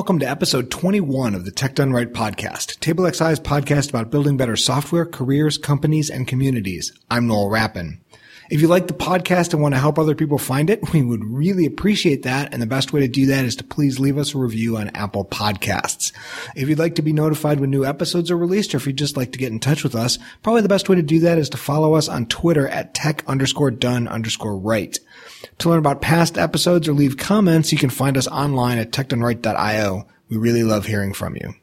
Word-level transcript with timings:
welcome 0.00 0.18
to 0.18 0.26
episode 0.26 0.70
21 0.70 1.34
of 1.34 1.44
the 1.44 1.50
Tech 1.50 1.74
Done 1.74 1.92
Right 1.92 2.10
podcast, 2.10 2.78
TableXI's 2.78 3.38
podcast 3.38 3.90
about 3.90 4.10
building 4.10 4.38
better 4.38 4.56
software, 4.56 5.04
careers, 5.04 5.58
companies, 5.58 6.08
and 6.08 6.26
communities. 6.26 6.98
I'm 7.10 7.26
Noel 7.26 7.50
Rappin. 7.50 8.00
If 8.50 8.62
you 8.62 8.68
like 8.68 8.86
the 8.86 8.94
podcast 8.94 9.52
and 9.52 9.60
want 9.60 9.74
to 9.74 9.78
help 9.78 9.98
other 9.98 10.14
people 10.14 10.38
find 10.38 10.70
it, 10.70 10.90
we 10.94 11.02
would 11.02 11.22
really 11.22 11.66
appreciate 11.66 12.22
that. 12.22 12.54
And 12.54 12.62
the 12.62 12.66
best 12.66 12.94
way 12.94 13.00
to 13.00 13.08
do 13.08 13.26
that 13.26 13.44
is 13.44 13.56
to 13.56 13.64
please 13.64 14.00
leave 14.00 14.16
us 14.16 14.34
a 14.34 14.38
review 14.38 14.78
on 14.78 14.88
Apple 14.88 15.26
Podcasts. 15.26 16.12
If 16.56 16.70
you'd 16.70 16.78
like 16.78 16.94
to 16.94 17.02
be 17.02 17.12
notified 17.12 17.60
when 17.60 17.68
new 17.68 17.84
episodes 17.84 18.30
are 18.30 18.38
released, 18.38 18.72
or 18.72 18.78
if 18.78 18.86
you'd 18.86 18.96
just 18.96 19.18
like 19.18 19.32
to 19.32 19.38
get 19.38 19.52
in 19.52 19.60
touch 19.60 19.84
with 19.84 19.94
us, 19.94 20.18
probably 20.42 20.62
the 20.62 20.68
best 20.70 20.88
way 20.88 20.96
to 20.96 21.02
do 21.02 21.20
that 21.20 21.36
is 21.36 21.50
to 21.50 21.58
follow 21.58 21.92
us 21.92 22.08
on 22.08 22.24
Twitter 22.24 22.66
at 22.66 22.94
tech 22.94 23.22
underscore 23.26 23.70
done 23.70 24.08
underscore 24.08 24.56
right. 24.56 24.98
To 25.58 25.68
learn 25.68 25.78
about 25.78 26.00
past 26.00 26.38
episodes 26.38 26.88
or 26.88 26.92
leave 26.92 27.16
comments, 27.16 27.72
you 27.72 27.78
can 27.78 27.90
find 27.90 28.16
us 28.16 28.26
online 28.28 28.78
at 28.78 28.92
techdoneright.io. 28.92 30.06
We 30.28 30.36
really 30.36 30.62
love 30.62 30.86
hearing 30.86 31.12
from 31.12 31.36
you. 31.36 31.54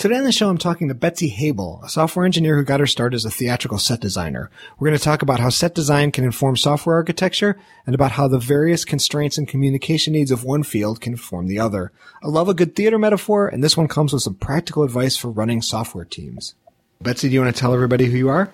Today 0.00 0.16
on 0.16 0.24
the 0.24 0.32
show, 0.32 0.48
I'm 0.48 0.56
talking 0.56 0.88
to 0.88 0.94
Betsy 0.94 1.30
Haibel, 1.30 1.84
a 1.84 1.88
software 1.90 2.24
engineer 2.24 2.56
who 2.56 2.64
got 2.64 2.80
her 2.80 2.86
start 2.86 3.12
as 3.12 3.26
a 3.26 3.30
theatrical 3.30 3.78
set 3.78 4.00
designer. 4.00 4.50
We're 4.78 4.88
going 4.88 4.98
to 4.98 5.04
talk 5.04 5.20
about 5.20 5.40
how 5.40 5.50
set 5.50 5.74
design 5.74 6.10
can 6.10 6.24
inform 6.24 6.56
software 6.56 6.96
architecture 6.96 7.58
and 7.84 7.94
about 7.94 8.12
how 8.12 8.26
the 8.26 8.38
various 8.38 8.86
constraints 8.86 9.36
and 9.36 9.46
communication 9.46 10.14
needs 10.14 10.30
of 10.30 10.42
one 10.42 10.62
field 10.62 11.02
can 11.02 11.12
inform 11.12 11.48
the 11.48 11.58
other. 11.58 11.92
I 12.22 12.28
love 12.28 12.48
a 12.48 12.54
good 12.54 12.74
theater 12.74 12.98
metaphor, 12.98 13.46
and 13.46 13.62
this 13.62 13.76
one 13.76 13.88
comes 13.88 14.14
with 14.14 14.22
some 14.22 14.36
practical 14.36 14.84
advice 14.84 15.18
for 15.18 15.28
running 15.28 15.60
software 15.60 16.06
teams. 16.06 16.54
Betsy, 17.02 17.28
do 17.28 17.34
you 17.34 17.42
want 17.42 17.54
to 17.54 17.60
tell 17.60 17.74
everybody 17.74 18.06
who 18.06 18.16
you 18.16 18.30
are? 18.30 18.50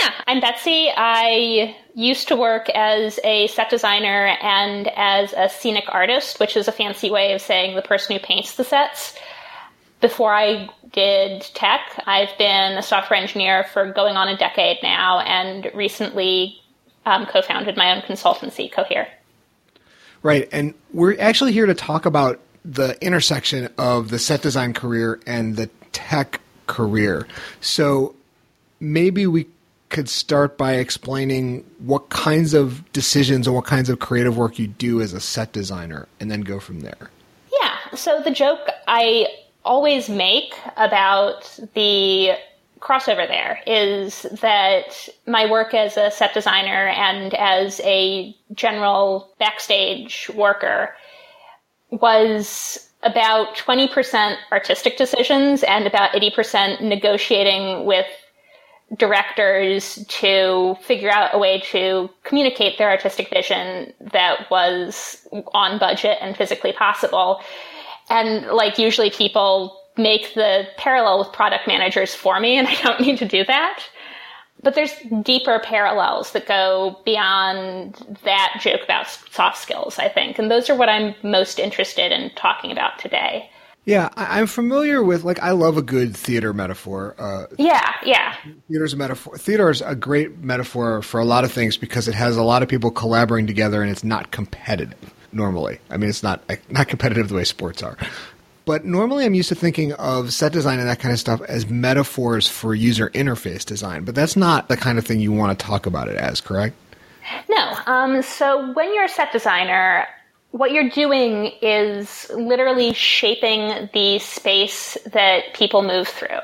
Yeah, 0.00 0.12
I'm 0.26 0.40
Betsy. 0.40 0.90
I 0.94 1.76
used 1.94 2.28
to 2.28 2.36
work 2.36 2.68
as 2.70 3.18
a 3.24 3.46
set 3.48 3.70
designer 3.70 4.36
and 4.42 4.88
as 4.96 5.32
a 5.32 5.48
scenic 5.48 5.84
artist, 5.88 6.40
which 6.40 6.56
is 6.56 6.68
a 6.68 6.72
fancy 6.72 7.10
way 7.10 7.32
of 7.32 7.40
saying 7.40 7.76
the 7.76 7.82
person 7.82 8.16
who 8.16 8.22
paints 8.22 8.56
the 8.56 8.64
sets. 8.64 9.16
Before 10.00 10.32
I 10.34 10.68
did 10.92 11.42
tech, 11.54 12.02
I've 12.06 12.36
been 12.38 12.76
a 12.76 12.82
software 12.82 13.18
engineer 13.18 13.64
for 13.72 13.92
going 13.92 14.16
on 14.16 14.28
a 14.28 14.36
decade 14.36 14.78
now 14.82 15.20
and 15.20 15.70
recently 15.74 16.60
um, 17.06 17.24
co 17.26 17.40
founded 17.40 17.76
my 17.76 17.94
own 17.94 18.02
consultancy, 18.02 18.70
Cohere. 18.70 19.08
Right. 20.22 20.48
And 20.52 20.74
we're 20.92 21.18
actually 21.20 21.52
here 21.52 21.66
to 21.66 21.74
talk 21.74 22.04
about 22.04 22.40
the 22.64 22.98
intersection 23.00 23.68
of 23.78 24.10
the 24.10 24.18
set 24.18 24.42
design 24.42 24.74
career 24.74 25.20
and 25.24 25.56
the 25.56 25.70
tech 25.92 26.40
career. 26.66 27.28
So 27.60 28.15
maybe 28.80 29.26
we 29.26 29.46
could 29.88 30.08
start 30.08 30.58
by 30.58 30.74
explaining 30.74 31.64
what 31.78 32.08
kinds 32.08 32.54
of 32.54 32.90
decisions 32.92 33.46
or 33.46 33.52
what 33.52 33.64
kinds 33.64 33.88
of 33.88 33.98
creative 33.98 34.36
work 34.36 34.58
you 34.58 34.66
do 34.66 35.00
as 35.00 35.12
a 35.12 35.20
set 35.20 35.52
designer 35.52 36.08
and 36.18 36.30
then 36.30 36.40
go 36.40 36.58
from 36.58 36.80
there. 36.80 37.10
Yeah. 37.60 37.76
So 37.94 38.20
the 38.20 38.32
joke 38.32 38.68
I 38.88 39.26
always 39.64 40.08
make 40.08 40.54
about 40.76 41.58
the 41.74 42.32
crossover 42.80 43.26
there 43.26 43.60
is 43.66 44.22
that 44.40 45.08
my 45.26 45.50
work 45.50 45.74
as 45.74 45.96
a 45.96 46.10
set 46.10 46.34
designer 46.34 46.88
and 46.88 47.34
as 47.34 47.80
a 47.80 48.36
general 48.54 49.34
backstage 49.38 50.30
worker 50.34 50.94
was 51.90 52.90
about 53.02 53.56
20% 53.56 54.36
artistic 54.52 54.96
decisions 54.96 55.62
and 55.62 55.86
about 55.86 56.12
80% 56.12 56.80
negotiating 56.80 57.84
with 57.86 58.06
directors 58.96 60.04
to 60.08 60.76
figure 60.80 61.10
out 61.10 61.34
a 61.34 61.38
way 61.38 61.60
to 61.72 62.08
communicate 62.22 62.78
their 62.78 62.90
artistic 62.90 63.28
vision 63.30 63.92
that 64.12 64.48
was 64.50 65.26
on 65.54 65.78
budget 65.78 66.18
and 66.20 66.36
physically 66.36 66.72
possible. 66.72 67.40
And 68.08 68.46
like 68.46 68.78
usually 68.78 69.10
people 69.10 69.80
make 69.96 70.34
the 70.34 70.68
parallel 70.76 71.18
with 71.18 71.32
product 71.32 71.66
managers 71.66 72.14
for 72.14 72.38
me 72.38 72.56
and 72.56 72.68
I 72.68 72.74
don't 72.82 73.00
need 73.00 73.18
to 73.18 73.26
do 73.26 73.44
that. 73.44 73.82
But 74.62 74.74
there's 74.74 74.94
deeper 75.22 75.60
parallels 75.62 76.32
that 76.32 76.46
go 76.46 76.98
beyond 77.04 78.18
that 78.24 78.58
joke 78.60 78.80
about 78.84 79.06
soft 79.30 79.58
skills, 79.58 79.98
I 79.98 80.08
think. 80.08 80.38
And 80.38 80.50
those 80.50 80.70
are 80.70 80.76
what 80.76 80.88
I'm 80.88 81.14
most 81.22 81.58
interested 81.58 82.10
in 82.10 82.30
talking 82.36 82.72
about 82.72 82.98
today. 82.98 83.50
Yeah, 83.86 84.08
I, 84.16 84.40
am 84.40 84.48
familiar 84.48 85.00
with 85.00 85.22
like 85.22 85.38
I 85.38 85.52
love 85.52 85.76
a 85.76 85.82
good 85.82 86.16
theater 86.16 86.52
metaphor. 86.52 87.14
Uh, 87.18 87.46
yeah, 87.56 87.92
yeah. 88.04 88.34
Theater's 88.68 88.92
a 88.92 88.96
metaphor. 88.96 89.38
Theater 89.38 89.70
is 89.70 89.80
a 89.80 89.94
great 89.94 90.38
metaphor 90.38 91.02
for 91.02 91.20
a 91.20 91.24
lot 91.24 91.44
of 91.44 91.52
things 91.52 91.76
because 91.76 92.08
it 92.08 92.14
has 92.14 92.36
a 92.36 92.42
lot 92.42 92.64
of 92.64 92.68
people 92.68 92.90
collaborating 92.90 93.46
together 93.46 93.82
and 93.82 93.90
it's 93.90 94.02
not 94.02 94.32
competitive 94.32 95.14
normally. 95.30 95.78
I 95.88 95.98
mean, 95.98 96.10
it's 96.10 96.24
not 96.24 96.42
not 96.68 96.88
competitive 96.88 97.28
the 97.28 97.36
way 97.36 97.44
sports 97.44 97.80
are. 97.80 97.96
But 98.64 98.84
normally, 98.84 99.24
I'm 99.24 99.34
used 99.34 99.50
to 99.50 99.54
thinking 99.54 99.92
of 99.92 100.32
set 100.32 100.52
design 100.52 100.80
and 100.80 100.88
that 100.88 100.98
kind 100.98 101.12
of 101.12 101.20
stuff 101.20 101.40
as 101.42 101.70
metaphors 101.70 102.48
for 102.48 102.74
user 102.74 103.10
interface 103.10 103.64
design. 103.64 104.04
But 104.04 104.16
that's 104.16 104.34
not 104.34 104.68
the 104.68 104.76
kind 104.76 104.98
of 104.98 105.06
thing 105.06 105.20
you 105.20 105.30
want 105.30 105.56
to 105.56 105.64
talk 105.64 105.86
about 105.86 106.08
it 106.08 106.16
as, 106.16 106.40
correct? 106.40 106.74
No. 107.48 107.76
Um, 107.86 108.22
so 108.22 108.72
when 108.72 108.92
you're 108.92 109.04
a 109.04 109.08
set 109.08 109.30
designer, 109.30 110.08
what 110.56 110.72
you're 110.72 110.88
doing 110.88 111.52
is 111.60 112.30
literally 112.30 112.94
shaping 112.94 113.90
the 113.92 114.18
space 114.18 114.96
that 115.12 115.52
people 115.52 115.82
move 115.82 116.08
through. 116.08 116.40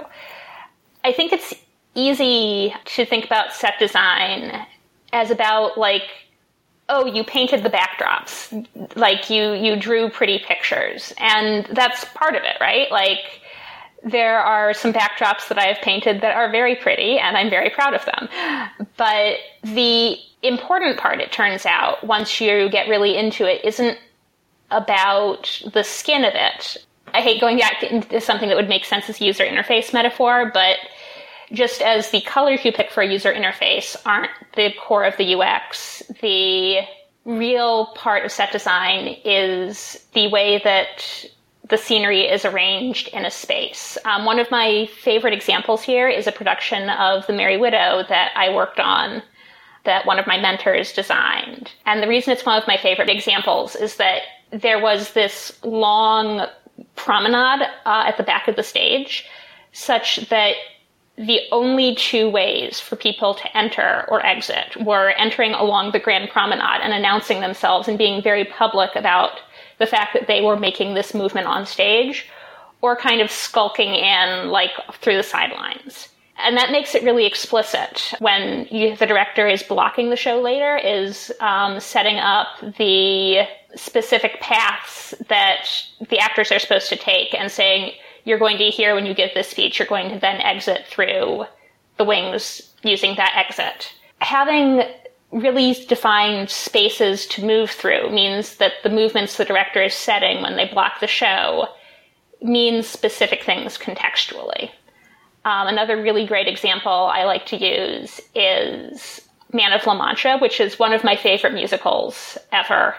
I 1.03 1.13
think 1.13 1.33
it's 1.33 1.55
easy 1.95 2.75
to 2.85 3.07
think 3.07 3.25
about 3.25 3.55
set 3.55 3.79
design 3.79 4.67
as 5.13 5.31
about 5.31 5.79
like 5.79 6.03
oh 6.89 7.07
you 7.07 7.25
painted 7.25 7.63
the 7.63 7.71
backdrops. 7.71 8.97
Like 8.97 9.31
you 9.31 9.55
you 9.55 9.77
drew 9.77 10.11
pretty 10.11 10.41
pictures. 10.47 11.15
And 11.17 11.65
that's 11.73 12.05
part 12.15 12.35
of 12.35 12.43
it 12.43 12.57
right? 12.61 12.91
Like 12.91 13.42
there 14.05 14.39
are 14.41 14.75
some 14.75 14.93
backdrops 14.93 15.49
that 15.49 15.59
I've 15.59 15.81
painted 15.81 16.21
that 16.23 16.35
are 16.35 16.51
very 16.51 16.75
pretty 16.75 17.19
and 17.19 17.37
I'm 17.37 17.51
very 17.51 17.71
proud 17.71 17.95
of 17.95 18.05
them. 18.05 18.29
But 18.97 19.37
the 19.63 20.17
important 20.43 20.99
part, 20.99 21.21
it 21.21 21.33
turns 21.33 21.65
out, 21.67 22.05
once 22.05 22.41
you 22.41 22.69
get 22.69 22.89
really 22.89 23.17
into 23.17 23.45
it, 23.45 23.65
isn't 23.65 23.99
about 24.71 25.63
the 25.73 25.85
skin 25.85 26.25
of 26.25 26.35
it. 26.35 26.79
I 27.15 27.21
hate 27.21 27.41
going 27.41 27.59
back 27.59 27.83
into 27.83 28.21
something 28.21 28.49
that 28.49 28.57
would 28.57 28.69
make 28.69 28.85
sense 28.85 29.09
as 29.09 29.21
user 29.21 29.45
interface 29.45 29.93
metaphor, 29.93 30.51
but 30.53 30.79
just 31.53 31.83
as 31.83 32.11
the 32.11 32.23
colors 32.23 32.65
you 32.65 32.73
pick 32.73 32.91
for 32.91 33.03
a 33.03 33.07
user 33.07 33.33
interface 33.33 33.97
aren't 34.07 34.31
the 34.57 34.73
core 34.81 35.05
of 35.05 35.17
the 35.19 35.35
UX, 35.35 36.03
the 36.23 36.81
real 37.25 37.87
part 37.95 38.25
of 38.25 38.33
set 38.33 38.51
design 38.51 39.17
is 39.25 40.05
the 40.15 40.29
way 40.29 40.61
that 40.65 41.25
the 41.69 41.77
scenery 41.77 42.23
is 42.23 42.45
arranged 42.45 43.09
in 43.09 43.25
a 43.25 43.31
space. 43.31 43.97
Um, 44.05 44.25
one 44.25 44.39
of 44.39 44.51
my 44.51 44.87
favorite 44.87 45.33
examples 45.33 45.83
here 45.83 46.09
is 46.09 46.27
a 46.27 46.33
production 46.33 46.91
of 46.91 47.27
The 47.27 47.33
Merry 47.33 47.57
Widow 47.57 48.05
that 48.09 48.33
I 48.37 48.53
worked 48.53 48.81
on 48.81 49.23
that 49.85 50.07
one 50.07 50.19
of 50.19 50.27
my 50.27 50.39
mentors 50.39 50.93
designed. 50.93 51.73
And 51.87 52.03
the 52.03 52.09
reason 52.09 52.33
it's 52.33 52.47
one 52.47 52.61
of 52.61 52.69
my 52.69 52.77
favorite 52.77 53.09
examples 53.09 53.75
is 53.77 53.97
that 53.97 54.23
there 54.51 54.81
was 54.81 55.13
this 55.13 55.59
long 55.65 56.47
promenade 56.97 57.63
uh, 57.87 58.05
at 58.07 58.17
the 58.17 58.23
back 58.23 58.49
of 58.49 58.57
the 58.57 58.63
stage, 58.63 59.27
such 59.73 60.29
that 60.29 60.55
the 61.17 61.41
only 61.51 61.95
two 61.95 62.29
ways 62.29 62.81
for 62.81 62.97
people 62.97 63.35
to 63.35 63.57
enter 63.57 64.07
or 64.09 64.25
exit 64.25 64.77
were 64.85 65.11
entering 65.11 65.53
along 65.53 65.93
the 65.93 65.99
Grand 65.99 66.31
Promenade 66.31 66.81
and 66.83 66.93
announcing 66.93 67.41
themselves 67.41 67.87
and 67.87 67.99
being 67.99 68.23
very 68.23 68.45
public 68.45 68.91
about 68.97 69.41
the 69.83 69.87
fact 69.97 70.15
that 70.15 70.29
they 70.29 70.41
were 70.41 70.57
making 70.57 70.95
this 70.95 71.13
movement 71.13 71.49
on 71.49 71.67
stage, 71.67 72.29
or 72.81 72.97
kind 72.97 73.21
of 73.21 73.31
skulking 73.31 73.93
in 73.95 74.49
like 74.49 74.71
through 75.01 75.17
the 75.17 75.23
sidelines. 75.23 76.09
And 76.39 76.57
that 76.57 76.73
makes 76.73 76.95
it 76.95 77.03
really 77.03 77.27
explicit 77.27 78.15
when 78.19 78.67
you, 78.71 78.97
the 78.97 79.07
director 79.07 79.47
is 79.49 79.63
blocking 79.63 80.11
the 80.11 80.17
show 80.17 80.41
later, 80.41 80.77
is 80.77 81.33
um, 81.41 81.81
setting 81.81 82.19
up 82.19 82.47
the 82.79 83.47
specific 83.77 84.41
paths 84.41 85.15
that 85.29 85.67
the 86.09 86.19
actors 86.19 86.51
are 86.53 86.59
supposed 86.59 86.89
to 86.89 86.97
take 86.97 87.35
and 87.35 87.51
saying, 87.51 87.93
you're 88.25 88.39
going 88.39 88.59
to 88.59 88.65
hear 88.65 88.95
when 88.95 89.07
you 89.07 89.15
give 89.15 89.31
this 89.35 89.49
speech, 89.49 89.79
you're 89.79 89.89
going 89.89 90.11
to 90.11 90.19
then 90.19 90.41
exit 90.41 90.87
through 90.87 91.45
the 91.99 92.05
wings 92.05 92.73
using 92.83 93.17
that 93.17 93.35
exit. 93.37 93.93
Having 94.19 94.83
really 95.33 95.73
defined 95.89 96.51
spaces 96.51 97.27
to 97.27 97.45
move 97.45 97.71
through 97.71 98.11
means 98.11 98.57
that 98.57 98.75
the 98.83 98.91
movements 98.91 99.37
the 99.37 99.45
director 99.45 99.83
is 99.83 99.95
setting 99.95 100.43
when 100.43 100.57
they 100.57 100.69
block 100.69 101.01
the 101.01 101.07
show 101.07 101.69
means 102.43 102.87
specific 102.87 103.43
things 103.43 103.79
contextually. 103.79 104.71
Um, 105.45 105.69
another 105.69 106.01
really 106.01 106.27
great 106.27 106.49
example 106.49 106.93
I 106.93 107.25
like 107.25 107.47
to 107.47 107.57
use 107.57 108.21
is 108.35 109.23
Man 109.53 109.73
of 109.73 109.87
La 109.87 109.95
Mancha, 109.95 110.39
which 110.39 110.61
is 110.61 110.79
one 110.79 110.93
of 110.93 111.05
my 111.05 111.17
favorite 111.17 111.55
musicals 111.55 112.39
ever. 112.53 112.95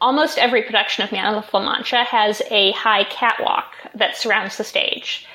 Almost 0.00 0.38
every 0.38 0.62
production 0.62 1.04
of 1.04 1.12
Man 1.12 1.34
of 1.34 1.52
La 1.52 1.62
Mancha 1.62 2.04
has 2.04 2.42
a 2.50 2.72
high 2.72 3.04
catwalk 3.04 3.74
that 3.94 4.16
surrounds 4.16 4.58
the 4.58 4.64
stage. 4.64 5.26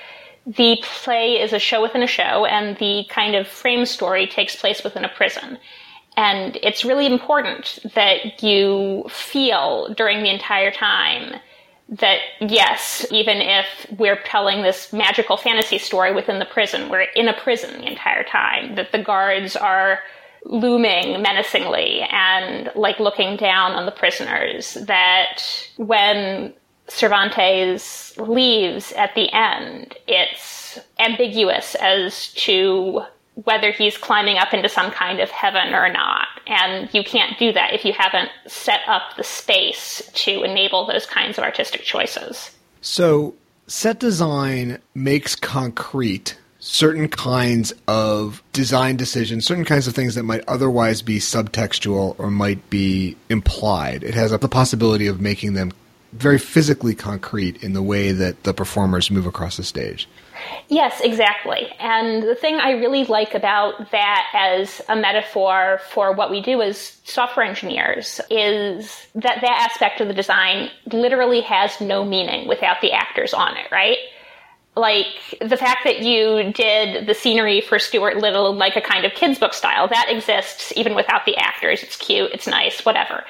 The 0.46 0.78
play 0.82 1.42
is 1.42 1.52
a 1.52 1.60
show 1.60 1.82
within 1.82 2.04
a 2.04 2.08
show, 2.08 2.46
and 2.46 2.78
the 2.78 3.06
kind 3.10 3.36
of 3.36 3.48
frame 3.48 3.86
story 3.86 4.28
takes 4.28 4.56
place 4.56 4.84
within 4.84 5.04
a 5.04 5.10
prison. 5.10 5.58
And 6.18 6.58
it's 6.64 6.84
really 6.84 7.06
important 7.06 7.80
that 7.94 8.42
you 8.44 9.06
feel 9.08 9.94
during 9.96 10.24
the 10.24 10.32
entire 10.32 10.72
time 10.72 11.40
that 11.90 12.20
yes, 12.42 13.06
even 13.12 13.38
if 13.38 13.66
we're 13.98 14.20
telling 14.24 14.62
this 14.62 14.92
magical 14.92 15.38
fantasy 15.38 15.78
story 15.78 16.14
within 16.14 16.40
the 16.40 16.46
prison, 16.46 16.90
we're 16.90 17.02
in 17.16 17.30
a 17.30 17.34
prison 17.34 17.80
the 17.80 17.88
entire 17.88 18.24
time, 18.24 18.76
that 18.76 18.92
the 18.92 19.02
guards 19.02 19.56
are 19.56 20.00
looming 20.44 21.22
menacingly 21.22 22.02
and 22.02 22.72
like 22.76 23.00
looking 23.00 23.38
down 23.38 23.74
on 23.74 23.86
the 23.86 23.92
prisoners, 23.92 24.74
that 24.86 25.42
when 25.78 26.54
Cervantes 26.88 28.18
leaves 28.18 28.92
at 28.94 29.14
the 29.16 29.32
end, 29.32 29.96
it's 30.08 30.80
ambiguous 31.00 31.76
as 31.76 32.34
to 32.34 33.04
whether 33.44 33.72
he's 33.72 33.98
climbing 33.98 34.38
up 34.38 34.54
into 34.54 34.68
some 34.68 34.90
kind 34.92 35.20
of 35.20 35.30
heaven 35.30 35.74
or 35.74 35.90
not. 35.90 36.28
And 36.48 36.92
you 36.94 37.04
can't 37.04 37.38
do 37.38 37.52
that 37.54 37.74
if 37.74 37.86
you 37.86 37.94
haven't 37.94 38.30
set 38.48 38.80
up 38.88 39.16
the 39.16 39.24
space 39.24 40.10
to 40.14 40.44
enable 40.44 40.88
those 40.88 41.06
kinds 41.06 41.38
of 41.38 41.44
artistic 41.44 41.82
choices. 41.84 42.52
So, 42.82 43.36
set 43.68 44.00
design 44.00 44.80
makes 44.96 45.36
concrete 45.36 46.38
certain 46.60 47.08
kinds 47.08 47.74
of 47.88 48.42
design 48.54 48.98
decisions, 48.98 49.46
certain 49.46 49.66
kinds 49.66 49.88
of 49.88 49.94
things 49.94 50.16
that 50.16 50.24
might 50.24 50.44
otherwise 50.48 51.04
be 51.04 51.20
subtextual 51.20 52.16
or 52.18 52.32
might 52.32 52.70
be 52.70 53.16
implied. 53.30 54.04
It 54.04 54.16
has 54.16 54.32
the 54.32 54.50
possibility 54.50 55.08
of 55.08 55.22
making 55.22 55.54
them 55.54 55.72
very 56.14 56.40
physically 56.40 56.96
concrete 56.96 57.62
in 57.64 57.74
the 57.74 57.84
way 57.84 58.12
that 58.12 58.44
the 58.44 58.54
performers 58.54 59.12
move 59.12 59.28
across 59.28 59.58
the 59.58 59.64
stage. 59.64 60.08
Yes, 60.70 61.00
exactly. 61.02 61.68
And 61.80 62.24
the 62.24 62.36
thing 62.36 62.56
I 62.56 62.72
really 62.72 63.06
like 63.06 63.34
about 63.34 63.92
that 63.92 64.28
as 64.34 64.82
a 64.90 64.96
metaphor 64.96 65.80
for 65.92 66.12
what 66.12 66.30
we 66.30 66.42
do 66.42 66.62
as 66.62 66.98
software 67.04 67.46
engineers 67.46 68.20
is 68.30 69.08
that 69.16 69.40
that 69.42 69.70
aspect 69.70 70.02
of 70.02 70.08
the 70.08 70.14
design 70.14 70.70
literally 70.92 71.42
has 71.42 71.80
no 71.80 72.04
meaning 72.04 72.48
without 72.48 72.82
the 72.82 72.92
actors 72.92 73.34
on 73.34 73.56
it, 73.58 73.68
right? 73.72 73.98
Like 74.76 75.08
the 75.42 75.58
fact 75.58 75.86
that 75.86 76.02
you 76.02 76.52
did 76.54 77.08
the 77.08 77.16
scenery 77.16 77.62
for 77.62 77.80
Stuart 77.80 78.18
Little 78.18 78.54
like 78.54 78.76
a 78.76 78.82
kind 78.82 79.06
of 79.06 79.14
kids 79.14 79.40
book 79.40 79.54
style, 79.54 79.88
that 79.88 80.08
exists 80.10 80.72
even 80.76 80.94
without 80.94 81.26
the 81.26 81.36
actors. 81.38 81.82
It's 81.82 81.96
cute, 81.96 82.32
it's 82.32 82.46
nice, 82.46 82.86
whatever. 82.86 83.24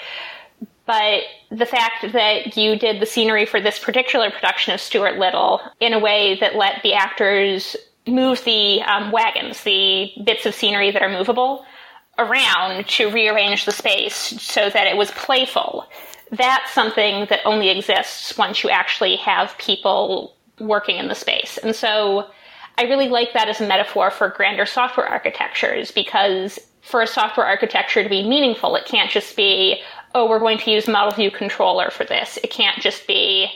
But 0.88 1.24
the 1.52 1.66
fact 1.66 2.14
that 2.14 2.56
you 2.56 2.80
did 2.80 3.02
the 3.02 3.06
scenery 3.06 3.46
for 3.46 3.62
this 3.62 3.78
particular 3.78 4.32
production 4.32 4.74
of 4.74 4.80
Stuart 4.80 5.20
Little 5.20 5.62
in 5.82 5.94
a 5.94 6.00
way 6.00 6.38
that 6.40 6.56
let 6.56 6.82
the 6.82 6.94
actors 6.94 7.76
move 8.08 8.44
the 8.46 8.82
um, 8.84 9.12
wagons, 9.12 9.62
the 9.64 10.12
bits 10.24 10.46
of 10.46 10.56
scenery 10.56 10.92
that 10.92 11.02
are 11.02 11.10
movable, 11.10 11.66
around 12.18 12.88
to 12.88 13.12
rearrange 13.12 13.66
the 13.66 13.72
space 13.72 14.16
so 14.16 14.70
that 14.70 14.88
it 14.88 14.98
was 14.98 15.12
playful. 15.12 15.86
That's 16.32 16.72
something 16.72 17.28
that 17.30 17.42
only 17.46 17.70
exists 17.70 18.38
once 18.38 18.64
you 18.64 18.70
actually 18.70 19.18
have 19.18 19.58
people 19.58 20.36
working 20.60 20.98
in 20.98 21.10
the 21.10 21.16
space. 21.16 21.58
And 21.58 21.76
so 21.76 22.28
I 22.78 22.84
really 22.84 23.10
like 23.10 23.34
that 23.34 23.50
as 23.50 23.60
a 23.60 23.68
metaphor 23.68 24.10
for 24.10 24.30
grander 24.30 24.66
software 24.66 25.08
architectures 25.08 25.92
because 25.92 26.60
for 26.88 27.02
a 27.02 27.08
software 27.08 27.46
architecture 27.46 28.02
to 28.02 28.10
be 28.10 28.28
meaningful, 28.28 28.76
it 28.76 28.86
can't 28.86 29.12
just 29.12 29.36
be, 29.36 29.82
oh, 30.16 30.28
we're 30.28 30.40
going 30.40 30.58
to 30.60 30.72
use 30.72 30.88
model 30.88 31.12
view 31.12 31.30
controller 31.30 31.90
for 31.92 32.06
this. 32.06 32.38
It 32.44 32.50
can't 32.50 32.82
just 32.82 33.06
be, 33.08 33.48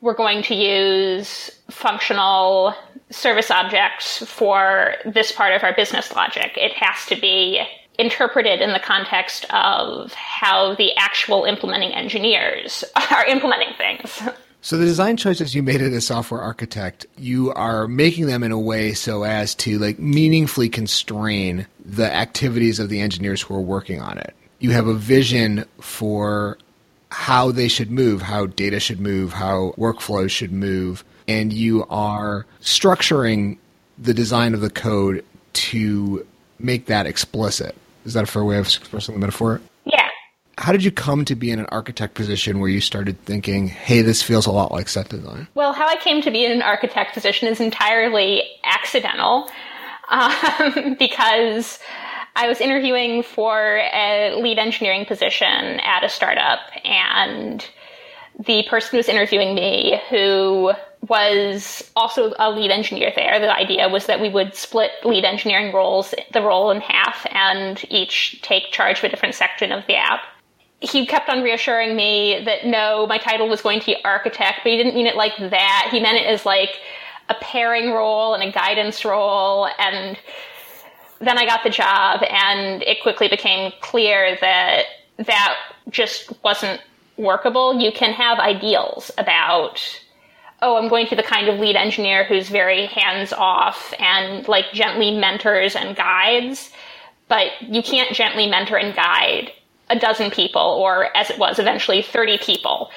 we're 0.00 0.14
going 0.14 0.42
to 0.44 0.54
use 0.54 1.50
functional 1.70 2.74
service 3.10 3.50
objects 3.50 4.26
for 4.26 4.94
this 5.04 5.30
part 5.30 5.54
of 5.54 5.62
our 5.62 5.74
business 5.74 6.12
logic. 6.12 6.52
It 6.56 6.72
has 6.72 7.06
to 7.06 7.20
be 7.20 7.62
interpreted 7.98 8.60
in 8.60 8.72
the 8.72 8.80
context 8.80 9.44
of 9.50 10.12
how 10.14 10.74
the 10.74 10.92
actual 10.96 11.44
implementing 11.44 11.92
engineers 11.92 12.84
are 13.10 13.24
implementing 13.26 13.74
things. 13.76 14.22
So 14.62 14.78
the 14.78 14.84
design 14.84 15.16
choices 15.16 15.54
you 15.54 15.62
made 15.62 15.82
as 15.82 15.92
a 15.92 16.00
software 16.00 16.40
architect, 16.40 17.04
you 17.18 17.52
are 17.52 17.86
making 17.86 18.26
them 18.26 18.42
in 18.42 18.52
a 18.52 18.58
way 18.58 18.92
so 18.94 19.24
as 19.24 19.54
to 19.56 19.78
like 19.78 19.98
meaningfully 19.98 20.68
constrain 20.68 21.66
the 21.84 22.10
activities 22.10 22.78
of 22.78 22.88
the 22.88 23.00
engineers 23.00 23.42
who 23.42 23.54
are 23.54 23.60
working 23.60 24.00
on 24.00 24.18
it 24.18 24.34
you 24.62 24.70
have 24.70 24.86
a 24.86 24.94
vision 24.94 25.64
for 25.80 26.56
how 27.10 27.50
they 27.50 27.68
should 27.68 27.90
move, 27.90 28.22
how 28.22 28.46
data 28.46 28.78
should 28.78 29.00
move, 29.00 29.32
how 29.32 29.74
workflows 29.76 30.30
should 30.30 30.52
move, 30.52 31.04
and 31.26 31.52
you 31.52 31.84
are 31.90 32.46
structuring 32.60 33.58
the 33.98 34.14
design 34.14 34.54
of 34.54 34.60
the 34.60 34.70
code 34.70 35.24
to 35.52 36.24
make 36.60 36.86
that 36.86 37.06
explicit. 37.06 37.76
Is 38.06 38.14
that 38.14 38.22
a 38.22 38.26
fair 38.26 38.44
way 38.44 38.56
of 38.56 38.66
expressing 38.66 39.14
the 39.14 39.20
metaphor? 39.20 39.60
How 40.58 40.72
did 40.72 40.84
you 40.84 40.90
come 40.92 41.24
to 41.24 41.34
be 41.34 41.50
in 41.50 41.58
an 41.58 41.66
architect 41.72 42.14
position 42.14 42.60
where 42.60 42.68
you 42.68 42.80
started 42.80 43.18
thinking, 43.24 43.68
hey, 43.68 44.02
this 44.02 44.22
feels 44.22 44.46
a 44.46 44.52
lot 44.52 44.70
like 44.70 44.88
set 44.88 45.08
design? 45.08 45.48
Well, 45.54 45.72
how 45.72 45.88
I 45.88 45.96
came 45.96 46.20
to 46.22 46.30
be 46.30 46.44
in 46.44 46.52
an 46.52 46.62
architect 46.62 47.14
position 47.14 47.48
is 47.48 47.60
entirely 47.60 48.42
accidental 48.64 49.48
um, 50.10 50.96
because 50.98 51.78
I 52.36 52.48
was 52.48 52.60
interviewing 52.60 53.22
for 53.22 53.78
a 53.78 54.34
lead 54.40 54.58
engineering 54.58 55.04
position 55.04 55.80
at 55.80 56.04
a 56.04 56.08
startup, 56.08 56.60
and 56.84 57.66
the 58.46 58.64
person 58.68 58.90
who 58.92 58.96
was 58.98 59.08
interviewing 59.08 59.54
me, 59.54 60.00
who 60.08 60.72
was 61.08 61.90
also 61.96 62.32
a 62.38 62.50
lead 62.50 62.70
engineer 62.70 63.12
there, 63.14 63.38
the 63.40 63.54
idea 63.54 63.88
was 63.88 64.06
that 64.06 64.20
we 64.20 64.28
would 64.28 64.54
split 64.54 64.90
lead 65.04 65.24
engineering 65.24 65.74
roles, 65.74 66.14
the 66.32 66.40
role 66.40 66.70
in 66.70 66.80
half, 66.80 67.26
and 67.30 67.84
each 67.90 68.40
take 68.42 68.70
charge 68.70 68.98
of 68.98 69.04
a 69.04 69.08
different 69.08 69.34
section 69.34 69.72
of 69.72 69.86
the 69.86 69.96
app. 69.96 70.20
He 70.82 71.06
kept 71.06 71.28
on 71.28 71.42
reassuring 71.42 71.94
me 71.96 72.42
that 72.44 72.66
no, 72.66 73.06
my 73.06 73.18
title 73.18 73.48
was 73.48 73.62
going 73.62 73.80
to 73.80 73.86
be 73.86 73.96
architect, 74.04 74.60
but 74.62 74.72
he 74.72 74.76
didn't 74.76 74.94
mean 74.94 75.06
it 75.06 75.16
like 75.16 75.36
that. 75.38 75.88
He 75.90 76.00
meant 76.00 76.18
it 76.18 76.26
as 76.26 76.44
like 76.44 76.70
a 77.28 77.34
pairing 77.34 77.92
role 77.92 78.34
and 78.34 78.42
a 78.42 78.50
guidance 78.50 79.04
role 79.04 79.68
and 79.78 80.18
then 81.22 81.38
I 81.38 81.46
got 81.46 81.62
the 81.62 81.70
job, 81.70 82.22
and 82.28 82.82
it 82.82 83.00
quickly 83.00 83.28
became 83.28 83.72
clear 83.80 84.36
that 84.40 84.86
that 85.18 85.56
just 85.88 86.32
wasn't 86.42 86.80
workable. 87.16 87.80
You 87.80 87.92
can 87.92 88.12
have 88.12 88.40
ideals 88.40 89.12
about, 89.16 89.80
oh, 90.62 90.76
I'm 90.76 90.88
going 90.88 91.06
to 91.06 91.10
be 91.10 91.22
the 91.22 91.28
kind 91.28 91.48
of 91.48 91.60
lead 91.60 91.76
engineer 91.76 92.24
who's 92.24 92.48
very 92.48 92.86
hands 92.86 93.32
off 93.32 93.94
and 94.00 94.48
like 94.48 94.72
gently 94.72 95.16
mentors 95.16 95.76
and 95.76 95.94
guides, 95.94 96.72
but 97.28 97.50
you 97.60 97.82
can't 97.82 98.12
gently 98.14 98.48
mentor 98.48 98.76
and 98.76 98.94
guide 98.94 99.52
a 99.92 99.98
dozen 99.98 100.30
people, 100.30 100.62
or 100.62 101.14
as 101.16 101.30
it 101.30 101.38
was 101.38 101.58
eventually, 101.58 102.02
30 102.02 102.38
people 102.38 102.90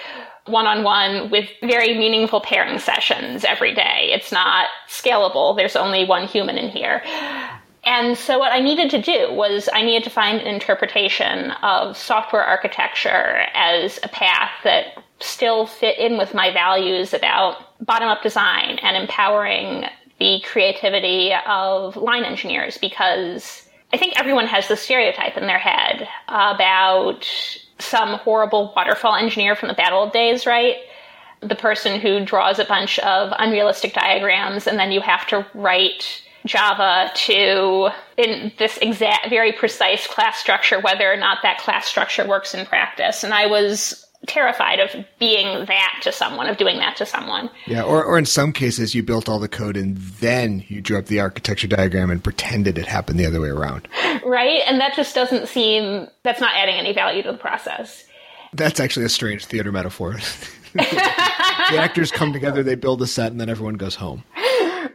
one 0.47 0.67
on 0.67 0.83
one 0.83 1.31
with 1.31 1.49
very 1.61 1.97
meaningful 1.97 2.39
pairing 2.39 2.77
sessions 2.77 3.43
every 3.43 3.73
day. 3.73 4.11
It's 4.11 4.31
not 4.31 4.67
scalable. 4.87 5.57
There's 5.57 5.75
only 5.75 6.05
one 6.05 6.27
human 6.27 6.57
in 6.57 6.69
here. 6.69 7.01
And 7.83 8.17
so 8.17 8.39
what 8.39 8.51
I 8.51 8.59
needed 8.59 8.89
to 8.91 9.01
do 9.01 9.31
was 9.31 9.69
I 9.73 9.83
needed 9.83 10.03
to 10.05 10.09
find 10.09 10.39
an 10.39 10.47
interpretation 10.47 11.51
of 11.63 11.97
software 11.97 12.43
architecture 12.43 13.45
as 13.53 13.99
a 14.03 14.07
path 14.07 14.51
that 14.63 15.03
still 15.19 15.65
fit 15.65 15.97
in 15.97 16.17
with 16.17 16.33
my 16.33 16.51
values 16.51 17.13
about 17.13 17.57
bottom 17.85 18.07
up 18.07 18.21
design 18.21 18.79
and 18.81 18.97
empowering 18.97 19.85
the 20.19 20.41
creativity 20.45 21.33
of 21.47 21.95
line 21.95 22.23
engineers 22.23 22.77
because 22.77 23.64
I 23.93 23.97
think 23.97 24.19
everyone 24.19 24.47
has 24.47 24.67
this 24.67 24.81
stereotype 24.81 25.37
in 25.37 25.47
their 25.47 25.59
head 25.59 26.07
about 26.27 27.27
some 27.79 28.19
horrible 28.19 28.73
waterfall 28.75 29.15
engineer 29.15 29.55
from 29.55 29.67
the 29.67 29.73
bad 29.73 29.93
old 29.93 30.11
days, 30.11 30.45
right? 30.45 30.77
The 31.41 31.55
person 31.55 31.99
who 31.99 32.25
draws 32.25 32.59
a 32.59 32.65
bunch 32.65 32.99
of 32.99 33.33
unrealistic 33.37 33.93
diagrams 33.93 34.67
and 34.67 34.79
then 34.79 34.91
you 34.91 35.01
have 35.01 35.27
to 35.27 35.45
write 35.53 36.21
Java 36.45 37.11
to 37.15 37.89
in 38.17 38.51
this 38.57 38.77
exact, 38.77 39.29
very 39.29 39.51
precise 39.51 40.07
class 40.07 40.37
structure, 40.37 40.79
whether 40.79 41.11
or 41.11 41.17
not 41.17 41.39
that 41.43 41.57
class 41.57 41.87
structure 41.87 42.27
works 42.27 42.53
in 42.53 42.65
practice. 42.65 43.23
And 43.23 43.33
I 43.33 43.47
was 43.47 44.04
terrified 44.25 44.79
of 44.79 45.05
being 45.19 45.65
that 45.65 45.99
to 46.03 46.11
someone, 46.11 46.47
of 46.47 46.57
doing 46.57 46.77
that 46.77 46.95
to 46.97 47.05
someone. 47.05 47.49
Yeah, 47.67 47.83
or, 47.83 48.03
or 48.03 48.17
in 48.17 48.25
some 48.25 48.51
cases, 48.51 48.95
you 48.95 49.03
built 49.03 49.29
all 49.29 49.39
the 49.39 49.47
code 49.47 49.77
and 49.77 49.97
then 49.97 50.63
you 50.67 50.81
drew 50.81 50.97
up 50.97 51.05
the 51.05 51.19
architecture 51.19 51.67
diagram 51.67 52.09
and 52.11 52.23
pretended 52.23 52.77
it 52.77 52.87
happened 52.87 53.19
the 53.19 53.25
other 53.25 53.41
way 53.41 53.49
around. 53.49 53.87
Right? 54.25 54.61
And 54.67 54.79
that 54.79 54.95
just 54.95 55.15
doesn't 55.15 55.47
seem, 55.47 56.07
that's 56.23 56.41
not 56.41 56.55
adding 56.55 56.75
any 56.75 56.93
value 56.93 57.23
to 57.23 57.31
the 57.31 57.37
process. 57.37 58.05
That's 58.53 58.79
actually 58.79 59.05
a 59.05 59.09
strange 59.09 59.45
theater 59.45 59.71
metaphor. 59.71 60.13
the 60.73 61.77
actors 61.77 62.11
come 62.11 62.33
together, 62.33 62.63
they 62.63 62.75
build 62.75 63.01
a 63.01 63.07
set, 63.07 63.31
and 63.31 63.39
then 63.39 63.49
everyone 63.49 63.75
goes 63.75 63.95
home 63.95 64.23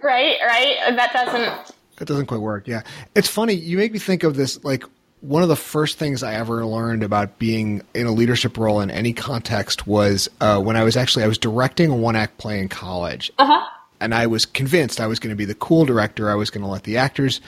right, 0.03 0.37
right. 0.47 0.97
That 0.97 1.13
doesn't. 1.13 1.77
That 1.97 2.07
doesn't 2.07 2.27
quite 2.27 2.41
work. 2.41 2.67
Yeah, 2.67 2.83
it's 3.15 3.29
funny. 3.29 3.55
You 3.55 3.77
make 3.77 3.93
me 3.93 3.99
think 3.99 4.23
of 4.23 4.37
this 4.37 4.63
like 4.65 4.85
one 5.21 5.43
of 5.43 5.49
the 5.49 5.57
first 5.57 5.99
things 5.99 6.23
I 6.23 6.35
ever 6.35 6.65
learned 6.65 7.03
about 7.03 7.39
being 7.39 7.83
in 7.95 8.07
a 8.07 8.13
leadership 8.13 8.57
role 8.57 8.81
in 8.81 8.91
any 8.91 9.13
context 9.13 9.87
was 9.87 10.29
uh, 10.41 10.61
when 10.61 10.77
I 10.77 10.85
was 10.85 10.97
actually 10.97 11.25
I 11.25 11.29
was 11.29 11.39
directing 11.39 11.91
a 11.91 11.97
one 11.97 12.17
act 12.17 12.39
play 12.39 12.59
in 12.59 12.69
college, 12.69 13.31
uh-huh. 13.39 13.67
and 14.01 14.15
I 14.15 14.27
was 14.27 14.47
convinced 14.47 15.01
I 15.01 15.07
was 15.07 15.19
going 15.19 15.31
to 15.31 15.37
be 15.37 15.45
the 15.45 15.55
cool 15.55 15.85
director. 15.85 16.31
I 16.31 16.35
was 16.35 16.51
going 16.51 16.63
to 16.63 16.71
let 16.71 16.85
the 16.85 16.97
actors 16.97 17.41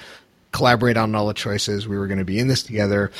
collaborate 0.52 0.96
on 0.96 1.14
all 1.14 1.26
the 1.26 1.34
choices. 1.34 1.88
We 1.88 1.96
were 1.96 2.06
going 2.06 2.18
to 2.18 2.24
be 2.24 2.38
in 2.38 2.48
this 2.48 2.62
together. 2.62 3.10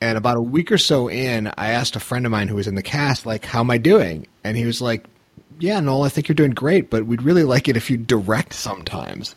And 0.00 0.18
about 0.18 0.36
a 0.36 0.42
week 0.42 0.72
or 0.72 0.78
so 0.78 1.08
in, 1.08 1.46
I 1.56 1.70
asked 1.70 1.94
a 1.94 2.00
friend 2.00 2.26
of 2.26 2.32
mine 2.32 2.48
who 2.48 2.56
was 2.56 2.66
in 2.66 2.74
the 2.74 2.82
cast, 2.82 3.24
like, 3.24 3.44
"How 3.44 3.60
am 3.60 3.70
I 3.70 3.78
doing?" 3.78 4.26
And 4.44 4.56
he 4.56 4.66
was 4.66 4.82
like, 4.82 5.06
yeah, 5.62 5.78
Noel, 5.78 6.02
I 6.02 6.08
think 6.08 6.28
you're 6.28 6.34
doing 6.34 6.50
great, 6.50 6.90
but 6.90 7.06
we'd 7.06 7.22
really 7.22 7.44
like 7.44 7.68
it 7.68 7.76
if 7.76 7.88
you 7.88 7.96
direct 7.96 8.52
sometimes. 8.52 9.36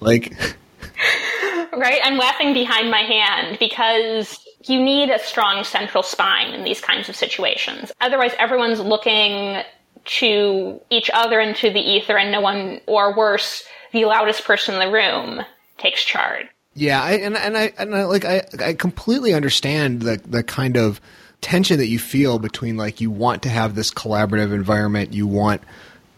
Like, 0.00 0.32
right? 1.76 2.00
I'm 2.02 2.18
laughing 2.18 2.52
behind 2.52 2.90
my 2.90 3.00
hand 3.00 3.58
because 3.58 4.38
you 4.66 4.82
need 4.82 5.10
a 5.10 5.18
strong 5.18 5.64
central 5.64 6.02
spine 6.02 6.52
in 6.52 6.64
these 6.64 6.80
kinds 6.80 7.08
of 7.08 7.16
situations. 7.16 7.92
Otherwise, 8.00 8.32
everyone's 8.38 8.80
looking 8.80 9.62
to 10.04 10.80
each 10.90 11.10
other 11.12 11.40
into 11.40 11.70
the 11.70 11.80
ether, 11.80 12.16
and 12.16 12.32
no 12.32 12.40
one, 12.40 12.80
or 12.86 13.14
worse, 13.16 13.64
the 13.92 14.04
loudest 14.04 14.44
person 14.44 14.74
in 14.74 14.80
the 14.80 14.92
room 14.92 15.44
takes 15.78 16.04
charge. 16.04 16.46
Yeah, 16.74 17.02
I, 17.02 17.12
and 17.12 17.36
and 17.36 17.56
I 17.56 17.72
and 17.78 17.94
I, 17.94 18.04
like 18.04 18.24
I 18.24 18.42
I 18.58 18.74
completely 18.74 19.34
understand 19.34 20.02
the 20.02 20.20
the 20.24 20.42
kind 20.42 20.76
of 20.76 21.00
tension 21.40 21.78
that 21.78 21.88
you 21.88 21.98
feel 21.98 22.38
between 22.38 22.76
like 22.76 23.00
you 23.00 23.10
want 23.10 23.42
to 23.42 23.48
have 23.48 23.74
this 23.74 23.90
collaborative 23.90 24.52
environment, 24.52 25.12
you 25.12 25.26
want 25.26 25.62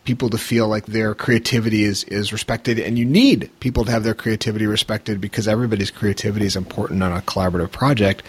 people 0.04 0.30
to 0.30 0.38
feel 0.38 0.68
like 0.68 0.87
their 0.87 1.14
creativity 1.14 1.85
is 1.85 2.04
is 2.04 2.32
respected, 2.32 2.78
and 2.78 2.99
you 2.99 3.04
need 3.04 3.50
people 3.61 3.85
to 3.85 3.90
have 3.90 4.04
their 4.04 4.14
creativity 4.14 4.66
respected 4.66 5.21
because 5.21 5.47
everybody's 5.49 5.90
creativity 5.90 6.47
is 6.47 6.56
important 6.56 7.02
on 7.02 7.12
a 7.12 7.21
collaborative 7.23 7.71
project. 7.71 8.23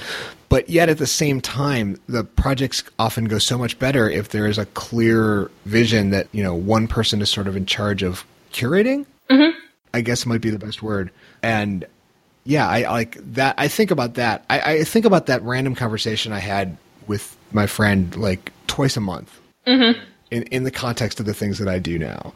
But 0.49 0.69
yet, 0.69 0.89
at 0.89 0.99
the 0.99 1.07
same 1.07 1.41
time, 1.41 1.99
the 2.07 2.23
projects 2.23 2.83
often 2.99 3.25
go 3.25 3.39
so 3.39 3.57
much 3.57 3.79
better 3.79 4.09
if 4.09 4.29
there 4.29 4.45
is 4.45 4.57
a 4.57 4.67
clear 4.67 5.49
vision 5.65 6.11
that 6.11 6.27
you 6.31 6.43
know 6.43 6.53
one 6.53 6.87
person 6.87 7.21
is 7.21 7.29
sort 7.29 7.47
of 7.47 7.55
in 7.55 7.65
charge 7.65 8.03
of 8.03 8.25
curating. 8.51 9.05
Mm-hmm. 9.29 9.57
I 9.93 10.01
guess 10.01 10.25
might 10.25 10.41
be 10.41 10.49
the 10.49 10.59
best 10.59 10.83
word, 10.83 11.11
and 11.41 11.85
yeah, 12.43 12.67
I 12.67 12.89
like 12.91 13.17
that. 13.33 13.55
I 13.57 13.67
think 13.67 13.91
about 13.91 14.15
that. 14.15 14.45
I, 14.49 14.61
I, 14.61 14.83
think 14.83 15.05
about 15.05 15.27
that 15.27 15.41
random 15.43 15.75
conversation 15.75 16.33
I 16.33 16.39
had 16.39 16.77
with 17.07 17.37
my 17.51 17.67
friend 17.67 18.15
like 18.15 18.51
twice 18.67 18.97
a 18.97 19.01
month 19.01 19.39
mm-hmm. 19.67 19.99
In, 20.33 20.43
in 20.43 20.63
the 20.63 20.71
context 20.71 21.19
of 21.19 21.25
the 21.25 21.33
things 21.33 21.59
that 21.59 21.67
I 21.67 21.79
do 21.79 21.99
now. 21.99 22.33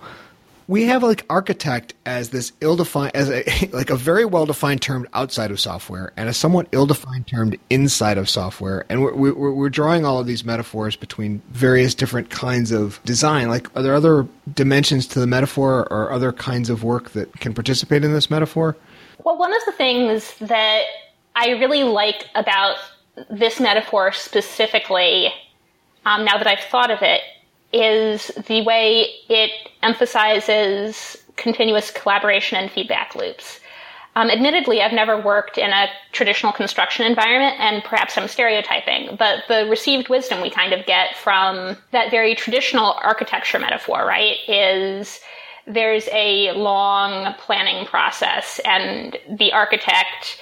We 0.68 0.84
have 0.84 1.02
like 1.02 1.26
architect 1.30 1.94
as 2.06 2.30
this 2.30 2.52
ill-defined, 2.60 3.16
as 3.16 3.30
a 3.30 3.44
like 3.72 3.90
a 3.90 3.96
very 3.96 4.26
well-defined 4.26 4.82
term 4.82 5.08
outside 5.14 5.50
of 5.50 5.60
software, 5.60 6.12
and 6.18 6.30
a 6.30 6.34
somewhat 6.34 6.68
ill-defined 6.74 7.26
term 7.26 7.54
inside 7.70 8.18
of 8.18 8.30
software. 8.30 8.86
And 8.90 9.02
we're, 9.02 9.16
we're, 9.16 9.52
we're 9.54 9.70
drawing 9.70 10.06
all 10.06 10.20
of 10.20 10.28
these 10.28 10.44
metaphors 10.44 10.96
between 10.96 11.42
various 11.52 11.96
different 11.96 12.30
kinds 12.30 12.72
of 12.72 13.00
design. 13.06 13.48
Like, 13.48 13.76
are 13.78 13.82
there 13.82 13.96
other 13.96 14.28
dimensions 14.54 15.08
to 15.08 15.20
the 15.20 15.28
metaphor, 15.28 15.88
or 15.90 16.12
other 16.12 16.34
kinds 16.34 16.70
of 16.70 16.84
work 16.84 17.12
that 17.12 17.32
can 17.40 17.54
participate 17.54 18.04
in 18.04 18.12
this 18.12 18.30
metaphor? 18.30 18.76
Well, 19.24 19.38
one 19.38 19.56
of 19.56 19.62
the 19.66 19.72
things 19.72 20.36
that 20.42 20.84
I 21.36 21.52
really 21.52 21.84
like 21.84 22.26
about 22.36 22.76
this 23.30 23.60
metaphor 23.60 24.12
specifically, 24.12 25.34
um, 26.06 26.26
now 26.26 26.38
that 26.38 26.46
I've 26.46 26.66
thought 26.66 26.92
of 26.92 27.02
it, 27.02 27.22
is 27.80 28.28
the 28.48 28.62
way 28.64 29.08
it 29.30 29.52
emphasizes 29.84 31.18
continuous 31.36 31.92
collaboration 31.92 32.58
and 32.58 32.72
feedback 32.72 33.16
loops. 33.16 33.60
Um, 34.16 34.32
admittedly, 34.32 34.82
I've 34.82 34.94
never 34.94 35.22
worked 35.22 35.60
in 35.60 35.70
a 35.70 35.86
traditional 36.12 36.52
construction 36.52 37.06
environment, 37.06 37.60
and 37.60 37.84
perhaps 37.84 38.18
I'm 38.18 38.28
stereotyping, 38.28 39.16
but 39.20 39.44
the 39.48 39.68
received 39.70 40.10
wisdom 40.10 40.42
we 40.42 40.50
kind 40.50 40.74
of 40.74 40.88
get 40.88 41.16
from 41.16 41.78
that 41.92 42.10
very 42.10 42.34
traditional 42.34 42.96
architecture 43.04 43.60
metaphor, 43.60 44.06
right, 44.08 44.38
is 44.48 45.20
there's 45.68 46.08
a 46.12 46.52
long 46.54 47.36
planning 47.36 47.86
process, 47.86 48.60
and 48.66 49.18
the 49.30 49.52
architect 49.52 50.42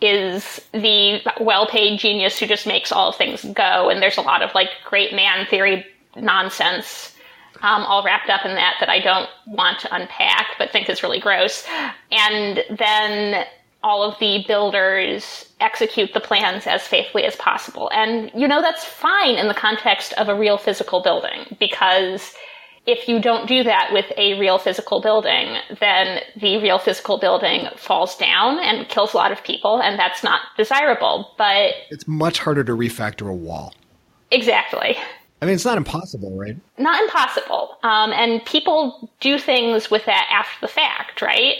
is 0.00 0.60
the 0.72 1.20
well-paid 1.40 1.98
genius 1.98 2.38
who 2.38 2.46
just 2.46 2.66
makes 2.66 2.92
all 2.92 3.12
things 3.12 3.42
go. 3.54 3.88
And 3.88 4.02
there's 4.02 4.18
a 4.18 4.22
lot 4.22 4.42
of 4.42 4.54
like 4.54 4.68
great 4.84 5.12
man 5.14 5.46
theory 5.46 5.84
nonsense 6.20 7.14
um, 7.62 7.82
all 7.82 8.04
wrapped 8.04 8.30
up 8.30 8.44
in 8.44 8.54
that 8.54 8.76
that 8.80 8.88
I 8.88 9.00
don't 9.00 9.28
want 9.46 9.80
to 9.80 9.94
unpack, 9.94 10.54
but 10.58 10.70
think 10.70 10.88
is 10.88 11.02
really 11.02 11.20
gross. 11.20 11.66
And 12.10 12.62
then 12.78 13.44
all 13.82 14.02
of 14.02 14.18
the 14.18 14.44
builders 14.46 15.52
execute 15.60 16.12
the 16.12 16.20
plans 16.20 16.66
as 16.66 16.82
faithfully 16.86 17.24
as 17.24 17.36
possible. 17.36 17.90
And 17.92 18.30
you 18.34 18.48
know, 18.48 18.60
that's 18.60 18.84
fine 18.84 19.36
in 19.36 19.48
the 19.48 19.54
context 19.54 20.12
of 20.14 20.28
a 20.28 20.38
real 20.38 20.58
physical 20.58 21.02
building 21.02 21.56
because 21.58 22.34
if 22.86 23.06
you 23.06 23.20
don't 23.20 23.46
do 23.46 23.62
that 23.64 23.90
with 23.92 24.06
a 24.16 24.38
real 24.40 24.58
physical 24.58 25.02
building, 25.02 25.58
then 25.78 26.22
the 26.40 26.56
real 26.56 26.78
physical 26.78 27.18
building 27.18 27.68
falls 27.76 28.16
down 28.16 28.58
and 28.58 28.88
kills 28.88 29.12
a 29.12 29.16
lot 29.18 29.30
of 29.30 29.44
people, 29.44 29.82
and 29.82 29.98
that's 29.98 30.24
not 30.24 30.40
desirable. 30.56 31.34
But 31.36 31.74
it's 31.90 32.08
much 32.08 32.38
harder 32.38 32.64
to 32.64 32.72
refactor 32.72 33.28
a 33.28 33.34
wall. 33.34 33.74
Exactly. 34.30 34.96
I 35.40 35.46
mean, 35.46 35.54
it's 35.54 35.64
not 35.64 35.78
impossible, 35.78 36.36
right? 36.36 36.56
Not 36.78 37.00
impossible. 37.02 37.78
Um, 37.82 38.12
and 38.12 38.44
people 38.44 39.10
do 39.20 39.38
things 39.38 39.90
with 39.90 40.04
that 40.06 40.26
after 40.30 40.60
the 40.60 40.72
fact, 40.72 41.22
right? 41.22 41.56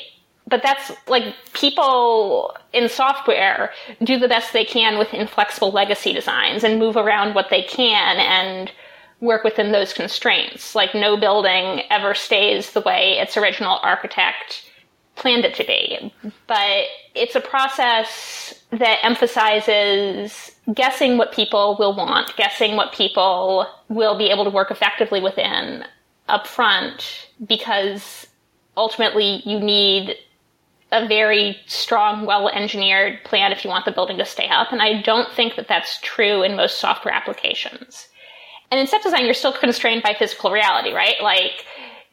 But 0.49 0.63
that's 0.63 0.91
like 1.07 1.35
people 1.53 2.57
in 2.73 2.89
software 2.89 3.71
do 4.03 4.19
the 4.19 4.29
best 4.29 4.53
they 4.53 4.65
can 4.65 4.99
with 4.99 5.13
inflexible 5.15 5.71
legacy 5.71 6.13
designs 6.13 6.65
and 6.65 6.79
move 6.79 6.97
around 6.97 7.35
what 7.35 7.51
they 7.51 7.63
can 7.63 8.17
and 8.17 8.73
work 9.21 9.45
within 9.45 9.73
those 9.73 9.93
constraints. 9.93 10.75
Like 10.75 10.95
no 10.95 11.17
building 11.17 11.83
ever 11.91 12.15
stays 12.15 12.73
the 12.73 12.81
way 12.81 13.19
its 13.19 13.37
original 13.37 13.79
architect 13.83 14.65
planned 15.17 15.45
it 15.45 15.55
to 15.57 15.65
be. 15.65 16.13
But 16.47 16.85
it's 17.15 17.35
a 17.35 17.41
process 17.41 18.55
that 18.71 18.99
emphasizes 19.03 20.53
guessing 20.75 21.17
what 21.17 21.33
people 21.33 21.77
will 21.79 21.97
want, 21.97 22.37
guessing 22.37 22.77
what 22.77 22.93
people 22.93 23.67
will 23.89 24.19
be 24.19 24.29
able 24.29 24.45
to 24.45 24.51
work 24.51 24.71
effectively 24.71 25.21
within 25.21 25.85
up 26.29 26.47
front 26.47 27.29
because 27.47 28.27
ultimately 28.77 29.43
you 29.45 29.59
need 29.59 30.15
a 30.93 31.07
very 31.07 31.57
strong, 31.67 32.27
well 32.27 32.49
engineered 32.49 33.23
plan 33.25 33.53
if 33.53 33.65
you 33.65 33.71
want 33.71 33.85
the 33.85 33.93
building 33.93 34.19
to 34.19 34.25
stay 34.25 34.49
up. 34.49 34.73
And 34.73 34.83
I 34.83 35.03
don't 35.03 35.33
think 35.33 35.57
that 35.57 35.69
that's 35.69 36.01
true 36.01 36.43
in 36.43 36.57
most 36.57 36.79
software 36.79 37.15
applications. 37.15 38.09
And 38.71 38.81
in 38.81 38.87
set 38.87 39.03
design, 39.03 39.25
you're 39.25 39.35
still 39.35 39.53
constrained 39.53 40.03
by 40.03 40.15
physical 40.19 40.51
reality, 40.51 40.93
right? 40.93 41.17
Like, 41.23 41.65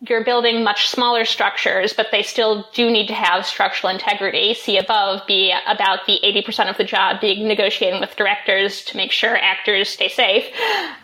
you're 0.07 0.23
building 0.23 0.63
much 0.63 0.89
smaller 0.89 1.25
structures, 1.25 1.93
but 1.93 2.07
they 2.11 2.23
still 2.23 2.67
do 2.73 2.89
need 2.89 3.07
to 3.07 3.13
have 3.13 3.45
structural 3.45 3.91
integrity. 3.91 4.53
See 4.53 4.77
above 4.77 5.25
be 5.27 5.53
about 5.67 6.05
the 6.05 6.19
80% 6.23 6.69
of 6.69 6.77
the 6.77 6.83
job 6.83 7.21
being 7.21 7.47
negotiating 7.47 7.99
with 7.99 8.15
directors 8.15 8.83
to 8.85 8.97
make 8.97 9.11
sure 9.11 9.37
actors 9.37 9.89
stay 9.89 10.09
safe. 10.09 10.45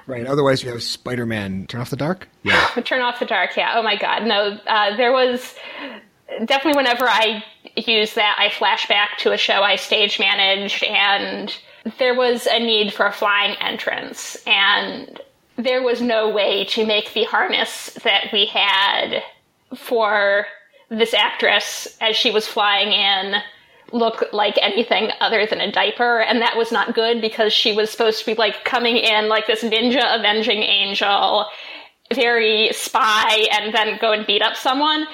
Right. 0.07 0.25
Otherwise, 0.25 0.63
you 0.63 0.69
have 0.71 0.83
Spider 0.83 1.25
Man 1.25 1.67
turn 1.67 1.81
off 1.81 1.89
the 1.89 1.95
dark? 1.95 2.27
Yeah. 2.43 2.65
turn 2.85 3.01
off 3.01 3.19
the 3.19 3.25
dark, 3.25 3.55
yeah. 3.55 3.73
Oh 3.75 3.83
my 3.83 3.97
God. 3.97 4.23
No, 4.25 4.59
uh, 4.67 4.95
there 4.97 5.11
was 5.11 5.55
definitely 6.45 6.77
whenever 6.77 7.07
I 7.07 7.43
use 7.75 8.13
that, 8.15 8.35
I 8.39 8.49
flash 8.49 8.87
back 8.87 9.17
to 9.19 9.31
a 9.31 9.37
show 9.37 9.61
I 9.61 9.75
stage 9.75 10.19
managed 10.19 10.83
and 10.83 11.55
there 11.97 12.13
was 12.13 12.47
a 12.47 12.59
need 12.59 12.93
for 12.93 13.05
a 13.05 13.11
flying 13.11 13.55
entrance. 13.59 14.37
And 14.45 15.19
there 15.57 15.83
was 15.83 16.01
no 16.01 16.29
way 16.29 16.65
to 16.65 16.85
make 16.85 17.13
the 17.13 17.23
harness 17.25 17.91
that 18.03 18.27
we 18.31 18.45
had 18.45 19.21
for 19.75 20.45
this 20.89 21.13
actress 21.13 21.97
as 22.01 22.15
she 22.15 22.31
was 22.31 22.47
flying 22.47 22.91
in 22.91 23.41
look 23.93 24.25
like 24.31 24.57
anything 24.61 25.09
other 25.19 25.45
than 25.45 25.59
a 25.61 25.71
diaper. 25.71 26.21
And 26.21 26.41
that 26.41 26.57
was 26.57 26.71
not 26.71 26.95
good 26.95 27.21
because 27.21 27.53
she 27.53 27.73
was 27.73 27.89
supposed 27.89 28.19
to 28.19 28.25
be 28.25 28.35
like 28.35 28.63
coming 28.63 28.97
in 28.97 29.27
like 29.27 29.47
this 29.47 29.63
ninja 29.63 30.17
avenging 30.17 30.63
angel 30.63 31.45
very 32.13 32.69
spy 32.73 33.47
and 33.51 33.73
then 33.73 33.97
go 33.99 34.11
and 34.11 34.25
beat 34.25 34.41
up 34.41 34.55
someone. 34.55 35.07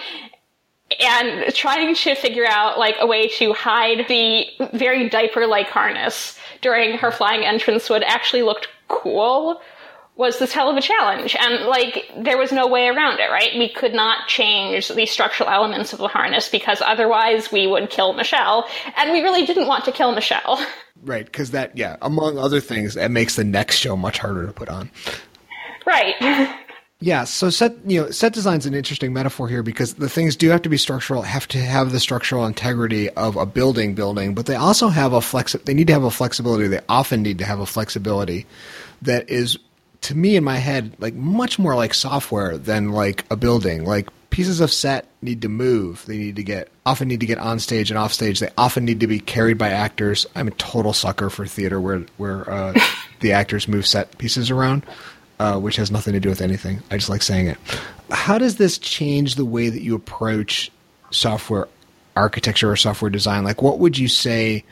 And 0.99 1.53
trying 1.53 1.95
to 1.95 2.15
figure 2.15 2.47
out 2.47 2.79
like 2.79 2.95
a 2.99 3.05
way 3.05 3.27
to 3.37 3.53
hide 3.53 4.05
the 4.07 4.45
very 4.73 5.09
diaper 5.09 5.45
like 5.45 5.67
harness 5.67 6.39
during 6.61 6.97
her 6.97 7.11
flying 7.11 7.43
entrance 7.45 7.89
would 7.89 8.03
actually 8.03 8.41
looked 8.41 8.67
cool 8.87 9.61
was 10.17 10.39
this 10.39 10.51
hell 10.51 10.69
of 10.69 10.75
a 10.75 10.81
challenge. 10.81 11.35
And 11.39 11.65
like, 11.65 12.11
there 12.17 12.37
was 12.37 12.51
no 12.51 12.67
way 12.67 12.87
around 12.87 13.19
it, 13.19 13.29
right? 13.29 13.51
We 13.57 13.69
could 13.69 13.93
not 13.93 14.27
change 14.27 14.89
the 14.89 15.05
structural 15.05 15.49
elements 15.49 15.93
of 15.93 15.99
the 15.99 16.07
harness 16.07 16.49
because 16.49 16.81
otherwise 16.81 17.51
we 17.51 17.67
would 17.67 17.89
kill 17.89 18.13
Michelle. 18.13 18.67
And 18.97 19.11
we 19.11 19.21
really 19.21 19.45
didn't 19.45 19.67
want 19.67 19.85
to 19.85 19.91
kill 19.91 20.11
Michelle. 20.11 20.59
Right. 21.03 21.25
Because 21.25 21.51
that, 21.51 21.77
yeah, 21.77 21.97
among 22.01 22.39
other 22.39 22.59
things, 22.59 22.97
it 22.97 23.09
makes 23.09 23.35
the 23.35 23.43
next 23.43 23.75
show 23.75 23.95
much 23.95 24.17
harder 24.17 24.47
to 24.47 24.51
put 24.51 24.67
on. 24.67 24.89
Right. 25.85 26.15
Yeah, 26.99 27.25
so 27.25 27.51
set 27.51 27.75
you 27.85 28.01
know 28.01 28.09
set 28.09 28.33
design's 28.33 28.65
an 28.65 28.73
interesting 28.73 29.13
metaphor 29.13 29.47
here 29.47 29.61
because 29.61 29.93
the 29.93 30.09
things 30.09 30.35
do 30.35 30.49
have 30.49 30.63
to 30.63 30.69
be 30.69 30.77
structural, 30.77 31.21
have 31.21 31.47
to 31.49 31.59
have 31.59 31.91
the 31.91 31.99
structural 31.99 32.47
integrity 32.47 33.11
of 33.11 33.35
a 33.35 33.45
building 33.45 33.93
building, 33.93 34.33
but 34.33 34.47
they 34.47 34.55
also 34.55 34.87
have 34.87 35.13
a 35.13 35.21
flex. 35.21 35.53
They 35.53 35.75
need 35.75 35.85
to 35.87 35.93
have 35.93 36.03
a 36.03 36.09
flexibility. 36.09 36.67
They 36.67 36.81
often 36.89 37.21
need 37.21 37.37
to 37.37 37.45
have 37.45 37.59
a 37.59 37.67
flexibility 37.67 38.47
that 39.03 39.29
is 39.29 39.59
to 40.01 40.15
me 40.15 40.35
in 40.35 40.43
my 40.43 40.57
head 40.57 40.95
like 40.99 41.13
much 41.13 41.57
more 41.59 41.75
like 41.75 41.93
software 41.93 42.57
than 42.57 42.91
like 42.91 43.25
a 43.31 43.35
building. 43.35 43.85
Like 43.85 44.09
pieces 44.29 44.59
of 44.59 44.71
set 44.71 45.07
need 45.21 45.41
to 45.41 45.49
move. 45.49 46.05
They 46.05 46.17
need 46.17 46.35
to 46.35 46.43
get 46.43 46.69
often 46.85 47.07
need 47.07 47.19
to 47.21 47.25
get 47.25 47.37
on 47.39 47.59
stage 47.59 47.89
and 47.91 47.97
off 47.97 48.13
stage. 48.13 48.39
They 48.39 48.49
often 48.57 48.85
need 48.85 48.99
to 48.99 49.07
be 49.07 49.19
carried 49.19 49.57
by 49.57 49.69
actors. 49.69 50.25
I'm 50.35 50.47
a 50.47 50.51
total 50.51 50.93
sucker 50.93 51.29
for 51.29 51.45
theater 51.45 51.79
where 51.81 51.99
where 52.17 52.49
uh, 52.49 52.73
the 53.21 53.31
actors 53.33 53.67
move 53.67 53.85
set 53.87 54.17
pieces 54.17 54.51
around. 54.51 54.85
uh, 55.39 55.59
which 55.59 55.75
has 55.75 55.91
nothing 55.91 56.13
to 56.13 56.19
do 56.19 56.29
with 56.29 56.41
anything. 56.41 56.81
I 56.89 56.97
just 56.97 57.09
like 57.09 57.21
saying 57.21 57.47
it. 57.47 57.57
How 58.09 58.37
does 58.37 58.55
this 58.57 58.77
change 58.77 59.35
the 59.35 59.45
way 59.45 59.69
that 59.69 59.81
you 59.81 59.93
approach 59.95 60.71
software 61.11 61.67
architecture 62.15 62.71
or 62.71 62.75
software 62.75 63.11
design? 63.11 63.43
Like, 63.43 63.61
what 63.61 63.79
would 63.79 63.97
you 63.97 64.07
say? 64.07 64.63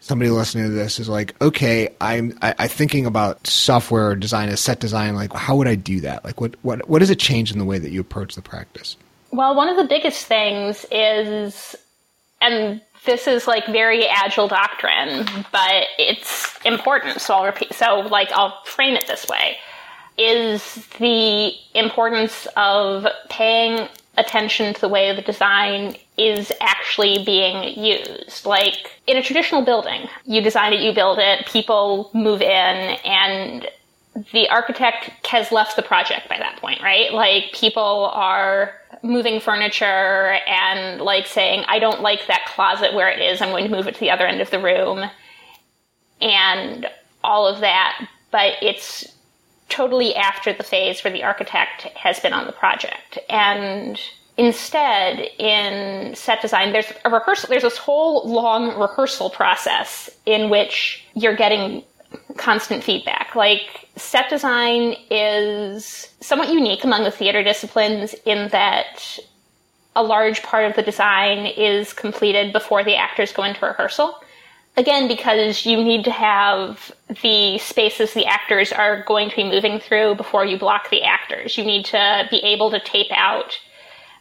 Somebody 0.00 0.30
listening 0.30 0.64
to 0.64 0.70
this 0.70 1.00
is 1.00 1.08
like, 1.08 1.34
okay, 1.42 1.88
I'm 2.00 2.38
I, 2.40 2.54
I'm 2.58 2.68
thinking 2.68 3.04
about 3.04 3.46
software 3.46 4.14
design 4.14 4.48
as 4.48 4.60
set 4.60 4.80
design. 4.80 5.14
Like, 5.14 5.32
how 5.32 5.56
would 5.56 5.66
I 5.66 5.74
do 5.74 6.00
that? 6.00 6.24
Like, 6.24 6.40
what 6.40 6.54
what 6.62 6.88
what 6.88 7.00
does 7.00 7.10
it 7.10 7.18
change 7.18 7.52
in 7.52 7.58
the 7.58 7.64
way 7.64 7.78
that 7.78 7.90
you 7.90 8.00
approach 8.00 8.34
the 8.34 8.42
practice? 8.42 8.96
Well, 9.30 9.54
one 9.54 9.68
of 9.68 9.76
the 9.76 9.84
biggest 9.84 10.26
things 10.26 10.86
is, 10.90 11.76
and 12.40 12.80
this 13.04 13.26
is 13.26 13.46
like 13.46 13.66
very 13.66 14.06
agile 14.06 14.48
doctrine, 14.48 15.26
but 15.52 15.84
it's 15.98 16.56
important. 16.64 17.20
So 17.20 17.34
I'll 17.34 17.44
repeat. 17.44 17.74
So 17.74 18.00
like 18.00 18.30
I'll 18.32 18.62
frame 18.64 18.94
it 18.94 19.06
this 19.06 19.26
way: 19.28 19.58
is 20.16 20.86
the 20.98 21.52
importance 21.74 22.46
of 22.56 23.06
paying 23.28 23.88
attention 24.16 24.74
to 24.74 24.80
the 24.80 24.88
way 24.88 25.14
the 25.14 25.22
design 25.22 25.96
is 26.18 26.52
actually 26.60 27.24
being 27.24 27.78
used. 27.78 28.44
Like 28.44 29.00
in 29.06 29.16
a 29.16 29.22
traditional 29.22 29.62
building, 29.62 30.08
you 30.24 30.40
design 30.42 30.72
it, 30.72 30.80
you 30.80 30.92
build 30.92 31.18
it, 31.18 31.46
people 31.46 32.10
move 32.12 32.42
in, 32.42 32.48
and 33.04 33.68
the 34.32 34.48
architect 34.48 35.26
has 35.26 35.52
left 35.52 35.76
the 35.76 35.82
project 35.82 36.28
by 36.28 36.38
that 36.38 36.58
point, 36.60 36.82
right? 36.82 37.12
Like 37.12 37.52
people 37.52 38.10
are 38.12 38.74
moving 39.02 39.40
furniture 39.40 40.38
and 40.46 41.00
like 41.00 41.26
saying, 41.26 41.64
I 41.68 41.78
don't 41.78 42.00
like 42.00 42.26
that 42.26 42.46
closet 42.46 42.94
where 42.94 43.08
it 43.08 43.20
is. 43.20 43.40
I'm 43.40 43.50
going 43.50 43.64
to 43.64 43.70
move 43.70 43.86
it 43.86 43.94
to 43.94 44.00
the 44.00 44.10
other 44.10 44.26
end 44.26 44.40
of 44.40 44.50
the 44.50 44.58
room 44.58 45.08
and 46.20 46.86
all 47.22 47.46
of 47.46 47.60
that. 47.60 48.08
But 48.30 48.54
it's 48.60 49.06
totally 49.68 50.14
after 50.16 50.52
the 50.52 50.64
phase 50.64 51.04
where 51.04 51.12
the 51.12 51.22
architect 51.22 51.82
has 51.94 52.18
been 52.20 52.32
on 52.32 52.46
the 52.46 52.52
project. 52.52 53.18
And 53.28 54.00
instead, 54.38 55.18
in 55.38 56.14
set 56.14 56.40
design, 56.40 56.72
there's 56.72 56.90
a 57.04 57.10
rehearsal, 57.10 57.48
there's 57.50 57.64
this 57.64 57.76
whole 57.76 58.26
long 58.26 58.78
rehearsal 58.78 59.28
process 59.28 60.08
in 60.24 60.48
which 60.48 61.04
you're 61.14 61.36
getting 61.36 61.82
constant 62.36 62.82
feedback. 62.82 63.34
Like 63.34 63.88
set 63.96 64.30
design 64.30 64.94
is 65.10 66.08
somewhat 66.20 66.48
unique 66.48 66.84
among 66.84 67.04
the 67.04 67.10
theater 67.10 67.42
disciplines 67.42 68.14
in 68.24 68.48
that 68.48 69.18
a 69.96 70.02
large 70.02 70.42
part 70.42 70.64
of 70.64 70.76
the 70.76 70.82
design 70.82 71.44
is 71.44 71.92
completed 71.92 72.52
before 72.52 72.84
the 72.84 72.94
actors 72.94 73.32
go 73.32 73.42
into 73.42 73.66
rehearsal. 73.66 74.14
Again, 74.76 75.08
because 75.08 75.66
you 75.66 75.76
need 75.82 76.04
to 76.04 76.12
have 76.12 76.92
the 77.22 77.58
spaces 77.58 78.14
the 78.14 78.26
actors 78.26 78.70
are 78.70 79.02
going 79.02 79.28
to 79.30 79.34
be 79.34 79.42
moving 79.42 79.80
through 79.80 80.14
before 80.14 80.44
you 80.44 80.56
block 80.56 80.88
the 80.90 81.02
actors. 81.02 81.58
You 81.58 81.64
need 81.64 81.86
to 81.86 82.28
be 82.30 82.36
able 82.38 82.70
to 82.70 82.78
tape 82.78 83.10
out 83.10 83.58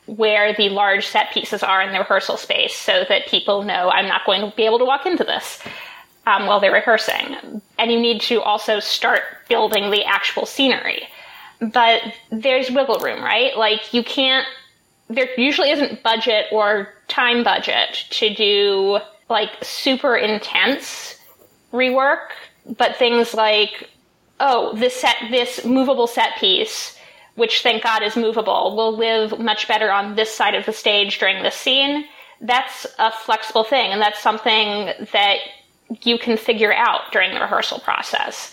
where 0.08 0.54
the 0.54 0.70
large 0.70 1.06
set 1.06 1.32
pieces 1.32 1.62
are 1.62 1.82
in 1.82 1.92
the 1.92 2.00
rehearsal 2.00 2.38
space 2.38 2.76
so 2.76 3.04
that 3.08 3.28
people 3.28 3.64
know 3.64 3.90
I'm 3.90 4.08
not 4.08 4.26
going 4.26 4.42
to 4.42 4.56
be 4.56 4.66
able 4.66 4.80
to 4.80 4.86
walk 4.86 5.06
into 5.06 5.24
this 5.24 5.62
um, 6.26 6.46
while 6.48 6.60
they're 6.60 6.72
rehearsing. 6.72 7.62
And 7.78 7.92
you 7.92 8.00
need 8.00 8.22
to 8.22 8.42
also 8.42 8.80
start 8.80 9.22
building 9.50 9.92
the 9.92 10.04
actual 10.04 10.46
scenery. 10.46 11.04
But 11.60 12.02
there's 12.32 12.70
wiggle 12.70 13.00
room, 13.00 13.24
right? 13.24 13.56
Like 13.58 13.94
you 13.94 14.04
can't, 14.04 14.46
there 15.10 15.28
usually 15.38 15.72
isn't 15.72 16.04
budget 16.04 16.46
or 16.52 16.94
time 17.08 17.44
budget 17.44 18.06
to 18.12 18.34
do 18.34 19.00
like 19.30 19.50
super 19.62 20.16
intense 20.16 21.20
rework, 21.74 22.30
but 22.78 22.96
things 22.96 23.34
like, 23.34 23.90
oh, 24.40 24.76
this 24.76 24.96
set, 24.96 25.16
this 25.32 25.66
movable 25.66 26.08
set 26.08 26.38
piece, 26.38 26.97
which 27.38 27.62
thank 27.62 27.84
God 27.84 28.02
is 28.02 28.16
movable, 28.18 28.76
will 28.76 28.98
live 28.98 29.40
much 29.40 29.68
better 29.68 29.92
on 29.92 30.16
this 30.16 30.36
side 30.36 30.56
of 30.56 30.66
the 30.66 30.74
stage 30.74 31.20
during 31.20 31.44
this 31.44 31.56
scene. 31.56 32.04
That's 32.42 32.88
a 32.98 33.12
flexible 33.12 33.64
thing, 33.64 33.92
and 33.92 34.02
that's 34.02 34.20
something 34.20 34.92
that 35.14 35.38
you 36.02 36.18
can 36.18 36.36
figure 36.36 36.74
out 36.74 37.12
during 37.12 37.34
the 37.34 37.40
rehearsal 37.40 37.80
process. 37.80 38.52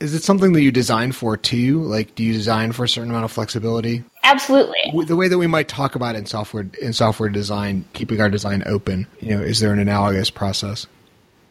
Is 0.00 0.14
it 0.14 0.24
something 0.24 0.52
that 0.54 0.62
you 0.62 0.72
design 0.72 1.12
for 1.12 1.36
too? 1.36 1.82
Like, 1.82 2.14
do 2.14 2.24
you 2.24 2.32
design 2.32 2.72
for 2.72 2.84
a 2.84 2.88
certain 2.88 3.10
amount 3.10 3.26
of 3.26 3.30
flexibility? 3.30 4.02
Absolutely. 4.24 5.04
The 5.06 5.14
way 5.14 5.28
that 5.28 5.38
we 5.38 5.46
might 5.46 5.68
talk 5.68 5.94
about 5.94 6.16
in 6.16 6.24
software 6.26 6.66
in 6.80 6.92
software 6.94 7.28
design, 7.28 7.84
keeping 7.92 8.20
our 8.20 8.30
design 8.30 8.62
open. 8.66 9.06
You 9.20 9.36
know, 9.36 9.42
is 9.42 9.60
there 9.60 9.72
an 9.72 9.78
analogous 9.78 10.30
process? 10.30 10.86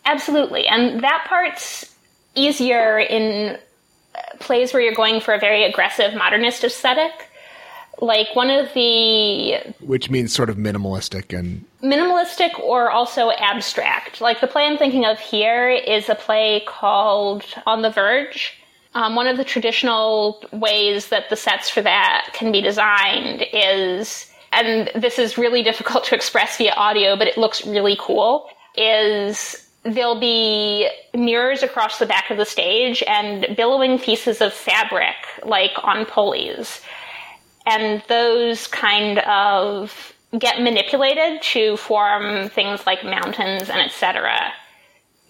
Absolutely, 0.05 0.65
and 0.65 1.03
that 1.03 1.25
part's 1.29 1.95
easier 2.33 2.99
in 2.99 3.57
plays 4.39 4.73
where 4.73 4.81
you're 4.81 4.93
going 4.93 5.21
for 5.21 5.33
a 5.33 5.39
very 5.39 5.63
aggressive 5.63 6.13
modernist 6.13 6.63
aesthetic. 6.63 7.11
Like 7.99 8.35
one 8.35 8.49
of 8.49 8.73
the 8.73 9.57
which 9.79 10.09
means 10.09 10.33
sort 10.33 10.49
of 10.49 10.57
minimalistic 10.57 11.37
and 11.37 11.63
minimalistic 11.83 12.59
or 12.59 12.89
also 12.89 13.31
abstract. 13.31 14.21
Like 14.21 14.41
the 14.41 14.47
play 14.47 14.65
i'm 14.65 14.77
thinking 14.77 15.05
of 15.05 15.19
here 15.19 15.69
is 15.69 16.09
a 16.09 16.15
play 16.15 16.63
called 16.65 17.45
on 17.65 17.81
the 17.81 17.91
verge. 17.91 18.57
Um, 18.93 19.15
one 19.15 19.27
of 19.27 19.37
the 19.37 19.45
traditional 19.45 20.43
ways 20.51 21.07
that 21.09 21.29
the 21.29 21.35
sets 21.35 21.69
for 21.69 21.81
that 21.81 22.31
can 22.33 22.51
be 22.51 22.61
designed 22.61 23.45
is 23.53 24.31
and 24.51 24.89
this 24.95 25.19
is 25.19 25.37
really 25.37 25.61
difficult 25.69 26.03
to 26.05 26.15
express 26.15 26.57
via 26.57 26.73
audio 26.73 27.15
but 27.15 27.27
it 27.27 27.37
looks 27.37 27.65
really 27.67 27.97
cool 27.99 28.49
is 28.75 29.67
there'll 29.83 30.19
be 30.19 30.89
mirrors 31.13 31.63
across 31.63 31.99
the 31.99 32.05
back 32.05 32.29
of 32.29 32.37
the 32.37 32.45
stage 32.45 33.03
and 33.07 33.55
billowing 33.55 33.97
pieces 33.97 34.41
of 34.41 34.53
fabric 34.53 35.15
like 35.43 35.71
on 35.83 36.05
pulleys 36.05 36.81
and 37.65 38.03
those 38.07 38.67
kind 38.67 39.19
of 39.19 40.13
get 40.37 40.61
manipulated 40.61 41.41
to 41.41 41.75
form 41.77 42.47
things 42.49 42.85
like 42.85 43.03
mountains 43.03 43.69
and 43.69 43.79
etc 43.79 44.53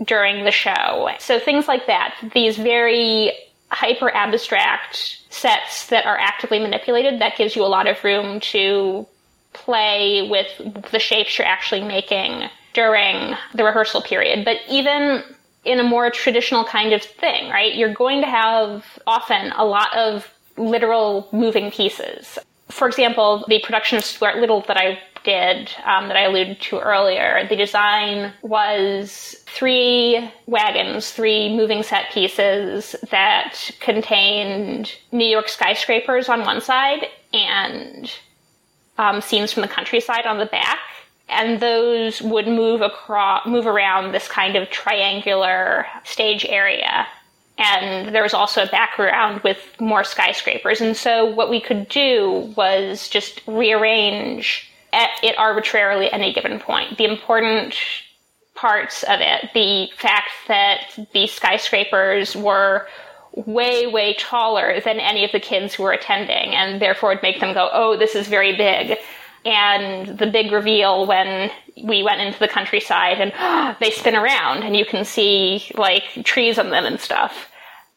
during 0.06 0.44
the 0.46 0.52
show. 0.52 1.10
So 1.20 1.40
things 1.40 1.68
like 1.68 1.88
that, 1.88 2.16
these 2.34 2.58
very 2.58 3.34
hyper 3.70 4.14
abstract 4.14 5.20
sets 5.30 5.88
that 5.88 6.06
are 6.06 6.18
actively 6.18 6.60
manipulated, 6.60 7.22
that 7.22 7.38
gives 7.38 7.56
you 7.56 7.64
a 7.64 7.68
lot 7.68 7.88
of 7.88 8.04
room 8.04 8.40
to 8.40 9.08
play 9.54 10.28
with 10.30 10.48
the 10.92 11.00
shapes 11.00 11.38
you're 11.38 11.48
actually 11.48 11.84
making 11.84 12.50
during 12.74 13.36
the 13.54 13.64
rehearsal 13.64 14.02
period. 14.02 14.46
But 14.46 14.58
even 14.70 15.24
in 15.64 15.80
a 15.80 15.84
more 15.84 16.10
traditional 16.10 16.64
kind 16.64 16.94
of 16.94 17.04
thing, 17.04 17.50
right? 17.50 17.76
You're 17.76 17.94
going 17.94 18.22
to 18.22 18.28
have 18.28 18.86
often 19.06 19.52
a 19.52 19.66
lot 19.66 19.96
of 19.96 20.28
literal 20.58 21.28
moving 21.32 21.72
pieces. 21.72 22.40
For 22.70 22.88
example, 22.88 23.46
the 23.48 23.60
production 23.60 23.98
of 23.98 24.04
Stuart 24.04 24.38
Little 24.38 24.62
that 24.68 24.78
I 24.78 25.00
did, 25.24 25.70
um, 25.86 26.08
that 26.08 26.18
I 26.18 26.24
alluded 26.24 26.60
to 26.62 26.80
earlier, 26.80 27.46
the 27.48 27.56
design 27.56 28.34
was 28.42 29.36
three 29.46 30.32
wagons, 30.48 31.12
three 31.12 31.56
moving 31.56 31.84
set 31.84 32.12
pieces 32.12 32.96
that 33.12 33.70
contained 33.80 34.94
New 35.12 35.28
York 35.28 35.48
skyscrapers 35.48 36.28
on 36.28 36.42
one 36.42 36.62
side 36.62 37.06
and 37.34 38.12
um, 38.98 39.22
scenes 39.22 39.54
from 39.54 39.62
the 39.62 39.68
countryside 39.68 40.26
on 40.26 40.40
the 40.40 40.46
back. 40.46 40.80
And 41.32 41.60
those 41.60 42.22
would 42.22 42.48
move 42.48 42.82
across, 42.82 43.48
move 43.48 43.66
around 43.66 44.14
this 44.14 44.28
kind 44.28 44.56
of 44.56 44.70
triangular 44.70 45.86
stage 46.04 46.46
area 46.46 47.08
and 47.62 48.14
there 48.14 48.24
was 48.24 48.34
also 48.34 48.64
a 48.64 48.68
background 48.68 49.42
with 49.44 49.60
more 49.80 50.04
skyscrapers. 50.04 50.82
And 50.82 50.98
so 50.98 51.26
what 51.26 51.50
we 51.50 51.62
could 51.62 51.88
do 51.90 52.52
was 52.58 53.08
just 53.08 53.42
rearrange 53.46 54.72
it 54.94 55.38
arbitrarily 55.38 56.08
at 56.08 56.14
any 56.14 56.34
given 56.34 56.60
point. 56.60 56.98
The 56.98 57.06
important 57.06 57.76
parts 58.56 59.04
of 59.04 59.20
it, 59.22 59.52
the 59.54 59.90
fact 59.96 60.32
that 60.48 61.08
the 61.14 61.28
skyscrapers 61.28 62.36
were 62.36 62.88
way, 63.34 63.88
way 63.88 64.16
taller 64.16 64.82
than 64.82 65.00
any 65.00 65.24
of 65.24 65.32
the 65.32 65.40
kids 65.40 65.76
who 65.76 65.84
were 65.84 65.94
attending, 65.94 66.54
and 66.54 66.82
therefore 66.82 67.10
would 67.10 67.24
make 67.24 67.40
them 67.40 67.54
go, 67.54 67.70
oh, 67.72 67.96
this 67.96 68.16
is 68.16 68.28
very 68.28 68.56
big. 68.56 68.98
And 69.44 70.18
the 70.18 70.28
big 70.28 70.52
reveal 70.52 71.08
when 71.08 71.50
we 71.84 72.04
went 72.04 72.22
into 72.22 72.40
the 72.40 72.48
countryside 72.48 73.20
and 73.20 73.34
oh, 73.38 73.76
they 73.80 73.92
spin 73.92 74.16
around 74.16 74.64
and 74.64 74.76
you 74.76 74.86
can 74.86 75.06
see 75.06 75.72
like 75.76 76.04
trees 76.24 76.60
on 76.60 76.70
them 76.70 76.86
and 76.86 77.00
stuff 77.00 77.52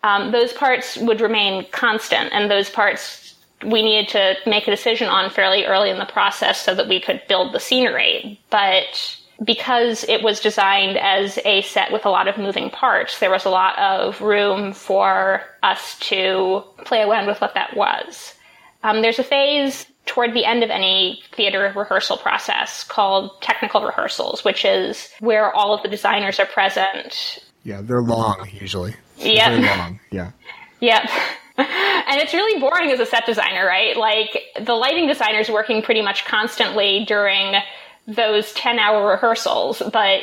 um, 0.05 0.33
those 0.33 0.53
parts 0.53 0.99
would 0.99 1.23
remain 1.23 1.67
constant, 1.73 2.31
and 2.33 2.51
those 2.51 2.69
parts 2.69 3.35
we 3.65 3.83
needed 3.83 4.09
to 4.11 4.37
make 4.47 4.69
a 4.69 4.71
decision 4.71 5.09
on 5.09 5.31
fairly 5.31 5.65
early 5.65 5.89
in 5.89 5.99
the 5.99 6.05
process 6.05 6.61
so 6.61 6.75
that 6.75 6.89
we 6.89 7.01
could 7.01 7.23
build 7.27 7.55
the 7.55 7.59
scenery. 7.59 8.39
But 8.51 9.19
because 9.43 10.05
it 10.05 10.23
was 10.23 10.41
designed 10.41 10.99
as 10.99 11.39
a 11.47 11.63
set 11.63 11.91
with 11.91 12.05
a 12.05 12.11
lot 12.11 12.29
of 12.29 12.37
moving 12.37 12.69
parts, 12.69 13.19
there 13.19 13.31
was 13.31 13.47
a 13.47 13.51
lot 13.51 13.79
of 13.79 14.21
room 14.21 14.75
for 14.75 15.43
us 15.63 15.99
to 16.01 16.63
play 16.85 17.01
around 17.01 17.27
with 17.27 17.41
what 17.41 17.55
that 17.55 17.75
was. 17.75 18.35
Um, 18.83 19.01
there's 19.01 19.19
a 19.19 19.25
phase 19.25 19.87
toward 20.07 20.35
the 20.35 20.45
end 20.45 20.63
of 20.63 20.71
any 20.71 21.23
theater 21.33 21.73
rehearsal 21.75 22.17
process 22.17 22.85
called 22.85 23.41
technical 23.41 23.83
rehearsals, 23.83 24.45
which 24.45 24.65
is 24.65 25.11
where 25.21 25.53
all 25.53 25.75
of 25.75 25.83
the 25.83 25.89
designers 25.89 26.39
are 26.39 26.47
present. 26.47 27.39
Yeah, 27.63 27.81
they're 27.83 28.03
long 28.03 28.49
usually. 28.53 28.95
Yeah. 29.17 29.51
Very 29.51 29.63
long. 29.63 30.01
Yeah. 30.11 30.31
Yep. 30.81 31.11
and 31.57 32.21
it's 32.21 32.35
really 32.35 32.61
boring 32.61 32.91
as 32.91 33.01
a 33.01 33.07
set 33.07 33.27
designer, 33.27 33.65
right? 33.65 33.97
Like 33.97 34.39
the 34.61 34.75
lighting 34.75 35.07
designer 35.07 35.39
is 35.39 35.49
working 35.49 35.83
pretty 35.83 36.03
much 36.03 36.25
constantly 36.25 37.05
during 37.07 37.55
those 38.07 38.53
10 38.53 38.79
hour 38.79 39.09
rehearsals, 39.09 39.83
but 39.93 40.21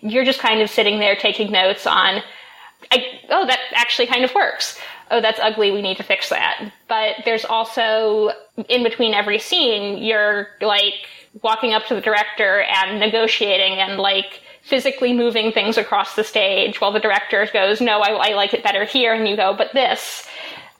you're 0.00 0.24
just 0.24 0.40
kind 0.40 0.60
of 0.60 0.68
sitting 0.68 0.98
there 0.98 1.16
taking 1.16 1.50
notes 1.50 1.86
on, 1.86 2.22
I, 2.90 3.20
oh, 3.30 3.46
that 3.46 3.60
actually 3.74 4.08
kind 4.08 4.24
of 4.24 4.34
works. 4.34 4.78
Oh, 5.12 5.20
that's 5.20 5.38
ugly. 5.40 5.70
We 5.70 5.82
need 5.82 5.98
to 5.98 6.02
fix 6.02 6.30
that. 6.30 6.72
But 6.88 7.16
there's 7.26 7.44
also 7.44 8.30
in 8.68 8.82
between 8.82 9.12
every 9.12 9.38
scene, 9.38 10.02
you're 10.02 10.48
like 10.62 10.94
walking 11.42 11.74
up 11.74 11.84
to 11.86 11.94
the 11.94 12.00
director 12.00 12.62
and 12.62 12.98
negotiating 12.98 13.78
and 13.78 13.98
like 13.98 14.40
physically 14.62 15.12
moving 15.12 15.52
things 15.52 15.76
across 15.76 16.16
the 16.16 16.24
stage 16.24 16.80
while 16.80 16.92
the 16.92 17.00
director 17.00 17.46
goes, 17.52 17.80
no, 17.80 18.00
I, 18.00 18.30
I 18.30 18.34
like 18.34 18.54
it 18.54 18.64
better 18.64 18.84
here. 18.84 19.12
And 19.12 19.28
you 19.28 19.36
go, 19.36 19.54
but 19.54 19.74
this. 19.74 20.26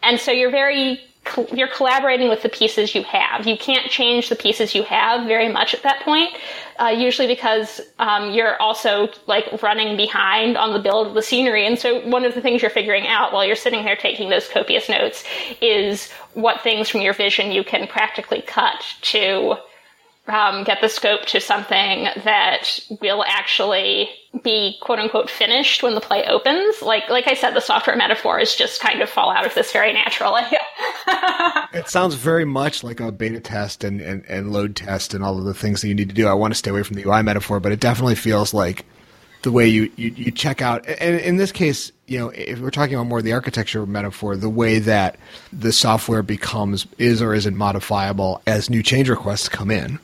And 0.03 0.19
so 0.19 0.33
you're 0.33 0.51
very 0.51 1.01
you're 1.53 1.69
collaborating 1.69 2.29
with 2.29 2.43
the 2.43 2.49
pieces 2.49 2.95
you 2.95 3.03
have. 3.05 3.47
You 3.47 3.57
can't 3.57 3.91
change 3.91 4.29
the 4.29 4.37
pieces 4.37 4.75
you 4.75 4.83
have 4.83 5.27
very 5.27 5.49
much 5.49 5.73
at 5.73 5.83
that 5.83 6.03
point, 6.03 6.31
uh, 6.79 6.89
usually 6.89 7.29
because 7.29 7.81
um, 7.99 8.33
you're 8.33 8.61
also 8.61 9.09
like 9.27 9.63
running 9.63 9.97
behind 9.97 10.57
on 10.57 10.73
the 10.73 10.81
build 10.81 11.07
of 11.07 11.15
the 11.15 11.23
scenery. 11.23 11.67
And 11.67 11.79
so 11.79 12.07
one 12.09 12.25
of 12.25 12.35
the 12.35 12.41
things 12.41 12.61
you're 12.61 12.71
figuring 12.71 13.07
out 13.07 13.33
while 13.33 13.45
you're 13.45 13.57
sitting 13.57 13.85
there 13.85 13.97
taking 13.97 14.31
those 14.31 14.49
copious 14.49 14.89
notes 14.89 15.25
is 15.61 16.11
what 16.35 16.61
things 16.61 16.89
from 16.89 17.03
your 17.03 17.15
vision 17.15 17.53
you 17.53 17.63
can 17.63 17.87
practically 17.87 18.43
cut 18.43 18.85
to 19.03 19.57
um, 20.29 20.63
get 20.65 20.81
the 20.81 20.89
scope 20.89 21.27
to 21.27 21.41
something 21.41 22.07
that 22.25 22.81
will 23.01 23.25
actually 23.27 24.09
be 24.43 24.79
quote 24.81 24.99
unquote 24.99 25.29
finished 25.29 25.83
when 25.83 25.95
the 25.95 26.01
play 26.01 26.25
opens. 26.25 26.81
Like 26.81 27.09
like 27.11 27.27
I 27.27 27.35
said, 27.35 27.55
the 27.55 27.61
software 27.61 27.97
metaphors 27.97 28.55
just 28.55 28.81
kind 28.81 29.03
of 29.03 29.11
fall 29.11 29.31
out 29.31 29.45
of 29.45 29.55
this 29.55 29.73
very 29.73 29.93
naturally. 29.93 30.43
it 31.75 31.89
sounds 31.89 32.15
very 32.15 32.45
much 32.45 32.85
like 32.85 33.01
a 33.01 33.11
beta 33.13 33.41
test 33.41 33.85
and, 33.85 34.01
and, 34.01 34.25
and 34.29 34.53
load 34.53 34.77
test 34.77 35.13
and 35.13 35.25
all 35.25 35.39
of 35.39 35.45
the 35.45 35.55
things 35.55 35.83
that 35.83 35.89
you 35.89 35.95
need 35.95 36.09
to 36.09 36.15
do. 36.15 36.29
I 36.29 36.35
want 36.35 36.53
to 36.53 36.59
stay 36.59 36.71
away 36.71 36.83
from 36.83 36.97
the 36.97 37.05
UI 37.05 37.23
metaphor, 37.23 37.61
but 37.61 37.73
it 37.73 37.81
definitely 37.81 38.15
feels 38.15 38.55
like 38.55 38.87
the 39.43 39.53
way 39.53 39.67
you, 39.67 39.91
you, 39.97 40.11
you 40.11 40.31
check 40.31 40.63
out. 40.63 40.87
And 40.87 41.21
in 41.21 41.37
this 41.37 41.53
case, 41.53 41.93
you 42.07 42.19
know, 42.19 42.31
if 42.31 42.61
we're 42.61 42.71
talking 42.71 42.95
about 42.95 43.07
more 43.07 43.23
the 43.23 43.33
architecture 43.33 43.85
metaphor, 43.87 44.37
the 44.37 44.49
way 44.49 44.79
that 44.79 45.17
the 45.53 45.73
software 45.73 46.23
becomes 46.23 46.87
is 46.99 47.21
or 47.21 47.35
isn't 47.35 47.57
modifiable 47.57 48.43
as 48.47 48.71
new 48.71 48.83
change 48.83 49.09
requests 49.09 49.49
come 49.49 49.71
in 49.71 49.99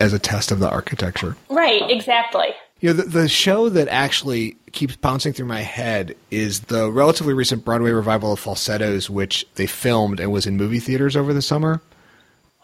as 0.00 0.12
a 0.12 0.18
test 0.18 0.50
of 0.50 0.58
the 0.58 0.68
architecture. 0.68 1.36
Right, 1.48 1.88
exactly. 1.90 2.48
You 2.80 2.88
know, 2.88 2.94
the, 2.94 3.02
the 3.04 3.28
show 3.28 3.68
that 3.68 3.86
actually 3.88 4.56
keeps 4.72 4.96
bouncing 4.96 5.32
through 5.32 5.46
my 5.46 5.60
head 5.60 6.16
is 6.30 6.60
the 6.62 6.90
relatively 6.90 7.32
recent 7.32 7.64
Broadway 7.64 7.92
revival 7.92 8.32
of 8.32 8.40
Falsettos, 8.40 9.08
which 9.08 9.46
they 9.54 9.66
filmed 9.66 10.18
and 10.18 10.32
was 10.32 10.46
in 10.46 10.56
movie 10.56 10.80
theaters 10.80 11.16
over 11.16 11.32
the 11.32 11.42
summer. 11.42 11.80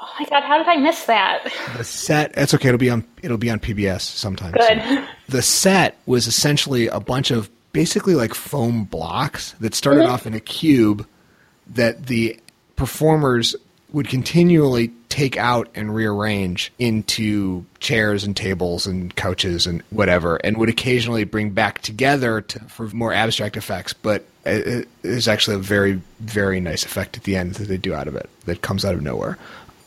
Oh 0.00 0.08
my 0.18 0.26
god, 0.26 0.44
how 0.44 0.58
did 0.58 0.68
I 0.68 0.76
miss 0.76 1.04
that? 1.04 1.52
The 1.76 1.84
set 1.84 2.32
that's 2.34 2.54
okay, 2.54 2.68
it'll 2.68 2.78
be 2.78 2.90
on 2.90 3.04
it'll 3.22 3.36
be 3.36 3.50
on 3.50 3.58
PBS 3.58 4.02
sometime. 4.02 4.52
Good. 4.52 4.82
Soon. 4.82 5.06
The 5.28 5.42
set 5.42 5.98
was 6.06 6.26
essentially 6.26 6.86
a 6.86 7.00
bunch 7.00 7.30
of 7.30 7.50
basically 7.72 8.14
like 8.14 8.34
foam 8.34 8.84
blocks 8.84 9.52
that 9.60 9.74
started 9.74 10.02
mm-hmm. 10.02 10.12
off 10.12 10.26
in 10.26 10.34
a 10.34 10.40
cube 10.40 11.06
that 11.74 12.06
the 12.06 12.38
performers 12.76 13.56
would 13.92 14.08
continually 14.08 14.92
take 15.08 15.36
out 15.36 15.68
and 15.74 15.94
rearrange 15.94 16.72
into 16.78 17.64
chairs 17.80 18.22
and 18.22 18.36
tables 18.36 18.86
and 18.86 19.14
couches 19.16 19.66
and 19.66 19.82
whatever, 19.90 20.36
and 20.36 20.58
would 20.58 20.68
occasionally 20.68 21.24
bring 21.24 21.50
back 21.50 21.80
together 21.80 22.42
to, 22.42 22.60
for 22.64 22.88
more 22.88 23.12
abstract 23.12 23.56
effects. 23.56 23.94
But 23.94 24.24
it 24.44 24.88
is 25.02 25.26
actually 25.26 25.56
a 25.56 25.60
very, 25.60 26.00
very 26.20 26.60
nice 26.60 26.84
effect 26.84 27.16
at 27.16 27.24
the 27.24 27.36
end 27.36 27.54
that 27.54 27.68
they 27.68 27.78
do 27.78 27.94
out 27.94 28.08
of 28.08 28.14
it 28.14 28.28
that 28.44 28.62
comes 28.62 28.84
out 28.84 28.94
of 28.94 29.02
nowhere. 29.02 29.38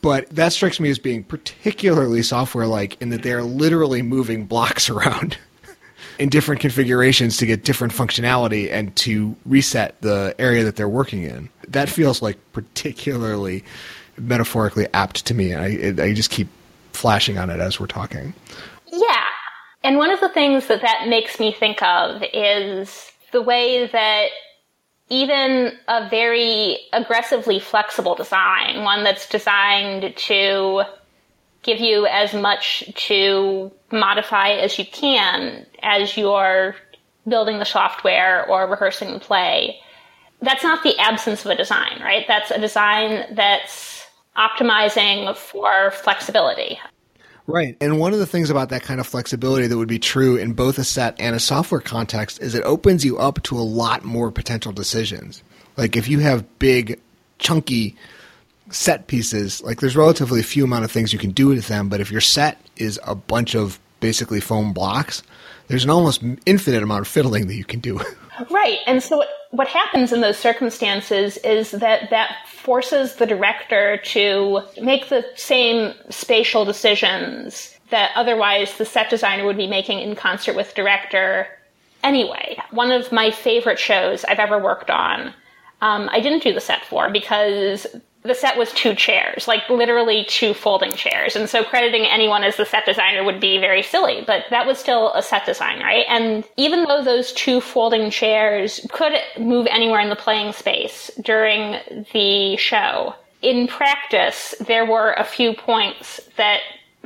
But 0.02 0.30
that 0.30 0.52
strikes 0.52 0.80
me 0.80 0.90
as 0.90 1.00
being 1.00 1.24
particularly 1.24 2.24
software 2.24 2.68
like 2.68 3.00
in 3.02 3.10
that 3.10 3.24
they're 3.24 3.44
literally 3.44 4.02
moving 4.02 4.46
blocks 4.46 4.90
around 4.90 5.38
in 6.20 6.30
different 6.30 6.62
configurations 6.62 7.38
to 7.38 7.46
get 7.46 7.64
different 7.64 7.94
functionality 7.94 8.72
and 8.72 8.96
to 8.96 9.36
reset 9.46 10.00
the 10.02 10.36
area 10.38 10.64
that 10.64 10.76
they're 10.76 10.90
working 10.90 11.24
in 11.24 11.50
that 11.68 11.90
feels 11.90 12.22
like 12.22 12.38
particularly 12.54 13.64
metaphorically 14.18 14.88
apt 14.94 15.26
to 15.26 15.34
me. 15.34 15.56
I 15.56 15.94
I 15.98 16.14
just 16.14 16.30
keep 16.30 16.48
flashing 16.94 17.38
on 17.38 17.50
it 17.50 17.60
as 17.60 17.80
we're 17.80 17.88
talking. 17.88 18.34
Yeah. 18.92 19.24
And 19.84 19.98
one 19.98 20.12
of 20.12 20.20
the 20.20 20.30
things 20.30 20.68
that 20.68 20.82
that 20.82 21.08
makes 21.08 21.40
me 21.40 21.52
think 21.52 21.82
of 21.82 22.22
is 22.34 23.12
the 23.32 23.42
way 23.42 23.88
that 23.88 24.28
even 25.12 25.74
a 25.90 26.08
very 26.10 26.78
aggressively 26.94 27.60
flexible 27.60 28.16
design, 28.16 28.84
one 28.84 29.04
that's 29.04 29.28
designed 29.28 30.16
to 30.16 30.84
give 31.64 31.80
you 31.80 32.08
as 32.08 32.34
much 32.34 32.90
to 32.96 33.70
modify 33.92 34.52
as 34.52 34.80
you 34.80 34.86
can 34.86 35.66
as 35.84 36.16
you're 36.16 36.76
building 37.28 37.60
the 37.60 37.66
software 37.66 38.50
or 38.50 38.68
rehearsing 38.68 39.12
the 39.12 39.20
play, 39.20 39.80
that's 40.42 40.64
not 40.64 40.82
the 40.82 40.98
absence 40.98 41.44
of 41.44 41.52
a 41.52 41.56
design, 41.56 42.00
right? 42.02 42.26
That's 42.26 42.50
a 42.50 42.60
design 42.60 43.36
that's 43.36 44.08
optimizing 44.38 45.36
for 45.36 45.92
flexibility. 45.92 46.80
Right. 47.48 47.76
And 47.82 48.00
one 48.00 48.14
of 48.14 48.20
the 48.20 48.26
things 48.26 48.50
about 48.50 48.70
that 48.70 48.84
kind 48.84 49.00
of 49.00 49.08
flexibility 49.08 49.68
that 49.68 49.78
would 49.78 49.88
be 49.88 50.00
true 50.00 50.38
in 50.38 50.54
both 50.54 50.78
a 50.78 50.84
set 50.84 51.20
and 51.20 51.36
a 51.36 51.40
software 51.40 51.82
context 51.82 52.42
is 52.42 52.56
it 52.56 52.64
opens 52.64 53.04
you 53.04 53.18
up 53.18 53.42
to 53.44 53.58
a 53.58 53.62
lot 53.62 54.04
more 54.04 54.32
potential 54.32 54.72
decisions. 54.72 55.44
Like 55.78 55.96
if 55.96 56.08
you 56.08 56.20
have 56.20 56.60
big, 56.60 57.00
chunky 57.40 57.96
set 58.70 59.08
pieces, 59.08 59.62
like 59.64 59.80
there's 59.80 59.96
relatively 59.96 60.42
few 60.44 60.64
amount 60.64 60.86
of 60.86 60.92
things 60.92 61.12
you 61.12 61.20
can 61.20 61.32
do 61.32 61.48
with 61.48 61.68
them, 61.68 61.90
but 61.90 62.00
if 62.00 62.12
your 62.12 62.22
set 62.22 62.60
is 62.78 63.00
a 63.06 63.16
bunch 63.16 63.56
of 63.56 63.80
basically 64.00 64.40
foam 64.40 64.74
blocks, 64.74 65.24
there's 65.68 65.84
an 65.84 65.90
almost 65.90 66.24
infinite 66.46 66.84
amount 66.84 67.02
of 67.02 67.08
fiddling 67.08 67.48
that 67.48 67.56
you 67.56 67.66
can 67.66 67.80
do. 67.80 68.00
Right. 68.50 68.80
And 68.88 69.04
so 69.04 69.24
what, 69.52 69.68
happens 69.68 70.12
in 70.12 70.22
those 70.22 70.38
circumstances 70.38 71.38
is 71.38 71.72
that 71.72 72.10
that 72.10 72.48
forces 72.48 73.16
the 73.16 73.26
director 73.26 73.98
to 73.98 74.62
make 74.82 75.10
the 75.10 75.26
same 75.36 75.94
spatial 76.10 76.66
decisions 76.66 77.78
that 77.90 78.12
otherwise 78.16 78.78
the 78.78 78.86
set 78.86 79.10
designer 79.10 79.46
would 79.46 79.58
be 79.58 79.68
making 79.68 80.00
in 80.00 80.16
concert 80.16 80.56
with 80.56 80.74
director 80.74 81.48
anyway. 82.04 82.58
One 82.72 82.92
of 82.92 83.12
my 83.12 83.32
favorite 83.32 83.80
shows 83.80 84.24
I've 84.26 84.40
ever 84.40 84.58
worked 84.58 84.90
on, 84.90 85.34
um, 85.82 86.10
I 86.12 86.20
didn't 86.20 86.44
do 86.44 86.54
the 86.54 86.62
set 86.62 86.86
for 86.86 87.10
because 87.10 87.88
the 88.24 88.36
set 88.36 88.58
was 88.58 88.72
two 88.74 88.94
chairs, 88.94 89.48
like 89.48 89.68
literally 89.70 90.26
two 90.26 90.54
folding 90.54 90.92
chairs. 90.92 91.36
And 91.36 91.50
so 91.50 91.64
crediting 91.64 92.06
anyone 92.06 92.44
as 92.44 92.56
the 92.56 92.66
set 92.66 92.86
designer 92.86 93.24
would 93.24 93.40
be 93.40 93.58
very 93.58 93.82
silly, 93.82 94.24
but 94.26 94.46
that 94.52 94.68
was 94.68 94.78
still 94.78 95.12
a 95.14 95.24
set 95.24 95.46
design, 95.46 95.80
right? 95.80 96.06
And 96.08 96.44
even 96.58 96.84
though 96.84 97.04
those 97.04 97.34
two 97.34 97.62
folding 97.62 98.12
chairs 98.12 98.86
could 98.92 99.14
move 99.40 99.68
anywhere 99.70 100.02
in 100.02 100.10
the 100.10 100.16
playing 100.16 100.54
space 100.54 101.10
during 101.22 101.78
the 102.14 102.58
show, 102.58 103.16
in 103.42 103.68
practice, 103.68 104.54
there 104.68 104.86
were 104.86 105.14
a 105.14 105.24
few 105.24 105.54
points 105.56 106.22
that 106.38 106.60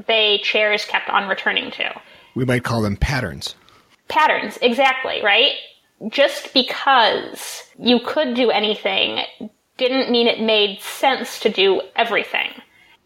they 0.08 0.40
chairs 0.44 0.84
kept 0.84 1.10
on 1.10 1.30
returning 1.30 1.72
to. 1.72 2.02
We 2.36 2.44
might 2.44 2.66
call 2.66 2.82
them 2.82 2.98
patterns. 2.98 3.56
Patterns, 4.10 4.60
exactly, 4.62 5.22
right? 5.24 5.54
Just 6.10 6.54
because 6.54 7.64
you 7.80 8.02
could 8.06 8.36
do 8.36 8.52
anything 8.52 9.24
didn't 9.78 10.12
mean 10.12 10.28
it 10.28 10.40
made 10.40 10.80
sense 10.82 11.40
to 11.42 11.50
do 11.50 11.82
everything. 11.96 12.52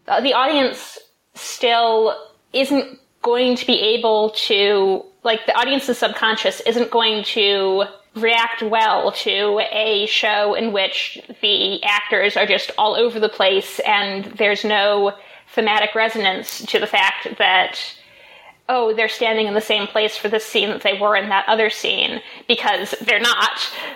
The 0.06 0.34
audience 0.34 0.98
still 1.34 2.16
isn't 2.52 2.98
going 3.22 3.56
to 3.56 3.66
be 3.66 3.78
able 3.78 4.30
to, 4.30 5.04
like, 5.22 5.46
the 5.46 5.56
audience's 5.56 5.98
subconscious 5.98 6.60
isn't 6.60 6.90
going 6.90 7.22
to 7.24 7.84
react 8.16 8.62
well 8.62 9.12
to 9.12 9.60
a 9.70 10.06
show 10.06 10.54
in 10.54 10.72
which 10.72 11.20
the 11.42 11.82
actors 11.84 12.36
are 12.36 12.46
just 12.46 12.72
all 12.76 12.96
over 12.96 13.20
the 13.20 13.28
place 13.28 13.78
and 13.80 14.24
there's 14.36 14.64
no 14.64 15.12
thematic 15.54 15.94
resonance 15.94 16.64
to 16.66 16.78
the 16.80 16.86
fact 16.86 17.28
that 17.38 17.80
oh, 18.70 18.94
they're 18.94 19.08
standing 19.08 19.48
in 19.48 19.54
the 19.54 19.60
same 19.60 19.88
place 19.88 20.16
for 20.16 20.28
this 20.28 20.44
scene 20.44 20.68
that 20.68 20.82
they 20.82 20.96
were 20.96 21.16
in 21.16 21.28
that 21.28 21.44
other 21.48 21.68
scene, 21.68 22.20
because 22.46 22.94
they're 23.02 23.18
not. 23.20 23.50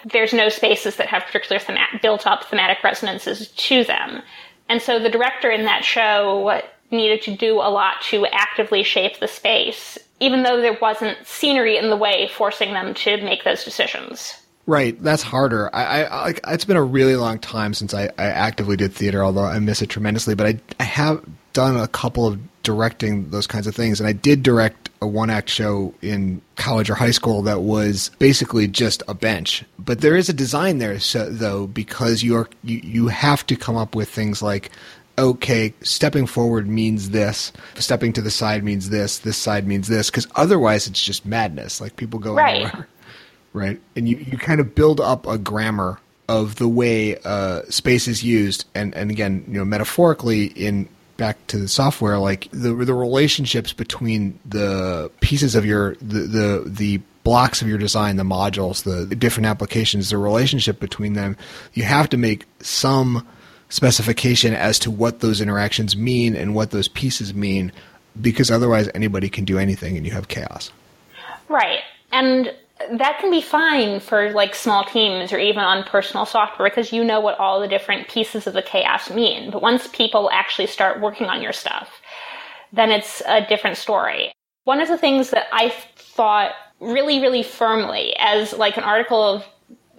There's 0.05 0.35
no 0.35 0.49
spaces 0.49 0.97
that 0.97 1.07
have 1.07 1.23
particular 1.23 1.61
thema- 1.61 2.01
built 2.03 2.27
up 2.27 2.45
thematic 2.45 2.83
resonances 2.83 3.49
to 3.49 3.85
them. 3.85 4.21
And 4.69 4.83
so 4.83 4.99
the 4.99 5.09
director 5.09 5.51
in 5.51 5.65
that 5.65 5.85
show 5.85 6.61
needed 6.91 7.23
to 7.23 7.37
do 7.37 7.55
a 7.55 7.71
lot 7.71 8.03
to 8.11 8.27
actively 8.27 8.83
shape 8.83 9.21
the 9.21 9.29
space, 9.29 9.97
even 10.19 10.43
though 10.43 10.61
there 10.61 10.79
wasn't 10.83 11.25
scenery 11.25 11.77
in 11.77 11.89
the 11.89 11.97
way 11.97 12.29
forcing 12.35 12.73
them 12.73 12.95
to 12.95 13.23
make 13.23 13.45
those 13.45 13.65
decisions. 13.65 14.35
Right, 14.67 15.01
that's 15.03 15.23
harder. 15.23 15.75
I, 15.75 15.85
I, 15.85 16.29
I, 16.31 16.35
it's 16.49 16.65
been 16.65 16.79
a 16.79 16.83
really 16.83 17.17
long 17.17 17.39
time 17.39 17.75
since 17.75 17.95
I, 17.95 18.05
I 18.19 18.25
actively 18.25 18.77
did 18.77 18.93
theater, 18.93 19.23
although 19.23 19.45
I 19.45 19.59
miss 19.59 19.83
it 19.83 19.91
tremendously. 19.91 20.35
But 20.35 20.47
I, 20.47 20.61
I 20.81 20.85
have 20.85 21.23
done 21.53 21.77
a 21.77 21.87
couple 21.87 22.27
of 22.27 22.41
directing 22.65 23.31
those 23.31 23.47
kinds 23.47 23.67
of 23.67 23.75
things, 23.75 24.01
and 24.01 24.09
I 24.09 24.13
did 24.13 24.43
direct 24.43 24.91
a 25.01 25.07
one 25.07 25.31
act 25.31 25.49
show 25.49 25.95
in 26.03 26.43
college 26.57 26.91
or 26.91 26.95
high 26.95 27.13
school 27.13 27.43
that 27.43 27.61
was 27.61 28.11
basically 28.19 28.67
just 28.67 29.03
a 29.07 29.15
bench. 29.15 29.65
But 29.79 30.01
there 30.01 30.17
is 30.17 30.29
a 30.29 30.33
design 30.33 30.79
there, 30.79 30.99
so, 30.99 31.31
though, 31.31 31.67
because 31.67 32.23
you're 32.23 32.49
you, 32.63 32.81
you 32.83 33.09
have 33.09 33.47
to 33.47 33.57
come 33.57 33.77
up 33.77 33.95
with 33.95 34.09
things 34.09 34.43
like 34.43 34.71
okay, 35.17 35.73
stepping 35.81 36.27
forward 36.27 36.67
means 36.67 37.11
this, 37.11 37.53
stepping 37.77 38.13
to 38.13 38.21
the 38.21 38.31
side 38.31 38.65
means 38.65 38.91
this, 38.91 39.19
this 39.19 39.37
side 39.37 39.67
means 39.67 39.87
this, 39.87 40.11
because 40.11 40.27
otherwise 40.35 40.87
it's 40.87 41.01
just 41.01 41.25
madness. 41.25 41.81
Like 41.81 41.97
people 41.97 42.19
go 42.19 42.35
right. 42.35 42.63
anywhere, 42.63 42.89
right? 43.53 43.81
And 43.97 44.09
you, 44.09 44.17
you 44.17 44.39
kind 44.39 44.61
of 44.61 44.75
build 44.75 45.01
up 45.01 45.27
a 45.27 45.39
grammar 45.39 46.01
of 46.29 46.57
the 46.57 46.69
way 46.69 47.17
uh, 47.25 47.63
space 47.69 48.09
is 48.09 48.25
used, 48.25 48.65
and 48.75 48.95
and 48.95 49.11
again, 49.11 49.45
you 49.47 49.55
know, 49.55 49.65
metaphorically 49.65 50.47
in 50.47 50.89
back 51.17 51.45
to 51.49 51.59
the 51.59 51.69
software, 51.69 52.19
like 52.19 52.49
the 52.51 52.75
the 52.75 52.95
relationships 52.95 53.73
between 53.73 54.39
the 54.45 55.11
pieces 55.21 55.55
of 55.55 55.65
your 55.65 55.95
the 55.97 56.21
the, 56.21 56.65
the 56.67 57.01
blocks 57.25 57.63
of 57.63 57.69
your 57.69 57.79
design, 57.79 58.17
the 58.17 58.23
modules, 58.23 58.85
the, 58.85 59.07
the 59.07 59.17
different 59.17 59.47
applications, 59.47 60.11
the 60.11 60.19
relationship 60.19 60.79
between 60.79 61.15
them, 61.15 61.37
you 61.73 61.83
have 61.83 62.09
to 62.11 62.19
make 62.19 62.45
some 62.61 63.27
specification 63.71 64.55
as 64.55 64.79
to 64.79 64.91
what 64.91 65.21
those 65.21 65.41
interactions 65.41 65.97
mean 65.97 66.37
and 66.37 66.55
what 66.55 66.71
those 66.71 66.87
pieces 66.87 67.35
mean 67.35 67.73
because 68.21 68.51
otherwise 68.51 68.89
anybody 68.95 69.29
can 69.29 69.45
do 69.45 69.59
anything 69.59 69.97
and 69.97 70.07
you 70.07 70.13
have 70.13 70.29
chaos. 70.29 70.71
Right. 71.49 71.81
And 72.13 72.53
that 72.93 73.19
can 73.21 73.31
be 73.31 73.41
fine 73.41 74.01
for 74.01 74.31
like 74.33 74.55
small 74.55 74.85
teams 74.85 75.33
or 75.33 75.39
even 75.39 75.63
on 75.63 75.85
personal 75.85 76.27
software 76.27 76.69
because 76.69 76.93
you 76.93 77.05
know 77.05 77.21
what 77.21 77.39
all 77.39 77.61
the 77.61 77.69
different 77.69 78.09
pieces 78.09 78.47
of 78.47 78.55
the 78.55 78.63
chaos 78.63 79.11
mean. 79.11 79.51
But 79.51 79.63
once 79.63 79.87
people 79.89 80.31
actually 80.33 80.67
start 80.67 81.01
working 81.01 81.27
on 81.27 81.43
your 81.43 81.53
stuff, 81.53 82.01
then 82.73 82.91
it's 82.91 83.23
a 83.27 83.47
different 83.47 83.77
story. 83.77 84.33
One 84.65 84.81
of 84.81 84.89
the 84.89 84.99
things 84.99 85.31
that 85.31 85.47
I 85.53 85.71
thought 85.97 86.53
really, 86.81 87.21
really 87.21 87.43
firmly 87.43 88.15
as 88.19 88.53
like 88.53 88.77
an 88.77 88.85
article 88.85 89.23
of 89.23 89.45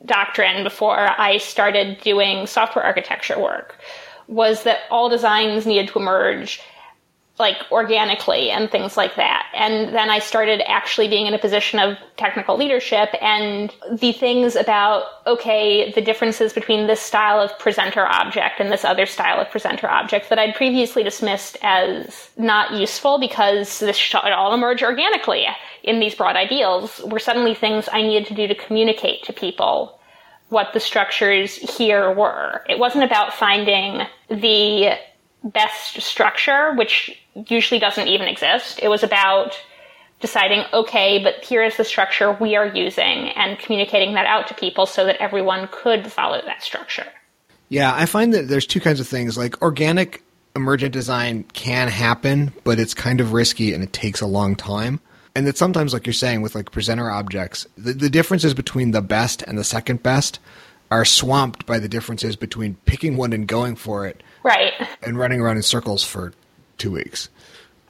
doctrine 0.06 0.64
before 0.64 0.98
I 1.20 1.38
started 1.38 2.00
doing 2.02 2.48
software 2.48 2.86
architecture 2.86 3.40
work 3.40 3.80
was 4.28 4.64
that 4.64 4.80
all 4.90 5.10
designs 5.10 5.66
needed 5.66 5.88
to 5.90 6.00
emerge 6.00 6.62
like 7.38 7.58
organically 7.70 8.50
and 8.50 8.72
things 8.72 8.96
like 8.96 9.16
that. 9.16 9.48
And 9.54 9.94
then 9.94 10.10
I 10.10 10.20
started 10.20 10.62
actually 10.70 11.10
being 11.10 11.28
in 11.28 11.34
a 11.34 11.40
position 11.40 11.80
of 11.80 11.98
technical 12.16 12.58
leadership 12.58 13.10
and 13.22 13.74
the 13.92 14.14
things 14.14 14.56
about, 14.56 15.04
okay, 15.28 15.92
the 15.92 16.02
differences 16.02 16.54
between 16.54 16.88
this 16.88 17.02
style 17.02 17.42
of 17.42 17.58
presenter 17.60 18.06
object 18.06 18.62
and 18.62 18.72
this 18.72 18.86
other 18.86 19.06
style 19.06 19.42
of 19.42 19.50
presenter 19.50 19.90
object 19.90 20.30
that 20.30 20.40
I'd 20.40 20.56
previously 20.56 21.04
dismissed 21.04 21.58
as 21.62 22.30
not 22.38 22.74
useful 22.74 23.20
because 23.20 23.80
this 23.80 23.98
should 23.98 24.16
all 24.16 24.54
emerge 24.54 24.82
organically 24.82 25.46
in 25.84 26.00
these 26.00 26.16
broad 26.16 26.38
ideals 26.38 27.02
were 27.06 27.20
suddenly 27.20 27.54
things 27.54 27.90
I 27.92 28.02
needed 28.02 28.28
to 28.28 28.34
do 28.34 28.48
to 28.48 28.56
communicate 28.56 29.24
to 29.24 29.34
people 29.34 30.00
what 30.50 30.72
the 30.74 30.80
structures 30.80 31.56
here 31.56 32.14
were. 32.14 32.64
It 32.70 32.80
wasn't 32.80 33.04
about 33.04 33.34
finding 33.34 34.04
the 34.30 34.98
best 35.46 36.02
structure, 36.02 36.74
which 36.74 37.18
usually 37.48 37.80
doesn't 37.80 38.08
even 38.08 38.28
exist. 38.28 38.80
It 38.82 38.90
was 38.90 39.04
about 39.04 39.58
deciding, 40.20 40.64
okay, 40.74 41.22
but 41.24 41.44
here 41.44 41.64
is 41.64 41.78
the 41.78 41.84
structure 41.84 42.32
we 42.32 42.56
are 42.56 42.66
using 42.66 43.30
and 43.30 43.60
communicating 43.60 44.16
that 44.16 44.26
out 44.26 44.48
to 44.48 44.54
people 44.54 44.86
so 44.86 45.06
that 45.06 45.18
everyone 45.18 45.70
could 45.72 46.12
follow 46.12 46.42
that 46.46 46.64
structure. 46.64 47.06
Yeah, 47.70 47.94
I 47.94 48.06
find 48.06 48.34
that 48.34 48.48
there's 48.48 48.66
two 48.66 48.80
kinds 48.80 49.00
of 49.00 49.08
things. 49.08 49.38
Like 49.38 49.62
organic 49.62 50.24
emergent 50.56 50.94
design 50.94 51.44
can 51.54 51.88
happen, 51.90 52.54
but 52.64 52.80
it's 52.80 52.94
kind 52.94 53.20
of 53.20 53.34
risky 53.34 53.74
and 53.74 53.84
it 53.84 53.94
takes 53.94 54.22
a 54.22 54.28
long 54.28 54.56
time. 54.56 55.00
And 55.36 55.46
that 55.48 55.58
sometimes, 55.58 55.92
like 55.92 56.06
you're 56.06 56.14
saying, 56.14 56.42
with 56.42 56.56
like 56.56 56.72
presenter 56.72 57.12
objects, 57.12 57.68
the, 57.78 57.92
the 57.92 58.10
differences 58.10 58.54
between 58.54 58.92
the 58.92 59.02
best 59.02 59.42
and 59.42 59.58
the 59.58 59.66
second 59.66 60.02
best 60.02 60.40
are 60.90 61.04
swamped 61.04 61.66
by 61.66 61.78
the 61.78 61.90
differences 61.90 62.38
between 62.38 62.76
picking 62.86 63.18
one 63.18 63.34
and 63.34 63.48
going 63.48 63.76
for 63.76 64.06
it 64.06 64.24
right. 64.46 64.74
And 65.04 65.18
running 65.18 65.42
around 65.42 65.58
in 65.58 65.64
circles 65.64 66.04
for 66.04 66.32
two 66.78 66.92
weeks. 66.92 67.30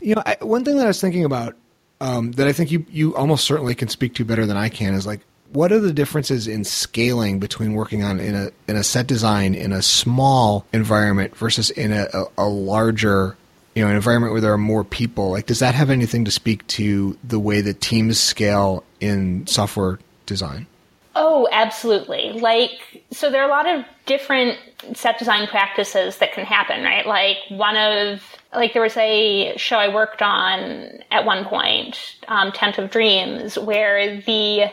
You 0.01 0.15
know 0.15 0.23
I, 0.25 0.37
one 0.41 0.63
thing 0.63 0.77
that 0.77 0.83
i 0.83 0.87
was 0.87 1.01
thinking 1.01 1.25
about 1.25 1.55
um, 1.99 2.33
that 2.33 2.47
i 2.47 2.51
think 2.51 2.71
you, 2.71 2.85
you 2.89 3.15
almost 3.15 3.45
certainly 3.45 3.73
can 3.73 3.87
speak 3.87 4.13
to 4.15 4.25
better 4.25 4.45
than 4.45 4.57
i 4.57 4.69
can 4.69 4.93
is 4.93 5.07
like 5.07 5.21
what 5.51 5.71
are 5.71 5.79
the 5.79 5.93
differences 5.93 6.47
in 6.47 6.63
scaling 6.63 7.39
between 7.39 7.73
working 7.73 8.03
on 8.03 8.19
in 8.19 8.35
a 8.35 8.51
in 8.67 8.75
a 8.75 8.83
set 8.83 9.07
design 9.07 9.55
in 9.55 9.71
a 9.71 9.81
small 9.81 10.65
environment 10.73 11.35
versus 11.35 11.69
in 11.71 11.91
a, 11.91 12.07
a, 12.13 12.25
a 12.39 12.47
larger 12.47 13.35
you 13.73 13.83
know 13.83 13.89
an 13.89 13.95
environment 13.95 14.31
where 14.33 14.41
there 14.41 14.53
are 14.53 14.57
more 14.57 14.83
people? 14.83 15.31
Like 15.31 15.45
does 15.45 15.59
that 15.59 15.75
have 15.75 15.89
anything 15.89 16.25
to 16.25 16.31
speak 16.31 16.65
to 16.67 17.17
the 17.23 17.39
way 17.39 17.61
that 17.61 17.81
teams 17.81 18.19
scale 18.19 18.83
in 18.99 19.47
software 19.47 19.99
design 20.25 20.67
Oh, 21.17 21.47
absolutely. 21.49 22.33
Like, 22.33 23.03
so 23.11 23.31
there 23.31 23.41
are 23.41 23.47
a 23.47 23.51
lot 23.51 23.67
of 23.67 23.85
different 24.05 24.59
set 24.93 25.17
design 25.17 25.47
practices 25.47 26.17
that 26.17 26.33
can 26.33 26.45
happen, 26.45 26.83
right? 26.83 27.07
Like, 27.07 27.37
one 27.47 27.77
of, 27.77 28.21
like, 28.53 28.73
there 28.73 28.81
was 28.81 28.97
a 28.97 29.55
show 29.55 29.77
I 29.77 29.93
worked 29.93 30.21
on 30.21 30.99
at 31.11 31.25
one 31.25 31.45
point, 31.45 32.17
um, 32.27 32.51
Tent 32.51 32.77
of 32.77 32.91
Dreams, 32.91 33.57
where 33.57 34.19
the 34.21 34.65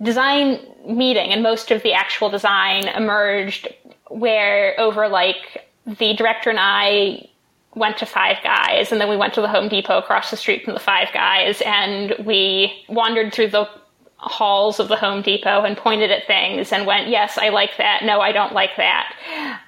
design 0.00 0.60
meeting 0.86 1.32
and 1.32 1.42
most 1.42 1.72
of 1.72 1.82
the 1.82 1.92
actual 1.92 2.30
design 2.30 2.86
emerged 2.86 3.68
where 4.08 4.78
over, 4.78 5.08
like, 5.08 5.66
the 5.86 6.14
director 6.14 6.50
and 6.50 6.58
I 6.60 7.28
went 7.74 7.98
to 7.98 8.06
Five 8.06 8.36
Guys, 8.44 8.92
and 8.92 9.00
then 9.00 9.08
we 9.08 9.16
went 9.16 9.34
to 9.34 9.40
the 9.40 9.48
Home 9.48 9.68
Depot 9.68 9.98
across 9.98 10.30
the 10.30 10.36
street 10.36 10.64
from 10.64 10.74
the 10.74 10.80
Five 10.80 11.08
Guys, 11.12 11.60
and 11.62 12.14
we 12.24 12.84
wandered 12.88 13.32
through 13.32 13.48
the 13.48 13.68
halls 14.20 14.78
of 14.78 14.88
the 14.88 14.96
Home 14.96 15.22
Depot 15.22 15.62
and 15.62 15.76
pointed 15.76 16.10
at 16.10 16.26
things 16.26 16.72
and 16.72 16.86
went, 16.86 17.08
yes, 17.08 17.38
I 17.38 17.48
like 17.48 17.76
that. 17.78 18.02
No, 18.04 18.20
I 18.20 18.32
don't 18.32 18.52
like 18.52 18.76
that. 18.76 19.14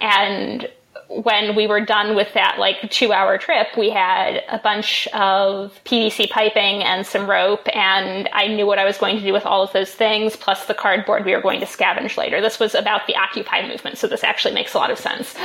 And 0.00 0.68
when 1.08 1.54
we 1.54 1.66
were 1.66 1.80
done 1.80 2.14
with 2.14 2.32
that 2.34 2.58
like 2.58 2.90
two 2.90 3.12
hour 3.12 3.38
trip, 3.38 3.68
we 3.76 3.90
had 3.90 4.42
a 4.48 4.58
bunch 4.58 5.06
of 5.08 5.78
PVC 5.84 6.30
piping 6.30 6.82
and 6.82 7.06
some 7.06 7.28
rope, 7.28 7.68
and 7.74 8.28
I 8.32 8.48
knew 8.48 8.66
what 8.66 8.78
I 8.78 8.84
was 8.84 8.98
going 8.98 9.18
to 9.18 9.22
do 9.22 9.32
with 9.32 9.44
all 9.44 9.62
of 9.62 9.72
those 9.72 9.90
things, 9.90 10.36
plus 10.36 10.66
the 10.66 10.74
cardboard 10.74 11.24
we 11.24 11.34
were 11.34 11.42
going 11.42 11.60
to 11.60 11.66
scavenge 11.66 12.16
later. 12.16 12.40
This 12.40 12.58
was 12.58 12.74
about 12.74 13.06
the 13.06 13.16
Occupy 13.16 13.66
movement, 13.68 13.98
so 13.98 14.06
this 14.06 14.24
actually 14.24 14.54
makes 14.54 14.74
a 14.74 14.78
lot 14.78 14.90
of 14.90 14.98
sense. 14.98 15.34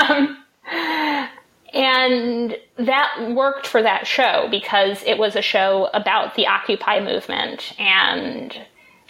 Um, 0.00 0.38
and 1.72 2.56
that 2.76 3.32
worked 3.34 3.66
for 3.66 3.82
that 3.82 4.06
show 4.06 4.48
because 4.50 5.02
it 5.04 5.18
was 5.18 5.36
a 5.36 5.42
show 5.42 5.88
about 5.94 6.34
the 6.34 6.46
Occupy 6.46 7.00
movement 7.00 7.74
and 7.78 8.58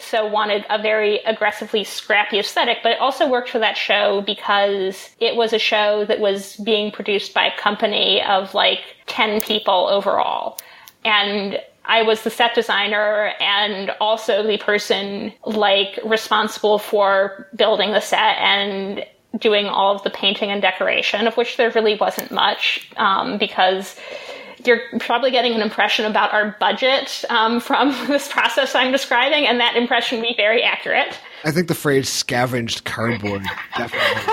so 0.01 0.27
wanted 0.27 0.65
a 0.71 0.81
very 0.81 1.19
aggressively 1.27 1.85
scrappy 1.85 2.39
aesthetic, 2.39 2.79
but 2.83 2.93
it 2.93 3.01
also 3.01 3.29
worked 3.29 3.51
for 3.51 3.59
that 3.59 3.77
show 3.77 4.23
because 4.23 5.11
it 5.21 5.37
was 5.37 5.53
a 5.53 5.59
show 5.59 6.05
that 6.07 6.21
was 6.21 6.57
being 6.57 6.91
produced 6.91 7.35
by 7.35 7.45
a 7.47 7.59
company 7.59 8.23
of 8.23 8.55
like 8.55 8.81
10 9.07 9.43
people 9.43 9.89
overall. 9.91 10.59
And 11.05 11.59
I 11.85 12.03
was 12.03 12.23
the 12.23 12.31
set 12.31 12.55
designer 12.55 13.33
and 13.41 13.91
also 14.01 14.43
the 14.47 14.59
person 14.59 15.33
like 15.45 15.99
responsible 16.05 16.79
for 16.79 17.49
building 17.57 17.93
the 17.93 18.01
set 18.01 18.37
and 18.39 19.05
doing 19.39 19.67
all 19.67 19.95
of 19.95 20.03
the 20.03 20.11
painting 20.11 20.51
and 20.51 20.61
decoration, 20.61 21.27
of 21.27 21.37
which 21.37 21.57
there 21.57 21.71
really 21.71 21.97
wasn't 22.01 22.31
much, 22.31 22.91
um, 22.97 23.39
because 23.39 23.97
you're 24.67 24.81
probably 24.99 25.31
getting 25.31 25.55
an 25.55 25.63
impression 25.63 26.05
about 26.05 26.33
our 26.33 26.57
budget 26.59 27.25
um, 27.31 27.61
from 27.61 27.91
this 28.07 28.29
process 28.29 28.75
I'm 28.75 28.93
describing, 28.93 29.47
and 29.47 29.61
that 29.61 29.77
impression 29.77 30.19
would 30.19 30.29
be 30.29 30.35
very 30.37 30.63
accurate. 30.63 31.19
I 31.45 31.51
think 31.53 31.69
the 31.69 31.75
phrase 31.75 32.09
scavenged 32.09 32.85
cardboard 32.85 33.43
definitely, 33.77 34.33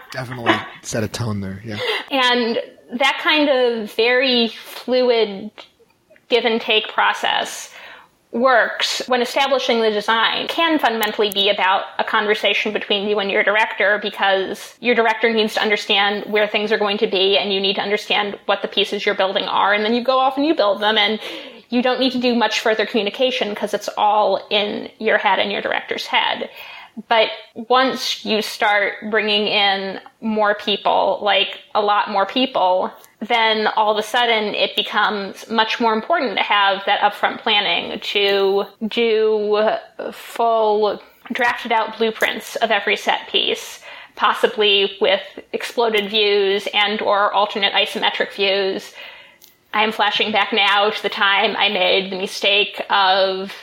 definitely 0.12 0.54
set 0.82 1.02
a 1.02 1.08
tone 1.08 1.40
there. 1.40 1.60
Yeah. 1.64 1.78
And 2.10 2.58
that 2.98 3.18
kind 3.20 3.48
of 3.48 3.92
very 3.92 4.48
fluid 4.48 5.50
give 6.28 6.44
and 6.44 6.60
take 6.60 6.88
process 6.88 7.74
works 8.32 9.02
when 9.08 9.22
establishing 9.22 9.80
the 9.80 9.90
design 9.90 10.46
can 10.48 10.78
fundamentally 10.78 11.30
be 11.30 11.48
about 11.48 11.84
a 11.98 12.04
conversation 12.04 12.72
between 12.72 13.08
you 13.08 13.18
and 13.18 13.30
your 13.30 13.42
director 13.42 13.98
because 14.02 14.76
your 14.80 14.94
director 14.94 15.32
needs 15.32 15.54
to 15.54 15.62
understand 15.62 16.30
where 16.30 16.46
things 16.46 16.70
are 16.70 16.78
going 16.78 16.98
to 16.98 17.06
be 17.06 17.38
and 17.38 17.52
you 17.54 17.60
need 17.60 17.76
to 17.76 17.80
understand 17.80 18.38
what 18.44 18.60
the 18.60 18.68
pieces 18.68 19.06
you're 19.06 19.14
building 19.14 19.44
are 19.44 19.72
and 19.72 19.82
then 19.82 19.94
you 19.94 20.04
go 20.04 20.18
off 20.18 20.36
and 20.36 20.44
you 20.44 20.54
build 20.54 20.82
them 20.82 20.98
and 20.98 21.18
you 21.70 21.82
don't 21.82 22.00
need 22.00 22.12
to 22.12 22.20
do 22.20 22.34
much 22.34 22.60
further 22.60 22.86
communication 22.86 23.50
because 23.50 23.74
it's 23.74 23.88
all 23.96 24.46
in 24.50 24.90
your 24.98 25.18
head 25.18 25.38
and 25.38 25.52
your 25.52 25.60
director's 25.60 26.06
head. 26.06 26.50
But 27.06 27.30
once 27.54 28.24
you 28.24 28.42
start 28.42 28.94
bringing 29.10 29.46
in 29.46 30.00
more 30.20 30.56
people, 30.56 31.20
like 31.22 31.60
a 31.74 31.80
lot 31.80 32.10
more 32.10 32.26
people, 32.26 32.92
then 33.20 33.68
all 33.68 33.92
of 33.92 33.98
a 33.98 34.02
sudden 34.02 34.54
it 34.54 34.74
becomes 34.74 35.48
much 35.48 35.78
more 35.78 35.92
important 35.92 36.36
to 36.38 36.42
have 36.42 36.82
that 36.86 37.00
upfront 37.00 37.40
planning 37.40 38.00
to 38.00 38.64
do 38.88 39.76
full 40.12 41.00
drafted 41.32 41.70
out 41.70 41.98
blueprints 41.98 42.56
of 42.56 42.70
every 42.70 42.96
set 42.96 43.28
piece 43.28 43.82
possibly 44.18 44.98
with 45.00 45.22
exploded 45.52 46.10
views 46.10 46.66
and 46.74 47.00
or 47.00 47.32
alternate 47.32 47.72
isometric 47.72 48.32
views. 48.32 48.92
I'm 49.72 49.92
flashing 49.92 50.32
back 50.32 50.52
now 50.52 50.90
to 50.90 51.02
the 51.02 51.08
time 51.08 51.54
I 51.56 51.68
made 51.68 52.10
the 52.10 52.18
mistake 52.18 52.84
of 52.90 53.54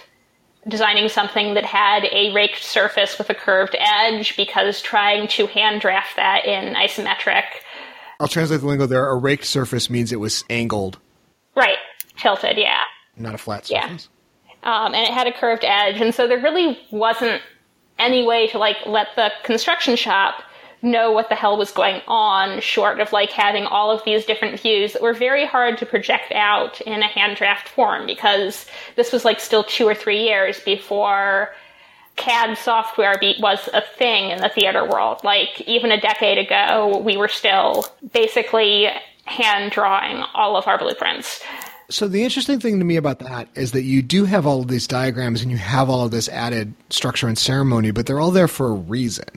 designing 0.68 1.10
something 1.10 1.54
that 1.54 1.66
had 1.66 2.06
a 2.12 2.34
raked 2.34 2.64
surface 2.64 3.18
with 3.18 3.30
a 3.30 3.36
curved 3.36 3.76
edge 3.80 4.36
because 4.36 4.82
trying 4.82 5.28
to 5.30 5.48
hand 5.48 5.82
draft 5.82 6.16
that 6.16 6.46
in 6.46 6.74
isometric. 6.74 7.44
I'll 8.20 8.28
translate 8.28 8.62
the 8.62 8.68
lingo 8.68 8.86
there. 8.86 9.10
A 9.10 9.18
raked 9.18 9.46
surface 9.46 9.90
means 9.90 10.12
it 10.12 10.20
was 10.20 10.44
angled. 10.50 10.98
Right. 11.56 11.78
Tilted, 12.18 12.58
yeah. 12.58 12.80
Not 13.18 13.36
a 13.36 13.38
flat 13.38 13.66
surface. 13.66 14.10
Yeah. 14.64 14.86
Um, 14.86 14.94
and 14.94 15.08
it 15.08 15.14
had 15.14 15.28
a 15.28 15.32
curved 15.32 15.64
edge. 15.64 16.02
And 16.02 16.16
so 16.16 16.28
there 16.28 16.42
really 16.42 16.80
wasn't 16.92 17.42
any 18.00 18.26
way 18.26 18.48
to 18.48 18.58
like 18.58 18.78
let 18.86 19.08
the 19.16 19.32
construction 19.44 19.96
shop 19.96 20.44
know 20.86 21.12
what 21.12 21.30
the 21.30 21.36
hell 21.36 21.58
was 21.58 21.72
going 21.72 22.02
on, 22.08 22.62
short 22.62 23.00
of 23.00 23.12
like 23.12 23.32
having 23.32 23.66
all 23.66 23.92
of 23.92 24.04
these 24.06 24.26
different 24.26 24.60
views 24.60 24.94
that 24.94 25.02
were 25.02 25.14
very 25.14 25.46
hard 25.46 25.78
to 25.80 25.86
project 25.86 26.32
out 26.32 26.80
in 26.82 27.02
a 27.02 27.08
hand 27.08 27.36
draft 27.36 27.68
form 27.68 28.06
because 28.06 28.66
this 28.96 29.12
was 29.12 29.26
like 29.26 29.40
still 29.40 29.64
two 29.64 29.88
or 29.88 29.96
three 29.96 30.24
years 30.24 30.60
before 30.62 31.54
CAD 32.16 32.58
software 32.58 33.18
be- 33.20 33.36
was 33.40 33.68
a 33.74 33.82
thing 33.82 34.30
in 34.30 34.40
the 34.40 34.50
theater 34.50 34.88
world. 34.88 35.20
Like 35.24 35.62
even 35.62 35.92
a 35.92 36.00
decade 36.00 36.38
ago, 36.38 36.98
we 37.00 37.18
were 37.18 37.28
still 37.28 37.86
basically 38.14 38.88
hand 39.26 39.72
drawing 39.72 40.24
all 40.34 40.56
of 40.56 40.68
our 40.68 40.78
blueprints. 40.78 41.44
So 41.90 42.08
the 42.08 42.24
interesting 42.24 42.60
thing 42.60 42.80
to 42.80 42.86
me 42.86 42.96
about 42.96 43.20
that 43.20 43.48
is 43.54 43.72
that 43.74 43.84
you 43.84 44.02
do 44.02 44.26
have 44.26 44.48
all 44.48 44.62
of 44.62 44.68
these 44.70 44.88
diagrams 44.88 45.42
and 45.42 45.52
you 45.52 45.58
have 45.58 45.90
all 45.90 46.06
of 46.06 46.12
this 46.12 46.30
added 46.30 46.74
structure 46.90 47.28
and 47.28 47.38
ceremony, 47.38 47.92
but 47.92 48.06
they're 48.06 48.20
all 48.20 48.32
there 48.32 48.48
for 48.48 48.70
a 48.70 48.74
reason. 48.74 49.28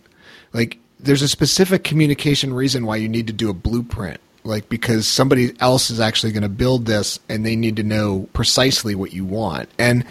Like 0.55 0.79
there's 1.01 1.23
a 1.23 1.29
specific 1.29 1.85
communication 1.85 2.53
reason 2.53 2.87
why 2.87 2.97
you 2.97 3.09
need 3.09 3.27
to 3.29 3.33
do 3.33 3.51
a 3.51 3.55
blueprint. 3.55 4.21
Like 4.45 4.69
because 4.69 5.07
somebody 5.07 5.55
else 5.61 5.91
is 5.91 6.01
actually 6.01 6.33
going 6.33 6.43
to 6.43 6.49
build 6.49 6.87
this 6.87 7.19
and 7.29 7.45
they 7.45 7.57
need 7.57 7.77
to 7.77 7.83
know 7.83 8.29
precisely 8.33 8.95
what 8.95 9.13
you 9.13 9.25
want. 9.25 9.69
And 9.79 10.05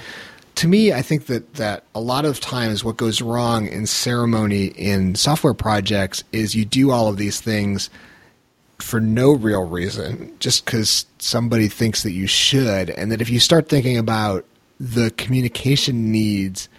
to 0.56 0.68
me, 0.68 0.92
I 0.92 1.02
think 1.02 1.28
that, 1.28 1.56
that 1.56 1.84
a 1.96 2.00
lot 2.00 2.26
of 2.26 2.40
times 2.40 2.84
what 2.84 2.98
goes 2.98 3.22
wrong 3.22 3.68
in 3.68 3.86
ceremony 3.86 4.66
in 4.66 5.16
software 5.16 5.54
projects 5.54 6.24
is 6.32 6.56
you 6.56 6.66
do 6.66 6.92
all 6.92 7.08
of 7.08 7.18
these 7.18 7.40
things 7.40 7.90
for 8.80 9.00
no 9.00 9.32
real 9.32 9.68
reason, 9.68 10.36
just 10.40 10.66
because 10.66 11.06
somebody 11.20 11.68
thinks 11.68 12.04
that 12.04 12.12
you 12.12 12.28
should. 12.28 12.90
And 12.90 13.12
that 13.12 13.22
if 13.22 13.30
you 13.30 13.40
start 13.40 13.70
thinking 13.70 13.98
about 13.98 14.46
the 14.80 15.12
communication 15.12 16.12
needs 16.12 16.70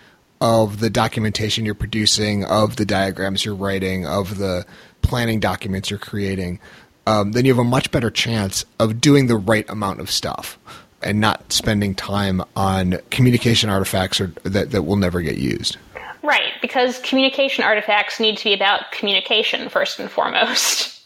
of 0.40 0.80
the 0.80 0.90
documentation 0.90 1.64
you're 1.64 1.74
producing, 1.74 2.44
of 2.44 2.76
the 2.76 2.84
diagrams 2.84 3.44
you're 3.44 3.54
writing, 3.54 4.06
of 4.06 4.38
the 4.38 4.64
planning 5.02 5.40
documents 5.40 5.90
you're 5.90 5.98
creating, 5.98 6.60
um, 7.06 7.32
then 7.32 7.44
you 7.44 7.52
have 7.52 7.58
a 7.58 7.68
much 7.68 7.90
better 7.90 8.10
chance 8.10 8.64
of 8.78 9.00
doing 9.00 9.26
the 9.26 9.36
right 9.36 9.68
amount 9.70 10.00
of 10.00 10.10
stuff 10.10 10.58
and 11.02 11.20
not 11.20 11.52
spending 11.52 11.94
time 11.94 12.42
on 12.54 12.98
communication 13.10 13.70
artifacts 13.70 14.20
or, 14.20 14.28
that, 14.42 14.70
that 14.72 14.82
will 14.82 14.96
never 14.96 15.22
get 15.22 15.38
used. 15.38 15.76
Right, 16.22 16.52
because 16.60 16.98
communication 17.00 17.64
artifacts 17.64 18.20
need 18.20 18.36
to 18.38 18.44
be 18.44 18.54
about 18.54 18.92
communication 18.92 19.68
first 19.68 19.98
and 19.98 20.10
foremost. 20.10 20.94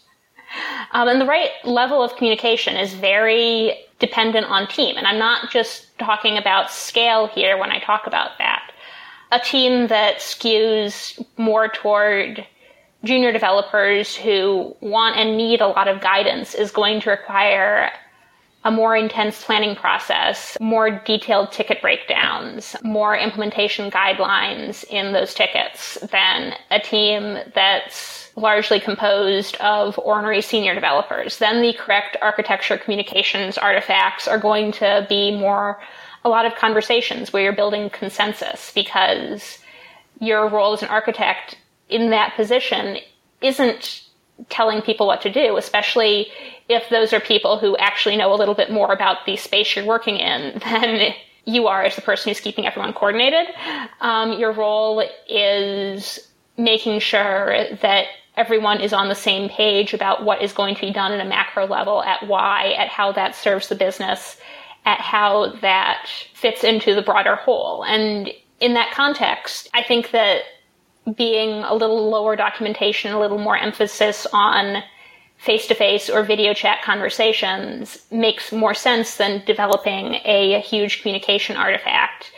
Um, 0.94 1.08
and 1.08 1.18
the 1.18 1.24
right 1.24 1.48
level 1.64 2.02
of 2.02 2.14
communication 2.16 2.76
is 2.76 2.92
very 2.92 3.74
dependent 3.98 4.44
on 4.48 4.68
team. 4.68 4.98
And 4.98 5.06
I'm 5.06 5.18
not 5.18 5.50
just 5.50 5.86
talking 5.98 6.36
about 6.36 6.70
scale 6.70 7.28
here 7.28 7.56
when 7.56 7.70
I 7.70 7.78
talk 7.78 8.06
about 8.06 8.36
that 8.36 8.71
a 9.32 9.40
team 9.40 9.88
that 9.88 10.18
skews 10.18 11.24
more 11.38 11.68
toward 11.68 12.46
junior 13.02 13.32
developers 13.32 14.14
who 14.14 14.76
want 14.80 15.16
and 15.16 15.36
need 15.36 15.60
a 15.60 15.66
lot 15.66 15.88
of 15.88 16.00
guidance 16.00 16.54
is 16.54 16.70
going 16.70 17.00
to 17.00 17.10
require 17.10 17.90
a 18.64 18.70
more 18.70 18.94
intense 18.94 19.42
planning 19.42 19.74
process, 19.74 20.56
more 20.60 20.90
detailed 20.90 21.50
ticket 21.50 21.82
breakdowns, 21.82 22.76
more 22.84 23.16
implementation 23.16 23.90
guidelines 23.90 24.84
in 24.84 25.12
those 25.12 25.34
tickets 25.34 25.98
than 26.12 26.54
a 26.70 26.78
team 26.78 27.38
that's 27.54 28.30
largely 28.36 28.78
composed 28.78 29.56
of 29.56 29.98
ornery 29.98 30.40
senior 30.40 30.74
developers. 30.74 31.38
Then 31.38 31.60
the 31.60 31.72
correct 31.72 32.16
architecture 32.22 32.78
communications 32.78 33.58
artifacts 33.58 34.28
are 34.28 34.38
going 34.38 34.72
to 34.72 35.06
be 35.08 35.36
more 35.36 35.80
a 36.24 36.28
lot 36.28 36.46
of 36.46 36.54
conversations 36.54 37.32
where 37.32 37.42
you're 37.42 37.52
building 37.52 37.90
consensus 37.90 38.72
because 38.74 39.58
your 40.20 40.48
role 40.48 40.72
as 40.72 40.82
an 40.82 40.88
architect 40.88 41.56
in 41.88 42.10
that 42.10 42.34
position 42.36 42.98
isn't 43.40 44.04
telling 44.48 44.82
people 44.82 45.06
what 45.06 45.20
to 45.22 45.32
do, 45.32 45.56
especially 45.56 46.28
if 46.68 46.88
those 46.90 47.12
are 47.12 47.20
people 47.20 47.58
who 47.58 47.76
actually 47.76 48.16
know 48.16 48.32
a 48.32 48.36
little 48.36 48.54
bit 48.54 48.70
more 48.70 48.92
about 48.92 49.26
the 49.26 49.36
space 49.36 49.74
you're 49.76 49.84
working 49.84 50.16
in 50.16 50.58
than 50.64 51.14
you 51.44 51.66
are 51.66 51.82
as 51.82 51.96
the 51.96 52.02
person 52.02 52.30
who's 52.30 52.40
keeping 52.40 52.66
everyone 52.66 52.92
coordinated. 52.92 53.52
Um, 54.00 54.38
your 54.38 54.52
role 54.52 55.04
is 55.28 56.20
making 56.56 57.00
sure 57.00 57.64
that 57.82 58.06
everyone 58.36 58.80
is 58.80 58.92
on 58.92 59.08
the 59.08 59.14
same 59.14 59.48
page 59.48 59.92
about 59.92 60.24
what 60.24 60.40
is 60.40 60.52
going 60.52 60.74
to 60.74 60.80
be 60.80 60.92
done 60.92 61.12
at 61.12 61.20
a 61.20 61.28
macro 61.28 61.66
level, 61.66 62.02
at 62.02 62.26
why, 62.26 62.72
at 62.78 62.88
how 62.88 63.12
that 63.12 63.34
serves 63.34 63.68
the 63.68 63.74
business, 63.74 64.36
at 64.84 65.00
how 65.00 65.52
that 65.60 66.08
fits 66.34 66.64
into 66.64 66.94
the 66.94 67.02
broader 67.02 67.36
whole. 67.36 67.84
And 67.84 68.30
in 68.60 68.74
that 68.74 68.92
context, 68.92 69.68
I 69.74 69.82
think 69.82 70.10
that 70.10 70.42
being 71.16 71.62
a 71.64 71.74
little 71.74 72.08
lower 72.10 72.36
documentation, 72.36 73.12
a 73.12 73.20
little 73.20 73.38
more 73.38 73.56
emphasis 73.56 74.26
on 74.32 74.82
face 75.36 75.66
to 75.66 75.74
face 75.74 76.08
or 76.08 76.22
video 76.22 76.54
chat 76.54 76.82
conversations 76.82 78.06
makes 78.12 78.52
more 78.52 78.74
sense 78.74 79.16
than 79.16 79.42
developing 79.44 80.14
a 80.24 80.60
huge 80.60 81.02
communication 81.02 81.56
artifact 81.56 82.30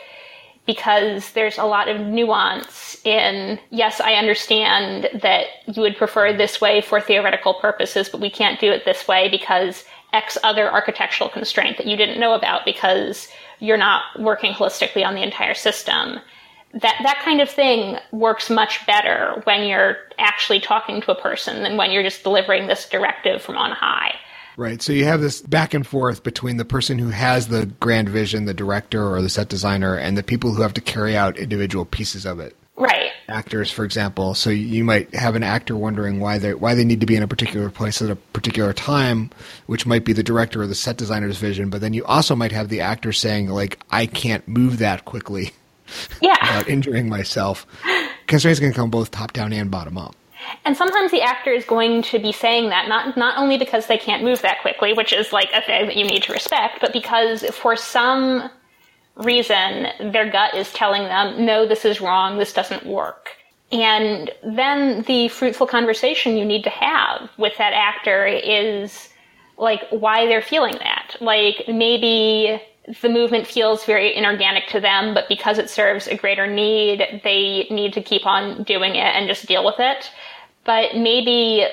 because 0.65 1.31
there's 1.33 1.59
a 1.59 1.63
lot 1.63 1.87
of 1.87 2.01
nuance 2.01 2.99
in 3.05 3.59
yes, 3.69 4.01
I 4.01 4.13
understand 4.13 5.07
that 5.21 5.45
you 5.67 5.83
would 5.83 5.95
prefer 5.95 6.33
this 6.33 6.59
way 6.59 6.81
for 6.81 6.99
theoretical 6.99 7.53
purposes, 7.53 8.09
but 8.09 8.21
we 8.21 8.31
can't 8.31 8.59
do 8.59 8.71
it 8.71 8.85
this 8.85 9.07
way 9.07 9.29
because 9.29 9.83
X 10.15 10.37
other 10.43 10.71
architectural 10.71 11.29
constraint 11.29 11.77
that 11.77 11.85
you 11.85 11.97
didn't 11.97 12.19
know 12.19 12.33
about 12.33 12.65
because 12.65 13.27
you're 13.59 13.77
not 13.77 14.03
working 14.17 14.53
holistically 14.53 15.05
on 15.05 15.13
the 15.13 15.21
entire 15.21 15.53
system. 15.53 16.19
That, 16.73 16.99
that 17.03 17.21
kind 17.23 17.41
of 17.41 17.49
thing 17.49 17.97
works 18.11 18.49
much 18.49 18.85
better 18.85 19.41
when 19.43 19.67
you're 19.67 19.97
actually 20.17 20.59
talking 20.59 21.01
to 21.01 21.11
a 21.11 21.21
person 21.21 21.63
than 21.63 21.77
when 21.77 21.91
you're 21.91 22.03
just 22.03 22.23
delivering 22.23 22.67
this 22.67 22.87
directive 22.89 23.41
from 23.41 23.57
on 23.57 23.71
high. 23.71 24.15
Right. 24.57 24.81
So 24.81 24.93
you 24.93 25.03
have 25.03 25.21
this 25.21 25.41
back 25.41 25.73
and 25.73 25.85
forth 25.85 26.23
between 26.23 26.57
the 26.57 26.65
person 26.65 26.97
who 26.97 27.09
has 27.09 27.49
the 27.49 27.65
grand 27.65 28.07
vision, 28.07 28.45
the 28.45 28.53
director 28.53 29.05
or 29.05 29.21
the 29.21 29.29
set 29.29 29.49
designer, 29.49 29.95
and 29.95 30.17
the 30.17 30.23
people 30.23 30.53
who 30.53 30.61
have 30.61 30.73
to 30.75 30.81
carry 30.81 31.15
out 31.15 31.37
individual 31.37 31.83
pieces 31.85 32.25
of 32.25 32.39
it. 32.39 32.55
Right. 32.77 33.11
Actors, 33.29 33.71
for 33.71 33.85
example. 33.85 34.33
So 34.33 34.49
you 34.49 34.83
might 34.83 35.13
have 35.15 35.35
an 35.35 35.43
actor 35.43 35.75
wondering 35.77 36.19
why 36.19 36.37
they 36.39 36.53
why 36.53 36.75
they 36.75 36.83
need 36.83 36.99
to 36.99 37.05
be 37.05 37.15
in 37.15 37.23
a 37.23 37.27
particular 37.27 37.69
place 37.69 38.01
at 38.01 38.09
a 38.09 38.15
particular 38.15 38.73
time, 38.73 39.29
which 39.65 39.85
might 39.85 40.03
be 40.03 40.11
the 40.13 40.23
director 40.23 40.61
or 40.61 40.67
the 40.67 40.75
set 40.75 40.97
designer's 40.97 41.37
vision. 41.37 41.69
But 41.69 41.81
then 41.81 41.93
you 41.93 42.03
also 42.05 42.35
might 42.35 42.51
have 42.51 42.67
the 42.69 42.81
actor 42.81 43.13
saying, 43.13 43.47
like, 43.49 43.79
I 43.91 44.05
can't 44.07 44.45
move 44.47 44.79
that 44.79 45.05
quickly. 45.05 45.51
Yeah. 46.19 46.33
without 46.41 46.67
injuring 46.67 47.09
myself. 47.09 47.67
Constraints 48.25 48.59
can 48.59 48.73
come 48.73 48.89
both 48.89 49.11
top 49.11 49.33
down 49.33 49.53
and 49.53 49.69
bottom 49.69 49.99
up. 49.99 50.15
And 50.65 50.75
sometimes 50.75 51.11
the 51.11 51.21
actor 51.21 51.51
is 51.51 51.63
going 51.63 52.01
to 52.03 52.17
be 52.17 52.31
saying 52.31 52.69
that 52.69 52.87
not 52.87 53.15
not 53.15 53.37
only 53.37 53.57
because 53.59 53.85
they 53.85 53.97
can't 53.99 54.23
move 54.23 54.41
that 54.41 54.61
quickly, 54.61 54.93
which 54.93 55.13
is 55.13 55.31
like 55.31 55.49
a 55.53 55.61
thing 55.61 55.85
that 55.85 55.95
you 55.95 56.05
need 56.05 56.23
to 56.23 56.33
respect, 56.33 56.79
but 56.81 56.91
because 56.91 57.43
for 57.51 57.75
some 57.75 58.49
reason 59.17 59.87
their 60.11 60.29
gut 60.29 60.55
is 60.55 60.71
telling 60.73 61.03
them, 61.03 61.45
no, 61.45 61.67
this 61.67 61.85
is 61.85 62.01
wrong, 62.01 62.37
this 62.37 62.53
doesn't 62.53 62.85
work. 62.85 63.29
And 63.71 64.31
then 64.43 65.03
the 65.03 65.27
fruitful 65.29 65.67
conversation 65.67 66.37
you 66.37 66.45
need 66.45 66.63
to 66.63 66.69
have 66.69 67.29
with 67.37 67.57
that 67.57 67.73
actor 67.73 68.25
is 68.25 69.09
like 69.57 69.81
why 69.89 70.27
they're 70.27 70.41
feeling 70.41 70.75
that. 70.79 71.15
Like 71.19 71.63
maybe 71.67 72.61
the 73.01 73.09
movement 73.09 73.47
feels 73.47 73.83
very 73.85 74.15
inorganic 74.15 74.67
to 74.67 74.79
them, 74.79 75.13
but 75.13 75.27
because 75.27 75.57
it 75.57 75.69
serves 75.69 76.07
a 76.07 76.15
greater 76.15 76.45
need, 76.45 77.21
they 77.23 77.67
need 77.71 77.93
to 77.93 78.01
keep 78.01 78.25
on 78.25 78.63
doing 78.63 78.95
it 78.95 79.15
and 79.15 79.27
just 79.27 79.47
deal 79.47 79.65
with 79.65 79.79
it. 79.79 80.11
But 80.65 80.95
maybe 80.95 81.65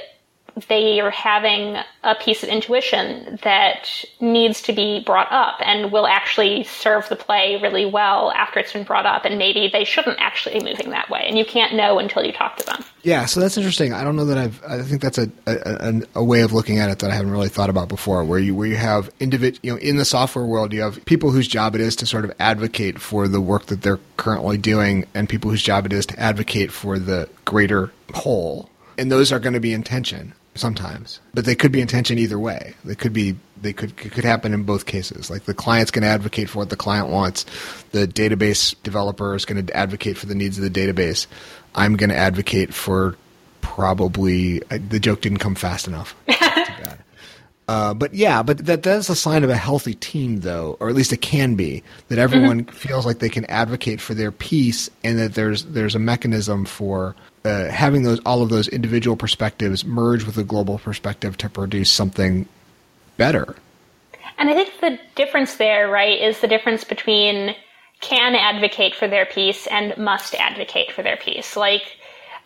they 0.68 1.00
are 1.00 1.10
having 1.10 1.76
a 2.02 2.14
piece 2.14 2.42
of 2.42 2.48
intuition 2.48 3.38
that 3.42 4.04
needs 4.20 4.62
to 4.62 4.72
be 4.72 5.02
brought 5.04 5.30
up 5.30 5.56
and 5.60 5.92
will 5.92 6.06
actually 6.06 6.64
serve 6.64 7.08
the 7.08 7.16
play 7.16 7.58
really 7.62 7.86
well 7.86 8.32
after 8.32 8.60
it's 8.60 8.72
been 8.72 8.84
brought 8.84 9.06
up 9.06 9.24
and 9.24 9.38
maybe 9.38 9.68
they 9.72 9.84
shouldn't 9.84 10.18
actually 10.20 10.58
be 10.58 10.64
moving 10.64 10.90
that 10.90 11.08
way 11.10 11.24
and 11.26 11.38
you 11.38 11.44
can't 11.44 11.74
know 11.74 11.98
until 11.98 12.24
you 12.24 12.32
talk 12.32 12.56
to 12.56 12.66
them. 12.66 12.84
Yeah 13.02 13.26
so 13.26 13.40
that's 13.40 13.56
interesting. 13.56 13.92
I 13.92 14.04
don't 14.04 14.16
know 14.16 14.24
that 14.26 14.38
i've 14.38 14.62
i 14.64 14.82
think 14.82 15.02
that's 15.02 15.18
a 15.18 15.30
a, 15.46 16.02
a 16.16 16.24
way 16.24 16.42
of 16.42 16.52
looking 16.52 16.78
at 16.78 16.90
it 16.90 16.98
that 17.00 17.10
i 17.10 17.14
haven't 17.14 17.30
really 17.30 17.48
thought 17.48 17.70
about 17.70 17.88
before 17.88 18.24
where 18.24 18.38
you 18.38 18.54
where 18.54 18.66
you 18.66 18.76
have 18.76 19.16
individ 19.18 19.58
you 19.62 19.72
know 19.72 19.78
in 19.78 19.96
the 19.96 20.04
software 20.04 20.44
world 20.44 20.72
you 20.72 20.80
have 20.80 21.04
people 21.04 21.30
whose 21.30 21.48
job 21.48 21.74
it 21.74 21.80
is 21.80 21.96
to 21.96 22.06
sort 22.06 22.24
of 22.24 22.32
advocate 22.38 23.00
for 23.00 23.28
the 23.28 23.40
work 23.40 23.66
that 23.66 23.82
they're 23.82 24.00
currently 24.16 24.58
doing 24.58 25.04
and 25.14 25.28
people 25.28 25.50
whose 25.50 25.62
job 25.62 25.86
it 25.86 25.92
is 25.92 26.06
to 26.06 26.18
advocate 26.18 26.70
for 26.70 26.98
the 26.98 27.28
greater 27.44 27.92
whole. 28.14 28.68
And 28.98 29.10
those 29.10 29.32
are 29.32 29.40
going 29.40 29.54
to 29.54 29.60
be 29.60 29.72
in 29.72 29.82
tension 29.82 30.34
sometimes, 30.54 31.20
but 31.34 31.44
they 31.44 31.54
could 31.54 31.72
be 31.72 31.80
in 31.80 31.88
tension 31.88 32.18
either 32.18 32.38
way. 32.38 32.74
They 32.84 32.94
could 32.94 33.12
be 33.12 33.36
they 33.60 33.72
could 33.72 33.96
could 33.96 34.24
happen 34.24 34.52
in 34.52 34.64
both 34.64 34.86
cases. 34.86 35.30
Like 35.30 35.44
the 35.44 35.54
client's 35.54 35.90
going 35.90 36.02
to 36.02 36.08
advocate 36.08 36.50
for 36.50 36.58
what 36.58 36.70
the 36.70 36.76
client 36.76 37.08
wants, 37.08 37.44
the 37.92 38.06
database 38.06 38.74
developer 38.82 39.34
is 39.34 39.44
going 39.44 39.64
to 39.64 39.76
advocate 39.76 40.18
for 40.18 40.26
the 40.26 40.34
needs 40.34 40.58
of 40.58 40.64
the 40.64 40.70
database. 40.70 41.26
I'm 41.74 41.96
going 41.96 42.10
to 42.10 42.16
advocate 42.16 42.74
for 42.74 43.16
probably 43.60 44.58
the 44.58 45.00
joke 45.00 45.22
didn't 45.22 45.38
come 45.38 45.54
fast 45.54 45.86
enough. 45.86 46.14
Uh, 47.68 47.94
but 47.94 48.12
yeah, 48.12 48.42
but 48.42 48.58
that 48.66 48.82
that's 48.82 49.08
a 49.08 49.14
sign 49.14 49.44
of 49.44 49.50
a 49.50 49.56
healthy 49.56 49.94
team, 49.94 50.40
though, 50.40 50.76
or 50.80 50.88
at 50.88 50.94
least 50.94 51.12
it 51.12 51.22
can 51.22 51.54
be 51.54 51.82
that 52.08 52.18
everyone 52.18 52.64
mm-hmm. 52.64 52.76
feels 52.76 53.06
like 53.06 53.20
they 53.20 53.28
can 53.28 53.44
advocate 53.46 54.00
for 54.00 54.14
their 54.14 54.32
piece, 54.32 54.90
and 55.04 55.18
that 55.18 55.34
there's 55.34 55.64
there's 55.66 55.94
a 55.94 56.00
mechanism 56.00 56.64
for 56.64 57.14
uh, 57.44 57.68
having 57.68 58.02
those 58.02 58.20
all 58.26 58.42
of 58.42 58.48
those 58.48 58.68
individual 58.68 59.16
perspectives 59.16 59.84
merge 59.84 60.24
with 60.24 60.36
a 60.38 60.44
global 60.44 60.78
perspective 60.78 61.36
to 61.38 61.48
produce 61.48 61.90
something 61.90 62.46
better. 63.16 63.54
And 64.38 64.50
I 64.50 64.54
think 64.54 64.80
the 64.80 64.98
difference 65.14 65.56
there, 65.56 65.88
right, 65.88 66.20
is 66.20 66.40
the 66.40 66.48
difference 66.48 66.82
between 66.82 67.54
can 68.00 68.34
advocate 68.34 68.96
for 68.96 69.06
their 69.06 69.24
piece 69.24 69.68
and 69.68 69.96
must 69.96 70.34
advocate 70.34 70.90
for 70.90 71.02
their 71.04 71.16
piece. 71.16 71.56
Like 71.56 71.96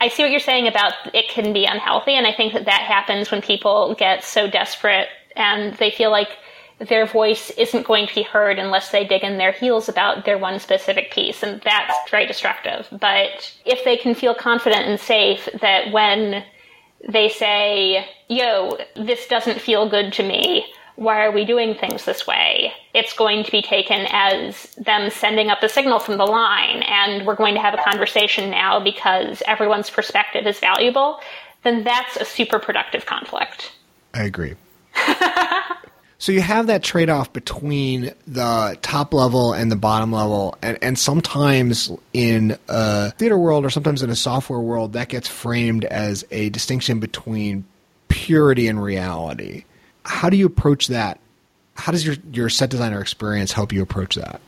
I 0.00 0.08
see 0.08 0.22
what 0.22 0.30
you're 0.30 0.40
saying 0.40 0.68
about 0.68 0.92
it 1.14 1.28
can 1.28 1.52
be 1.52 1.64
unhealthy, 1.64 2.14
and 2.14 2.26
I 2.26 2.32
think 2.32 2.52
that 2.52 2.66
that 2.66 2.82
happens 2.82 3.30
when 3.30 3.42
people 3.42 3.94
get 3.98 4.24
so 4.24 4.48
desperate 4.48 5.08
and 5.34 5.74
they 5.74 5.90
feel 5.90 6.10
like 6.10 6.28
their 6.78 7.06
voice 7.06 7.50
isn't 7.50 7.86
going 7.86 8.06
to 8.06 8.14
be 8.14 8.22
heard 8.22 8.58
unless 8.58 8.90
they 8.90 9.06
dig 9.06 9.24
in 9.24 9.38
their 9.38 9.52
heels 9.52 9.88
about 9.88 10.26
their 10.26 10.36
one 10.36 10.60
specific 10.60 11.10
piece, 11.10 11.42
and 11.42 11.60
that's 11.62 12.10
very 12.10 12.26
destructive. 12.26 12.86
But 12.92 13.54
if 13.64 13.84
they 13.84 13.96
can 13.96 14.14
feel 14.14 14.34
confident 14.34 14.86
and 14.86 15.00
safe 15.00 15.48
that 15.60 15.90
when 15.90 16.44
they 17.08 17.30
say, 17.30 18.06
yo, 18.28 18.76
this 18.94 19.26
doesn't 19.26 19.60
feel 19.60 19.88
good 19.88 20.12
to 20.14 20.22
me, 20.22 20.66
why 20.96 21.24
are 21.24 21.30
we 21.30 21.44
doing 21.44 21.74
things 21.74 22.04
this 22.04 22.26
way? 22.26 22.72
It's 22.94 23.12
going 23.12 23.44
to 23.44 23.52
be 23.52 23.62
taken 23.62 24.06
as 24.10 24.64
them 24.74 25.10
sending 25.10 25.50
up 25.50 25.62
a 25.62 25.68
signal 25.68 25.98
from 25.98 26.16
the 26.16 26.24
line, 26.24 26.82
and 26.82 27.26
we're 27.26 27.36
going 27.36 27.54
to 27.54 27.60
have 27.60 27.74
a 27.74 27.82
conversation 27.82 28.50
now 28.50 28.80
because 28.80 29.42
everyone's 29.46 29.90
perspective 29.90 30.46
is 30.46 30.58
valuable, 30.58 31.20
then 31.62 31.84
that's 31.84 32.16
a 32.16 32.24
super 32.24 32.58
productive 32.58 33.04
conflict. 33.04 33.72
I 34.14 34.24
agree. 34.24 34.54
so 36.18 36.32
you 36.32 36.40
have 36.40 36.68
that 36.68 36.82
trade 36.82 37.10
off 37.10 37.30
between 37.30 38.12
the 38.26 38.78
top 38.80 39.12
level 39.12 39.52
and 39.52 39.70
the 39.70 39.76
bottom 39.76 40.12
level, 40.12 40.56
and, 40.62 40.78
and 40.80 40.98
sometimes 40.98 41.92
in 42.14 42.56
a 42.68 43.10
theater 43.12 43.36
world 43.36 43.66
or 43.66 43.70
sometimes 43.70 44.02
in 44.02 44.08
a 44.08 44.16
software 44.16 44.60
world, 44.60 44.94
that 44.94 45.10
gets 45.10 45.28
framed 45.28 45.84
as 45.84 46.24
a 46.30 46.48
distinction 46.48 47.00
between 47.00 47.66
purity 48.08 48.66
and 48.66 48.82
reality 48.82 49.64
how 50.06 50.30
do 50.30 50.36
you 50.36 50.46
approach 50.46 50.88
that? 50.88 51.20
How 51.74 51.92
does 51.92 52.06
your, 52.06 52.16
your 52.32 52.48
set 52.48 52.70
designer 52.70 53.00
experience 53.00 53.52
help 53.52 53.72
you 53.72 53.82
approach 53.82 54.14
that? 54.14 54.40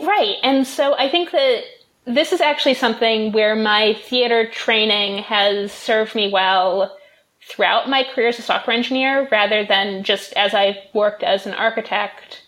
Right. 0.00 0.36
And 0.42 0.66
so 0.66 0.96
I 0.98 1.08
think 1.08 1.30
that 1.30 1.62
this 2.04 2.32
is 2.32 2.40
actually 2.40 2.74
something 2.74 3.30
where 3.32 3.54
my 3.54 3.94
theater 3.94 4.50
training 4.50 5.18
has 5.22 5.70
served 5.70 6.14
me 6.14 6.30
well 6.32 6.96
throughout 7.42 7.88
my 7.88 8.02
career 8.02 8.28
as 8.28 8.38
a 8.38 8.42
software 8.42 8.76
engineer 8.76 9.28
rather 9.30 9.64
than 9.64 10.02
just 10.02 10.32
as 10.32 10.54
I've 10.54 10.78
worked 10.92 11.22
as 11.22 11.46
an 11.46 11.54
architect. 11.54 12.42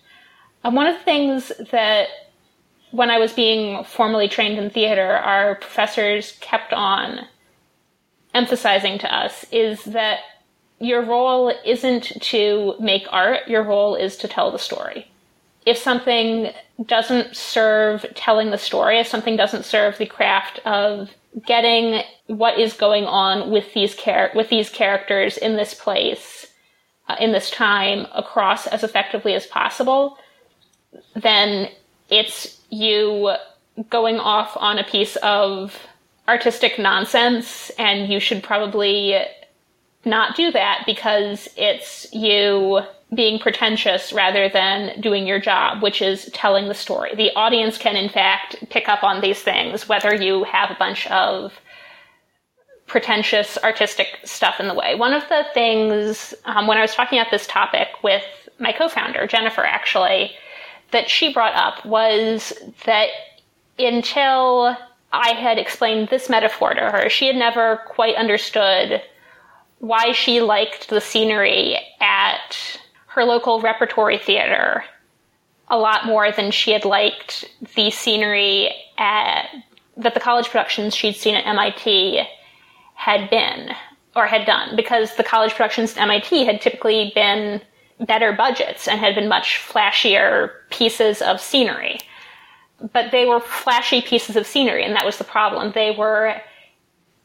Um, 0.65 0.75
one 0.75 0.87
of 0.87 0.97
the 0.97 1.05
things 1.05 1.53
that 1.71 2.09
when 2.91 3.11
I 3.11 3.19
was 3.19 3.33
being 3.33 3.85
formally 3.85 4.29
trained 4.29 4.59
in 4.59 4.71
theater, 4.71 5.13
our 5.13 5.57
professors 5.57 6.37
kept 6.41 6.73
on 6.73 7.27
emphasizing 8.35 8.99
to 8.99 9.15
us 9.15 9.45
is 9.53 9.85
that 9.85 10.21
your 10.81 11.03
role 11.03 11.53
isn't 11.65 12.21
to 12.21 12.75
make 12.81 13.07
art, 13.11 13.49
your 13.49 13.63
role 13.63 13.95
is 13.95 14.17
to 14.19 14.29
tell 14.29 14.51
the 14.51 14.59
story. 14.59 15.11
If 15.67 15.79
something 15.79 16.53
doesn't 16.85 17.37
serve 17.37 18.05
telling 18.15 18.51
the 18.51 18.59
story, 18.59 18.99
if 18.99 19.07
something 19.07 19.37
doesn't 19.37 19.65
serve 19.65 19.97
the 19.97 20.07
craft 20.07 20.59
of 20.67 21.11
getting 21.47 22.03
what 22.27 22.59
is 22.59 22.75
going 22.75 23.05
on 23.05 23.51
with 23.51 23.73
these 23.73 23.95
char- 23.95 24.31
with 24.35 24.51
these 24.51 24.69
characters 24.69 25.37
in 25.37 25.57
this 25.57 25.75
place, 25.75 26.47
uh, 27.09 27.17
in 27.19 27.33
this 27.33 27.51
time, 27.51 28.07
across 28.15 28.67
as 28.67 28.85
effectively 28.85 29.35
as 29.35 29.47
possible, 29.47 30.19
then 31.15 31.69
it's 32.11 32.61
you 32.71 33.35
going 33.91 34.19
off 34.19 34.57
on 34.59 34.79
a 34.79 34.85
piece 34.85 35.17
of 35.17 35.77
artistic 36.29 36.79
nonsense, 36.79 37.71
and 37.79 38.13
you 38.13 38.21
should 38.21 38.43
probably 38.43 39.25
not 40.07 40.37
do 40.37 40.51
that 40.53 40.83
because 40.87 41.49
it's 41.57 42.07
you 42.13 42.81
being 43.15 43.39
pretentious 43.39 44.13
rather 44.13 44.49
than 44.49 45.01
doing 45.01 45.27
your 45.27 45.39
job, 45.39 45.83
which 45.83 46.03
is 46.03 46.31
telling 46.33 46.69
the 46.69 46.75
story. 46.75 47.15
The 47.15 47.35
audience 47.35 47.79
can, 47.79 47.97
in 47.97 48.09
fact, 48.09 48.57
pick 48.71 48.89
up 48.89 49.05
on 49.05 49.21
these 49.21 49.41
things, 49.41 49.89
whether 49.89 50.15
you 50.15 50.45
have 50.45 50.71
a 50.71 50.77
bunch 50.79 51.07
of 51.09 51.53
pretentious 52.87 53.57
artistic 53.63 54.09
stuff 54.25 54.61
in 54.61 54.69
the 54.69 54.75
way. 54.75 54.95
One 54.95 55.15
of 55.15 55.29
the 55.29 55.45
things, 55.55 56.35
um, 56.45 56.67
when 56.67 56.77
I 56.77 56.83
was 56.83 56.95
talking 56.95 57.19
about 57.19 57.31
this 57.31 57.47
topic 57.47 57.89
with 58.03 58.25
my 58.59 58.73
co 58.73 58.89
founder, 58.89 59.27
Jennifer, 59.27 59.65
actually, 59.65 60.33
that 60.91 61.09
she 61.11 61.33
brought 61.33 61.55
up 61.55 61.85
was 61.85 62.53
that 62.85 63.09
until 63.79 64.77
I 65.13 65.33
had 65.33 65.59
explained 65.59 66.09
this 66.09 66.29
metaphor 66.29 66.75
to 66.75 66.81
her, 66.81 67.09
she 67.09 67.27
had 67.27 67.37
never 67.37 67.81
quite 67.87 68.17
understood 68.17 69.03
why 69.85 70.13
she 70.13 70.41
liked 70.41 70.89
the 70.89 71.01
scenery 71.01 71.77
at 72.01 72.81
her 73.09 73.23
local 73.23 73.61
repertory 73.61 74.17
theater 74.17 74.83
a 75.69 75.77
lot 75.77 76.07
more 76.07 76.33
than 76.33 76.51
she 76.51 76.71
had 76.71 76.87
liked 76.87 77.45
the 77.77 77.91
scenery 77.91 78.71
at 78.97 79.47
that 79.97 80.15
the 80.15 80.21
college 80.21 80.49
productions 80.49 80.95
she'd 80.95 81.17
seen 81.17 81.35
at 81.35 81.47
MIT 81.47 82.23
had 82.95 83.29
been 83.29 83.71
or 84.17 84.27
had 84.27 84.47
done 84.47 84.75
because 84.75 85.17
the 85.17 85.25
college 85.25 85.53
productions 85.53 85.93
at 85.93 86.03
MIT 86.03 86.47
had 86.47 86.63
typically 86.63 87.13
been 87.15 87.61
better 88.01 88.33
budgets 88.33 88.89
and 88.89 89.01
had 89.01 89.15
been 89.15 89.29
much 89.29 89.61
flashier 89.63 90.51
pieces 90.71 91.21
of 91.21 91.41
scenery. 91.41 91.99
But 92.93 93.13
they 93.13 93.27
were 93.27 93.41
flashy 93.41 94.01
pieces 94.01 94.35
of 94.35 94.47
scenery 94.47 94.83
and 94.83 94.97
that 94.97 95.05
was 95.05 95.19
the 95.19 95.25
problem. 95.25 95.73
They 95.75 95.91
were 95.91 96.41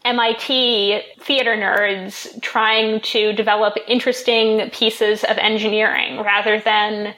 MIT 0.05 1.01
theater 1.19 1.55
nerds 1.55 2.41
trying 2.41 3.01
to 3.01 3.33
develop 3.33 3.75
interesting 3.87 4.69
pieces 4.71 5.23
of 5.25 5.37
engineering 5.37 6.19
rather 6.19 6.59
than 6.59 7.13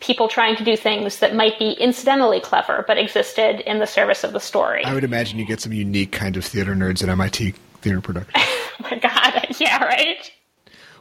people 0.00 0.28
trying 0.28 0.54
to 0.56 0.64
do 0.64 0.76
things 0.76 1.18
that 1.18 1.34
might 1.34 1.58
be 1.58 1.72
incidentally 1.72 2.40
clever 2.40 2.84
but 2.86 2.98
existed 2.98 3.60
in 3.68 3.78
the 3.78 3.86
service 3.86 4.24
of 4.24 4.32
the 4.32 4.40
story. 4.40 4.84
I 4.84 4.94
would 4.94 5.04
imagine 5.04 5.38
you 5.38 5.46
get 5.46 5.60
some 5.60 5.72
unique 5.72 6.12
kind 6.12 6.36
of 6.36 6.44
theater 6.44 6.74
nerds 6.74 7.02
at 7.02 7.08
MIT 7.08 7.54
theater 7.80 8.00
production. 8.00 8.32
oh 8.36 8.74
my 8.82 8.98
god, 8.98 9.46
yeah, 9.58 9.82
right? 9.82 10.30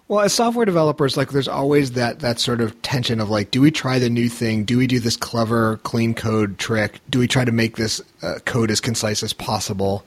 Well, 0.08 0.22
as 0.22 0.34
software 0.34 0.66
developers, 0.66 1.18
like 1.18 1.32
there's 1.32 1.50
always 1.50 1.92
that 1.92 2.20
that 2.20 2.40
sort 2.40 2.62
of 2.62 2.82
tension 2.82 3.20
of 3.20 3.30
like, 3.30 3.52
do 3.52 3.60
we 3.60 3.72
try 3.72 4.00
the 4.00 4.10
new 4.10 4.30
thing? 4.30 4.64
Do 4.64 4.78
we 4.78 4.88
do 4.88 5.02
this 5.02 5.18
clever, 5.18 5.78
clean 5.84 6.14
code 6.14 6.58
trick? 6.58 7.02
Do 7.10 7.20
we 7.20 7.28
try 7.28 7.44
to 7.44 7.52
make 7.52 7.76
this 7.76 8.02
uh, 8.22 8.36
code 8.46 8.72
as 8.72 8.80
concise 8.80 9.22
as 9.22 9.34
possible? 9.34 10.06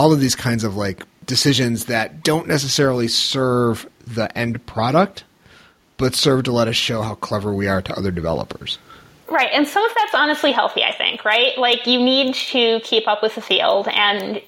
All 0.00 0.14
of 0.14 0.20
these 0.20 0.34
kinds 0.34 0.64
of 0.64 0.76
like 0.76 1.04
decisions 1.26 1.84
that 1.84 2.22
don't 2.22 2.48
necessarily 2.48 3.06
serve 3.06 3.86
the 4.06 4.34
end 4.36 4.64
product, 4.64 5.24
but 5.98 6.14
serve 6.14 6.44
to 6.44 6.50
let 6.50 6.68
us 6.68 6.74
show 6.74 7.02
how 7.02 7.14
clever 7.16 7.52
we 7.52 7.68
are 7.68 7.82
to 7.82 7.94
other 7.94 8.10
developers. 8.10 8.78
Right, 9.28 9.50
and 9.52 9.68
some 9.68 9.84
of 9.84 9.90
that's 9.94 10.14
honestly 10.14 10.52
healthy, 10.52 10.82
I 10.82 10.92
think, 10.92 11.26
right? 11.26 11.52
Like 11.58 11.86
you 11.86 11.98
need 11.98 12.34
to 12.34 12.80
keep 12.80 13.06
up 13.06 13.22
with 13.22 13.34
the 13.34 13.42
field 13.42 13.88
and 13.88 14.40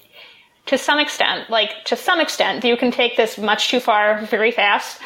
to 0.65 0.75
some 0.75 0.97
extent, 0.97 1.51
like 1.51 1.85
to 1.85 1.95
some 1.95 2.19
extent, 2.19 2.63
you 2.63 2.75
can 2.75 2.89
take 2.89 3.15
this 3.15 3.37
much 3.37 3.69
too 3.69 3.79
far 3.79 4.25
very 4.25 4.49
fast. 4.49 4.99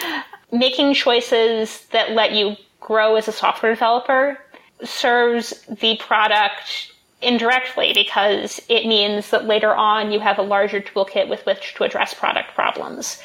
Making 0.54 0.94
choices 0.94 1.86
that 1.88 2.12
let 2.12 2.32
you 2.32 2.56
grow 2.80 3.18
as 3.18 3.28
a 3.28 3.34
software 3.34 3.74
developer 3.74 4.38
serves 4.82 5.66
the 5.68 5.98
product 5.98 6.94
indirectly 7.22 7.94
because 7.94 8.62
it 8.70 8.86
means 8.86 9.32
that 9.32 9.46
later 9.46 9.74
on 9.74 10.12
you 10.12 10.20
have 10.20 10.38
a 10.38 10.44
larger 10.44 10.82
toolkit 10.82 11.28
with 11.28 11.46
which 11.46 11.74
to 11.76 11.84
address 11.84 12.14
product 12.14 12.54
problems. 12.54 13.22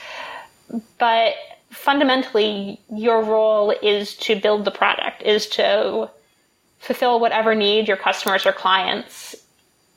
But 0.99 1.35
fundamentally, 1.71 2.81
your 2.95 3.23
role 3.23 3.75
is 3.83 4.17
to 4.17 4.39
build 4.39 4.65
the 4.65 4.71
product, 4.71 5.23
is 5.23 5.47
to 5.49 6.11
fulfill 6.79 7.21
whatever 7.21 7.55
need 7.55 7.89
your 7.89 7.97
customers 7.97 8.47
or 8.47 8.53
clients 8.53 9.37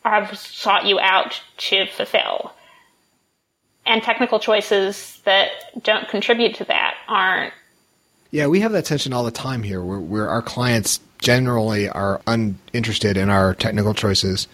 have 0.04 0.38
sought 0.38 0.86
you 0.86 1.00
out 1.00 1.42
to 1.58 1.88
fulfill. 1.88 2.54
And 3.86 4.04
technical 4.04 4.40
choices 4.40 5.22
that 5.26 5.50
don't 5.84 6.08
contribute 6.10 6.56
to 6.56 6.66
that 6.66 6.96
aren't. 7.08 7.54
Yeah, 8.32 8.48
we 8.48 8.60
have 8.60 8.72
that 8.74 8.86
tension 8.86 9.14
all 9.14 9.24
the 9.24 9.32
time 9.32 9.64
here 9.64 9.82
where, 9.82 10.00
where 10.00 10.30
our 10.30 10.42
clients 10.42 11.00
generally 11.26 11.90
are 11.90 12.22
uninterested 12.28 13.18
in 13.18 13.32
our 13.32 13.56
technical 13.56 13.96
choices. 13.96 14.48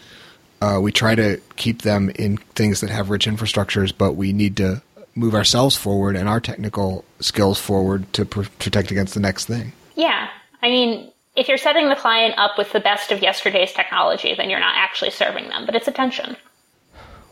Uh, 0.62 0.80
we 0.82 0.90
try 0.90 1.14
to 1.14 1.38
keep 1.58 1.82
them 1.82 2.10
in 2.12 2.38
things 2.56 2.80
that 2.80 2.90
have 2.90 3.10
rich 3.10 3.28
infrastructures, 3.28 3.92
but 3.96 4.14
we 4.14 4.32
need 4.32 4.56
to 4.56 4.82
move 5.14 5.36
ourselves 5.36 5.76
forward 5.76 6.16
and 6.16 6.30
our 6.30 6.40
technical 6.40 7.04
skills 7.20 7.60
forward 7.60 8.12
to 8.14 8.24
pr- 8.24 8.44
protect 8.58 8.90
against 8.90 9.14
the 9.14 9.20
next 9.20 9.48
thing. 9.48 9.74
Yeah. 9.96 10.30
I 10.62 10.70
mean, 10.70 11.12
if 11.36 11.50
you're 11.50 11.58
setting 11.58 11.90
the 11.90 11.96
client 11.98 12.36
up 12.38 12.58
with 12.58 12.72
the 12.72 12.80
best 12.80 13.12
of 13.12 13.22
yesterday's 13.22 13.74
technology, 13.74 14.34
then 14.34 14.50
you're 14.50 14.62
not 14.62 14.76
actually 14.78 15.12
serving 15.12 15.50
them, 15.50 15.66
but 15.66 15.76
it's 15.76 15.90
a 15.90 15.92
tension. 15.92 16.38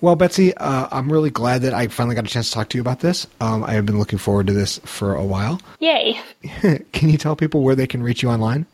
Well, 0.01 0.17
Betsy, 0.17 0.53
uh, 0.57 0.89
I'm 0.91 1.09
really 1.09 1.29
glad 1.29 1.61
that 1.61 1.73
I 1.73 1.87
finally 1.87 2.15
got 2.15 2.25
a 2.25 2.29
chance 2.29 2.49
to 2.49 2.55
talk 2.55 2.67
to 2.69 2.77
you 2.77 2.81
about 2.81 2.99
this. 2.99 3.25
Um, 3.39 3.63
I 3.63 3.71
have 3.73 3.85
been 3.85 3.99
looking 3.99 4.19
forward 4.19 4.47
to 4.47 4.53
this 4.53 4.79
for 4.79 5.15
a 5.15 5.23
while. 5.23 5.61
Yay. 5.79 6.19
can 6.91 7.09
you 7.09 7.17
tell 7.17 7.37
people 7.37 7.63
where 7.63 7.75
they 7.75 7.87
can 7.87 8.03
reach 8.03 8.21
you 8.21 8.29
online? 8.29 8.65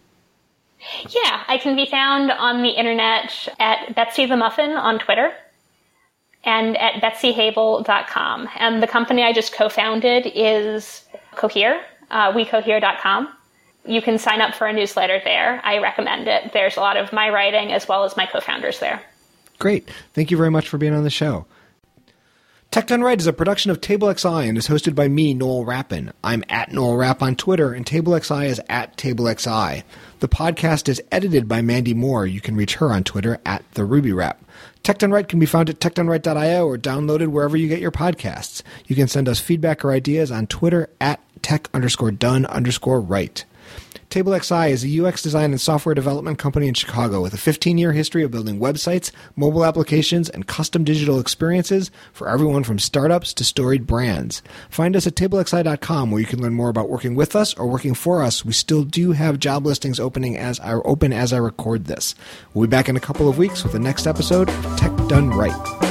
Yeah, 1.09 1.43
I 1.47 1.57
can 1.57 1.75
be 1.75 1.85
found 1.85 2.31
on 2.31 2.61
the 2.61 2.69
internet 2.69 3.47
at 3.59 3.95
Betsy 3.95 4.25
the 4.25 4.37
Muffin 4.37 4.71
on 4.71 4.99
Twitter 4.99 5.31
and 6.43 6.77
at 6.77 7.01
betsyhaibel.com. 7.01 8.49
And 8.57 8.81
the 8.81 8.87
company 8.87 9.23
I 9.23 9.33
just 9.33 9.53
co-founded 9.53 10.31
is 10.33 11.03
Cohere, 11.35 11.83
uh, 12.11 12.31
wecohere.com. 12.33 13.29
You 13.87 14.01
can 14.01 14.17
sign 14.17 14.41
up 14.41 14.55
for 14.55 14.67
a 14.67 14.73
newsletter 14.73 15.21
there. 15.23 15.61
I 15.63 15.79
recommend 15.79 16.27
it. 16.27 16.53
There's 16.53 16.77
a 16.77 16.81
lot 16.81 16.97
of 16.97 17.11
my 17.13 17.29
writing 17.29 17.71
as 17.71 17.87
well 17.87 18.03
as 18.03 18.15
my 18.17 18.25
co-founders 18.25 18.79
there. 18.79 19.01
Great. 19.59 19.89
Thank 20.13 20.31
you 20.31 20.37
very 20.37 20.51
much 20.51 20.67
for 20.67 20.77
being 20.77 20.93
on 20.93 21.03
the 21.03 21.09
show. 21.09 21.45
Tech 22.71 22.87
Done 22.87 23.01
Right 23.01 23.19
is 23.19 23.27
a 23.27 23.31
production 23.31 23.71
of 23.71 23.79
TableXI 23.79 24.49
and 24.49 24.57
is 24.57 24.67
hosted 24.67 24.95
by 24.95 25.07
me, 25.07 25.33
Noel 25.33 25.63
Rappin. 25.63 26.11
I'm 26.23 26.43
at 26.49 26.73
Noel 26.73 26.97
Rapp 26.97 27.21
on 27.21 27.35
Twitter, 27.35 27.71
and 27.71 27.85
TableXI 27.85 28.47
is 28.47 28.61
at 28.67 28.97
TableXI. 28.97 29.83
The 30.19 30.29
podcast 30.29 30.87
is 30.87 31.01
edited 31.11 31.47
by 31.47 31.61
Mandy 31.61 31.93
Moore. 31.93 32.25
You 32.25 32.39
can 32.39 32.55
reach 32.55 32.75
her 32.75 32.91
on 32.91 33.03
Twitter 33.03 33.39
at 33.45 33.69
the 33.73 33.83
Ruby 33.83 34.13
Rep. 34.13 34.41
Tech 34.81 34.99
Done 34.99 35.11
Right 35.11 35.27
can 35.27 35.39
be 35.39 35.45
found 35.45 35.69
at 35.69 35.79
techdoneright.io 35.79 36.65
or 36.65 36.77
downloaded 36.77 37.27
wherever 37.27 37.57
you 37.57 37.67
get 37.67 37.81
your 37.81 37.91
podcasts. 37.91 38.61
You 38.87 38.95
can 38.95 39.09
send 39.09 39.27
us 39.27 39.41
feedback 39.41 39.83
or 39.83 39.91
ideas 39.91 40.31
on 40.31 40.47
Twitter 40.47 40.89
at 41.01 41.19
tech 41.41 41.69
underscore 41.73 42.11
done 42.11 42.45
underscore 42.45 43.01
right. 43.01 43.43
TableXI 44.15 44.69
is 44.69 44.85
a 44.85 45.05
UX 45.05 45.21
design 45.21 45.51
and 45.51 45.59
software 45.59 45.93
development 45.93 46.39
company 46.39 46.69
in 46.69 46.73
Chicago 46.73 47.21
with 47.21 47.33
a 47.33 47.37
15 47.37 47.77
year 47.77 47.91
history 47.91 48.23
of 48.23 48.31
building 48.31 48.61
websites, 48.61 49.11
mobile 49.35 49.65
applications, 49.65 50.29
and 50.29 50.47
custom 50.47 50.85
digital 50.85 51.19
experiences 51.19 51.91
for 52.13 52.29
everyone 52.29 52.63
from 52.63 52.79
startups 52.79 53.33
to 53.33 53.43
storied 53.43 53.85
brands. 53.85 54.41
Find 54.69 54.95
us 54.95 55.05
at 55.05 55.15
tablexi.com 55.15 56.11
where 56.11 56.21
you 56.21 56.27
can 56.27 56.41
learn 56.41 56.53
more 56.53 56.69
about 56.69 56.87
working 56.87 57.13
with 57.15 57.35
us 57.35 57.53
or 57.55 57.67
working 57.67 57.93
for 57.93 58.23
us. 58.23 58.45
We 58.45 58.53
still 58.53 58.85
do 58.85 59.11
have 59.11 59.37
job 59.37 59.65
listings 59.65 59.99
opening 59.99 60.37
as 60.37 60.61
I 60.61 60.75
open 60.75 61.11
as 61.11 61.33
I 61.33 61.37
record 61.37 61.83
this. 61.83 62.15
We'll 62.53 62.67
be 62.67 62.71
back 62.71 62.87
in 62.87 62.95
a 62.95 63.01
couple 63.01 63.27
of 63.27 63.37
weeks 63.37 63.63
with 63.63 63.73
the 63.73 63.79
next 63.79 64.07
episode 64.07 64.47
of 64.47 64.79
Tech 64.79 64.95
Done 65.09 65.31
Right. 65.31 65.84